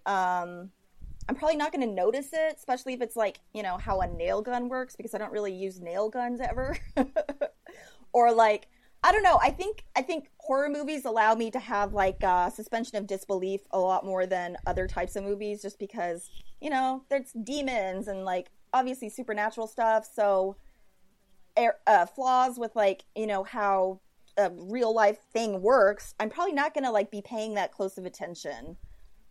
um, 0.05 0.69
I'm 1.27 1.35
probably 1.35 1.57
not 1.57 1.71
going 1.71 1.87
to 1.87 1.93
notice 1.93 2.29
it, 2.33 2.55
especially 2.55 2.93
if 2.93 3.01
it's 3.01 3.15
like 3.15 3.39
you 3.53 3.63
know 3.63 3.77
how 3.77 4.01
a 4.01 4.07
nail 4.07 4.41
gun 4.41 4.69
works 4.69 4.95
because 4.95 5.13
I 5.13 5.17
don't 5.17 5.31
really 5.31 5.53
use 5.53 5.79
nail 5.79 6.09
guns 6.09 6.39
ever, 6.41 6.77
or 8.13 8.31
like. 8.31 8.67
I 9.03 9.11
don't 9.11 9.21
know. 9.21 9.39
I 9.39 9.51
think 9.51 9.85
I 9.95 10.01
think 10.01 10.31
horror 10.39 10.67
movies 10.67 11.05
allow 11.05 11.35
me 11.35 11.51
to 11.51 11.59
have 11.59 11.93
like 11.93 12.23
uh, 12.23 12.49
suspension 12.49 12.97
of 12.97 13.05
disbelief 13.05 13.61
a 13.69 13.77
lot 13.77 14.03
more 14.03 14.25
than 14.25 14.57
other 14.65 14.87
types 14.87 15.15
of 15.15 15.23
movies, 15.23 15.61
just 15.61 15.77
because 15.77 16.31
you 16.59 16.71
know 16.71 17.03
there's 17.11 17.31
demons 17.43 18.07
and 18.07 18.25
like 18.25 18.49
obviously 18.73 19.09
supernatural 19.09 19.67
stuff. 19.67 20.09
So 20.11 20.55
uh, 21.87 22.05
flaws 22.05 22.57
with 22.57 22.75
like 22.75 23.05
you 23.15 23.27
know 23.27 23.43
how 23.43 23.99
a 24.37 24.51
real 24.51 24.93
life 24.93 25.19
thing 25.33 25.61
works, 25.61 26.13
I'm 26.19 26.29
probably 26.29 26.53
not 26.53 26.73
gonna 26.73 26.91
like 26.91 27.11
be 27.11 27.21
paying 27.21 27.53
that 27.55 27.71
close 27.71 27.97
of 27.97 28.05
attention. 28.05 28.77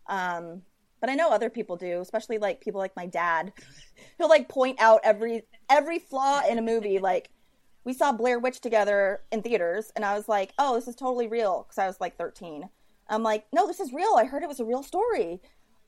Um, 0.07 0.63
but 1.01 1.09
I 1.09 1.15
know 1.15 1.29
other 1.29 1.49
people 1.49 1.75
do, 1.75 2.01
especially 2.01 2.37
like 2.37 2.61
people 2.61 2.79
like 2.79 2.95
my 2.95 3.05
dad. 3.05 3.53
He'll 4.17 4.29
like 4.29 4.49
point 4.49 4.81
out 4.81 5.01
every 5.03 5.43
every 5.69 5.99
flaw 5.99 6.41
in 6.49 6.57
a 6.57 6.63
movie. 6.63 6.99
Like 6.99 7.29
we 7.83 7.93
saw 7.93 8.11
Blair 8.11 8.39
Witch 8.39 8.59
together 8.59 9.21
in 9.31 9.41
theaters, 9.41 9.91
and 9.95 10.03
I 10.03 10.15
was 10.15 10.27
like, 10.27 10.53
"Oh, 10.57 10.75
this 10.75 10.87
is 10.87 10.95
totally 10.95 11.27
real," 11.27 11.63
because 11.63 11.77
I 11.77 11.87
was 11.87 12.01
like 12.01 12.17
13. 12.17 12.69
I'm 13.07 13.23
like, 13.23 13.45
"No, 13.53 13.67
this 13.67 13.79
is 13.79 13.93
real. 13.93 14.15
I 14.17 14.25
heard 14.25 14.43
it 14.43 14.49
was 14.49 14.59
a 14.59 14.65
real 14.65 14.83
story." 14.83 15.41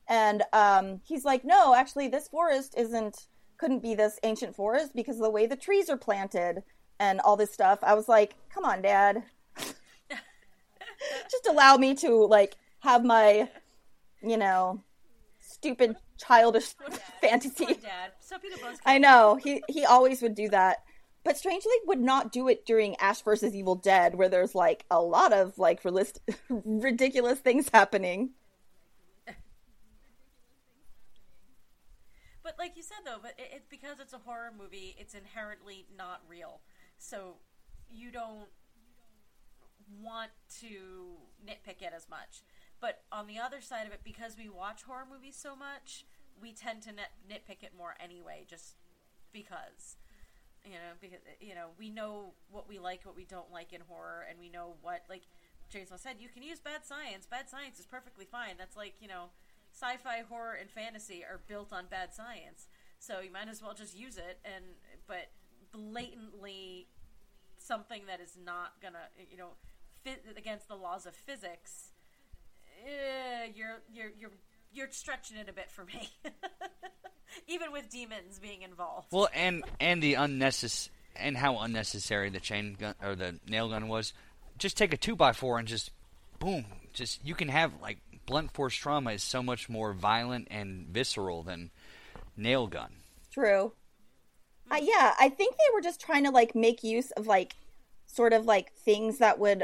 And 0.07 0.43
um, 0.53 1.01
he's 1.03 1.25
like, 1.25 1.43
"No, 1.43 1.73
actually, 1.73 2.07
this 2.07 2.27
forest 2.27 2.75
isn't. 2.77 3.27
Couldn't 3.57 3.81
be 3.81 3.95
this 3.95 4.19
ancient 4.21 4.55
forest 4.55 4.91
because 4.93 5.15
of 5.15 5.23
the 5.23 5.31
way 5.31 5.47
the 5.47 5.55
trees 5.55 5.89
are 5.89 5.97
planted 5.97 6.61
and 6.99 7.19
all 7.21 7.35
this 7.35 7.53
stuff." 7.53 7.79
I 7.83 7.93
was 7.93 8.07
like, 8.07 8.35
"Come 8.49 8.65
on, 8.65 8.81
Dad." 8.81 9.23
Just 9.57 11.47
allow 11.47 11.77
me 11.77 11.95
to 11.95 12.25
like 12.25 12.55
have 12.79 13.03
my, 13.03 13.49
you 14.21 14.37
know, 14.37 14.81
stupid 15.39 15.95
childish 16.17 16.73
fantasy. 17.21 17.65
Dad. 17.65 18.11
Some 18.19 18.41
people 18.41 18.59
both. 18.61 18.79
I 18.85 18.97
know 18.97 19.39
he 19.41 19.63
he 19.67 19.85
always 19.85 20.21
would 20.21 20.35
do 20.35 20.49
that, 20.49 20.83
but 21.23 21.37
strangely 21.37 21.73
would 21.85 21.99
not 21.99 22.31
do 22.31 22.47
it 22.47 22.65
during 22.65 22.95
Ash 22.97 23.21
versus 23.21 23.55
Evil 23.55 23.75
Dead, 23.75 24.15
where 24.15 24.29
there's 24.29 24.55
like 24.55 24.85
a 24.91 25.01
lot 25.01 25.33
of 25.33 25.57
like 25.57 25.83
realist, 25.83 26.19
ridiculous 26.49 27.39
things 27.39 27.69
happening. 27.73 28.31
But 32.47 32.55
like 32.57 32.77
you 32.77 32.81
said 32.81 32.99
though, 33.03 33.17
but 33.21 33.33
it, 33.37 33.55
it 33.55 33.63
because 33.69 33.99
it's 33.99 34.13
a 34.13 34.19
horror 34.19 34.53
movie, 34.57 34.95
it's 34.97 35.13
inherently 35.13 35.85
not 35.97 36.21
real. 36.29 36.61
So 36.97 37.35
you 37.89 38.11
don't 38.11 38.49
want 40.01 40.31
to 40.59 41.17
nitpick 41.45 41.81
it 41.81 41.93
as 41.95 42.09
much. 42.09 42.43
But 42.79 43.03
on 43.11 43.27
the 43.27 43.39
other 43.39 43.61
side 43.61 43.87
of 43.87 43.93
it, 43.93 44.01
because 44.03 44.35
we 44.37 44.49
watch 44.49 44.83
horror 44.83 45.07
movies 45.09 45.37
so 45.39 45.55
much, 45.55 46.05
we 46.39 46.53
tend 46.53 46.83
to 46.83 46.91
nit- 46.91 47.17
nitpick 47.27 47.63
it 47.63 47.71
more 47.75 47.95
anyway, 47.99 48.45
just 48.47 48.75
because. 49.31 49.97
You 50.65 50.73
know, 50.73 50.99
because 50.99 51.19
you 51.39 51.55
know 51.55 51.67
we 51.79 51.89
know 51.89 52.33
what 52.51 52.67
we 52.67 52.77
like, 52.77 53.05
what 53.05 53.15
we 53.15 53.23
don't 53.23 53.51
like 53.53 53.71
in 53.71 53.81
horror, 53.87 54.25
and 54.29 54.37
we 54.37 54.49
know 54.49 54.75
what 54.81 55.03
like 55.07 55.23
James 55.69 55.89
said. 55.95 56.17
You 56.19 56.27
can 56.27 56.43
use 56.43 56.59
bad 56.59 56.85
science. 56.85 57.25
Bad 57.25 57.49
science 57.49 57.79
is 57.79 57.85
perfectly 57.85 58.25
fine. 58.25 58.55
That's 58.57 58.75
like 58.75 58.95
you 58.99 59.07
know, 59.07 59.29
sci-fi, 59.71 60.23
horror, 60.27 60.57
and 60.59 60.69
fantasy 60.69 61.23
are 61.23 61.39
built 61.47 61.71
on 61.71 61.85
bad 61.89 62.13
science. 62.13 62.67
So 62.99 63.21
you 63.21 63.31
might 63.31 63.47
as 63.47 63.61
well 63.61 63.73
just 63.73 63.97
use 63.97 64.17
it. 64.17 64.39
And 64.43 64.65
but 65.07 65.31
blatantly 65.77 66.87
something 67.57 68.01
that 68.07 68.19
is 68.19 68.37
not 68.43 68.73
gonna 68.81 69.07
you 69.29 69.37
know 69.37 69.49
fit 70.03 70.23
against 70.37 70.67
the 70.67 70.75
laws 70.75 71.05
of 71.05 71.15
physics. 71.15 71.91
Eh, 72.85 73.49
you're 73.55 73.81
you're 73.93 74.11
you're 74.17 74.31
you're 74.73 74.91
stretching 74.91 75.37
it 75.37 75.49
a 75.49 75.53
bit 75.53 75.69
for 75.71 75.85
me. 75.85 76.09
Even 77.47 77.71
with 77.71 77.89
demons 77.89 78.39
being 78.39 78.61
involved. 78.61 79.07
Well, 79.11 79.29
and 79.33 79.63
and 79.79 80.01
the 80.01 80.15
unnecessary 80.15 80.93
and 81.15 81.35
how 81.35 81.59
unnecessary 81.59 82.29
the 82.29 82.39
chain 82.39 82.75
gun 82.79 82.95
or 83.03 83.15
the 83.15 83.39
nail 83.47 83.69
gun 83.69 83.87
was. 83.87 84.13
Just 84.57 84.77
take 84.77 84.93
a 84.93 84.97
two 84.97 85.15
by 85.15 85.33
four 85.33 85.59
and 85.59 85.67
just 85.67 85.91
boom. 86.39 86.65
Just 86.93 87.25
you 87.25 87.35
can 87.35 87.49
have 87.49 87.71
like 87.81 87.99
blunt 88.25 88.51
force 88.53 88.75
trauma 88.75 89.11
is 89.11 89.23
so 89.23 89.41
much 89.41 89.69
more 89.69 89.93
violent 89.93 90.47
and 90.51 90.87
visceral 90.87 91.43
than 91.43 91.71
nail 92.35 92.67
gun. 92.67 92.89
True. 93.31 93.73
Uh, 94.69 94.79
yeah, 94.81 95.13
I 95.19 95.29
think 95.29 95.55
they 95.55 95.73
were 95.73 95.81
just 95.81 96.01
trying 96.01 96.25
to 96.25 96.31
like 96.31 96.55
make 96.55 96.83
use 96.83 97.11
of 97.11 97.27
like 97.27 97.55
sort 98.05 98.33
of 98.33 98.45
like 98.45 98.73
things 98.73 99.19
that 99.19 99.39
would 99.39 99.63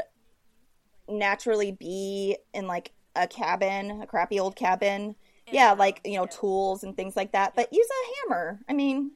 naturally 1.08 1.72
be 1.72 2.36
in 2.52 2.66
like 2.66 2.92
a 3.14 3.26
cabin, 3.26 4.02
a 4.02 4.06
crappy 4.06 4.40
old 4.40 4.56
cabin. 4.56 5.16
Yeah, 5.52 5.72
like, 5.72 6.00
you 6.04 6.16
know, 6.16 6.24
tools 6.26 6.82
and 6.84 6.96
things 6.96 7.16
like 7.16 7.32
that. 7.32 7.54
But 7.54 7.70
use 7.70 7.86
a 7.86 8.28
hammer. 8.28 8.60
I 8.66 8.72
mean, 8.72 9.10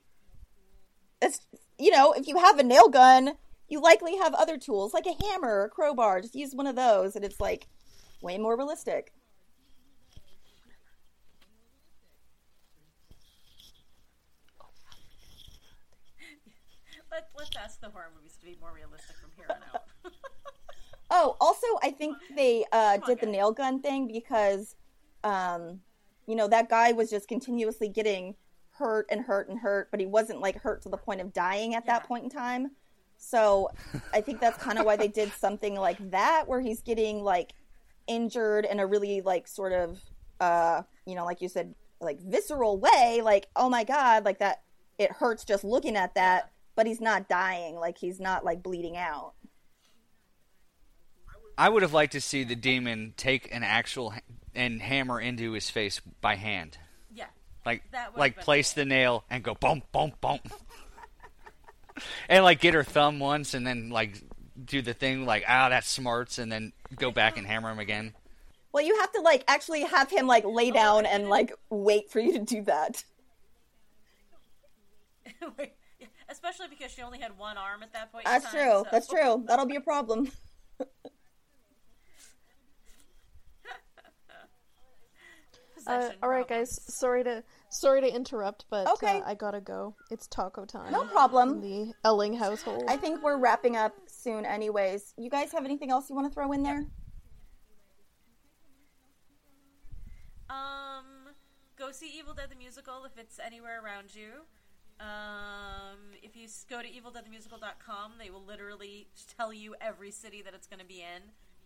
it's, 1.22 1.40
you 1.78 1.90
know, 1.90 2.12
if 2.12 2.28
you 2.28 2.36
have 2.36 2.58
a 2.58 2.62
nail 2.62 2.88
gun, 2.88 3.32
you 3.68 3.80
likely 3.80 4.16
have 4.18 4.34
other 4.34 4.58
tools 4.58 4.92
like 4.92 5.06
a 5.06 5.24
hammer 5.24 5.48
or 5.48 5.64
a 5.64 5.70
crowbar. 5.70 6.20
Just 6.20 6.34
use 6.34 6.54
one 6.54 6.66
of 6.66 6.76
those 6.76 7.16
and 7.16 7.24
it's 7.24 7.40
like 7.40 7.66
way 8.20 8.36
more 8.36 8.56
realistic. 8.56 9.12
Let, 17.10 17.30
let's 17.38 17.56
ask 17.56 17.80
the 17.80 17.88
horror 17.88 18.10
movies 18.14 18.27
to 18.40 18.46
be 18.46 18.56
more 18.60 18.72
realistic 18.74 19.16
from 19.16 19.30
here 19.36 19.46
on 19.50 19.56
out. 19.74 19.84
Oh, 21.10 21.36
also, 21.40 21.66
I 21.82 21.90
think 21.90 22.18
they 22.36 22.66
uh, 22.70 22.98
on, 23.00 23.00
did 23.06 23.20
the 23.20 23.26
guys. 23.26 23.32
nail 23.32 23.50
gun 23.52 23.80
thing 23.80 24.08
because, 24.08 24.76
um, 25.24 25.80
you 26.26 26.36
know, 26.36 26.46
that 26.48 26.68
guy 26.68 26.92
was 26.92 27.08
just 27.08 27.28
continuously 27.28 27.88
getting 27.88 28.34
hurt 28.72 29.06
and 29.10 29.22
hurt 29.22 29.48
and 29.48 29.58
hurt, 29.58 29.90
but 29.90 30.00
he 30.00 30.06
wasn't 30.06 30.40
like 30.40 30.60
hurt 30.60 30.82
to 30.82 30.90
the 30.90 30.98
point 30.98 31.22
of 31.22 31.32
dying 31.32 31.74
at 31.74 31.86
that 31.86 32.04
point 32.04 32.24
in 32.24 32.30
time. 32.30 32.72
So 33.16 33.70
I 34.12 34.20
think 34.20 34.38
that's 34.38 34.62
kind 34.62 34.78
of 34.78 34.84
why 34.84 34.96
they 34.96 35.08
did 35.08 35.32
something 35.32 35.74
like 35.74 36.10
that, 36.10 36.44
where 36.46 36.60
he's 36.60 36.82
getting 36.82 37.22
like 37.24 37.52
injured 38.06 38.64
in 38.64 38.78
a 38.78 38.86
really 38.86 39.22
like 39.22 39.48
sort 39.48 39.72
of, 39.72 39.98
uh, 40.40 40.82
you 41.06 41.14
know, 41.14 41.24
like 41.24 41.40
you 41.40 41.48
said, 41.48 41.74
like 42.00 42.20
visceral 42.20 42.78
way. 42.78 43.20
Like, 43.24 43.48
oh 43.56 43.68
my 43.68 43.84
god, 43.84 44.24
like 44.24 44.38
that. 44.38 44.62
It 44.98 45.12
hurts 45.12 45.44
just 45.44 45.62
looking 45.62 45.94
at 45.94 46.14
that, 46.16 46.50
but 46.78 46.86
he's 46.86 47.00
not 47.00 47.28
dying. 47.28 47.74
Like 47.74 47.98
he's 47.98 48.20
not 48.20 48.44
like 48.44 48.62
bleeding 48.62 48.96
out. 48.96 49.32
I 51.58 51.68
would 51.68 51.82
have 51.82 51.92
liked 51.92 52.12
to 52.12 52.20
see 52.20 52.44
the 52.44 52.54
demon 52.54 53.14
take 53.16 53.52
an 53.52 53.64
actual 53.64 54.10
ha- 54.10 54.20
and 54.54 54.80
hammer 54.80 55.20
into 55.20 55.50
his 55.52 55.68
face 55.68 56.00
by 56.20 56.36
hand. 56.36 56.78
yeah. 57.12 57.24
Like 57.66 57.82
That 57.90 58.16
like 58.16 58.36
place 58.38 58.74
cool. 58.74 58.82
the 58.82 58.84
nail 58.86 59.24
and 59.28 59.42
go 59.42 59.56
boom 59.56 59.82
boom 59.90 60.12
boom. 60.20 60.38
and 62.28 62.44
like 62.44 62.60
get 62.60 62.74
her 62.74 62.84
thumb 62.84 63.18
once 63.18 63.54
and 63.54 63.66
then 63.66 63.90
like 63.90 64.22
do 64.64 64.80
the 64.80 64.94
thing 64.94 65.26
like 65.26 65.42
ah 65.48 65.70
that 65.70 65.82
smarts 65.82 66.38
and 66.38 66.50
then 66.52 66.72
go 66.96 67.10
back 67.10 67.38
and 67.38 67.44
hammer 67.44 67.72
him 67.72 67.80
again. 67.80 68.14
Well, 68.70 68.84
you 68.84 68.96
have 69.00 69.10
to 69.14 69.20
like 69.22 69.42
actually 69.48 69.82
have 69.82 70.10
him 70.10 70.28
like 70.28 70.44
lay 70.44 70.70
down 70.70 71.06
and 71.06 71.28
like 71.28 71.52
wait 71.70 72.08
for 72.08 72.20
you 72.20 72.34
to 72.34 72.38
do 72.44 72.62
that. 72.62 73.02
Wait, 75.58 75.72
yeah, 75.72 75.77
Especially 76.30 76.66
because 76.68 76.92
she 76.92 77.02
only 77.02 77.18
had 77.18 77.38
one 77.38 77.56
arm 77.56 77.82
at 77.82 77.92
that 77.94 78.12
point. 78.12 78.26
That's 78.26 78.44
time, 78.44 78.52
true. 78.54 78.70
so- 78.70 78.86
That's 78.90 79.06
true. 79.08 79.44
That'll 79.46 79.66
be 79.66 79.76
a 79.76 79.80
problem. 79.80 80.30
Uh, 85.86 86.10
all 86.22 86.28
right, 86.28 86.46
guys. 86.46 86.68
Sorry 86.98 87.24
to 87.24 87.42
sorry 87.70 88.02
to 88.02 88.14
interrupt, 88.14 88.66
but 88.68 88.86
Okay. 88.88 89.20
uh, 89.20 89.22
I 89.24 89.34
gotta 89.34 89.60
go. 89.60 89.94
It's 90.10 90.26
taco 90.26 90.66
time. 90.66 90.92
No 90.92 91.04
problem. 91.06 91.50
In 91.50 91.60
the 91.60 91.92
Elling 92.04 92.34
household. 92.34 92.84
I 92.88 92.96
think 92.98 93.22
we're 93.22 93.38
wrapping 93.38 93.76
up 93.76 93.94
soon, 94.06 94.44
anyways. 94.44 95.14
You 95.16 95.30
guys 95.30 95.50
have 95.52 95.64
anything 95.64 95.90
else 95.90 96.10
you 96.10 96.14
want 96.16 96.28
to 96.30 96.34
throw 96.34 96.52
in 96.52 96.62
there? 96.62 96.84
Um, 100.50 101.04
go 101.78 101.90
see 101.90 102.10
Evil 102.18 102.34
Dead 102.34 102.50
the 102.50 102.56
musical 102.56 103.04
if 103.06 103.16
it's 103.16 103.38
anywhere 103.38 103.80
around 103.82 104.14
you. 104.14 104.44
Um, 105.00 105.98
if 106.22 106.36
you 106.36 106.48
go 106.68 106.82
to 106.82 106.88
evildeadthemusical.com, 106.88 108.12
they 108.18 108.30
will 108.30 108.44
literally 108.44 109.08
tell 109.36 109.52
you 109.52 109.74
every 109.80 110.10
city 110.10 110.42
that 110.42 110.54
it's 110.54 110.66
going 110.66 110.80
to 110.80 110.86
be 110.86 111.00
in 111.00 111.22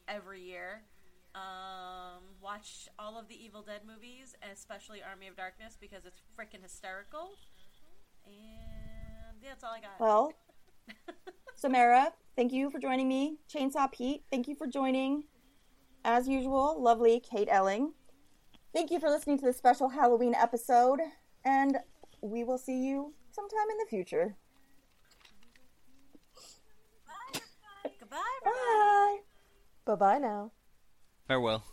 every 0.06 0.42
year. 0.42 0.82
Um, 1.34 2.22
watch 2.42 2.88
all 2.98 3.18
of 3.18 3.28
the 3.28 3.42
Evil 3.42 3.62
Dead 3.62 3.80
movies, 3.86 4.34
especially 4.52 5.02
Army 5.02 5.28
of 5.28 5.36
Darkness, 5.36 5.78
because 5.80 6.04
it's 6.04 6.20
freaking 6.38 6.62
hysterical. 6.62 7.30
And 8.26 9.38
yeah, 9.42 9.50
that's 9.50 9.64
all 9.64 9.72
I 9.72 9.80
got. 9.80 9.98
Well, 9.98 10.34
Samara, 11.54 12.12
thank 12.36 12.52
you 12.52 12.70
for 12.70 12.78
joining 12.78 13.09
me. 13.09 13.38
Chainsaw 13.52 13.90
Pete, 13.90 14.24
thank 14.30 14.46
you 14.46 14.54
for 14.54 14.66
joining. 14.66 15.24
As 16.04 16.28
usual, 16.28 16.80
lovely 16.82 17.20
Kate 17.20 17.48
Elling. 17.50 17.94
Thank 18.74 18.90
you 18.90 19.00
for 19.00 19.09
listening 19.09 19.38
to 19.38 19.44
this 19.46 19.56
special 19.56 19.88
Halloween 19.88 20.34
episode, 20.34 21.00
and 21.44 21.78
we 22.20 22.44
will 22.44 22.59
see 22.59 22.84
you 22.84 23.14
sometime 23.32 23.70
in 23.70 23.78
the 23.78 23.86
future. 23.88 24.36
Goodbye. 27.98 28.18
Bye. 28.44 29.18
Bye 29.84 29.94
bye 29.94 30.18
now. 30.18 30.52
Farewell. 31.26 31.64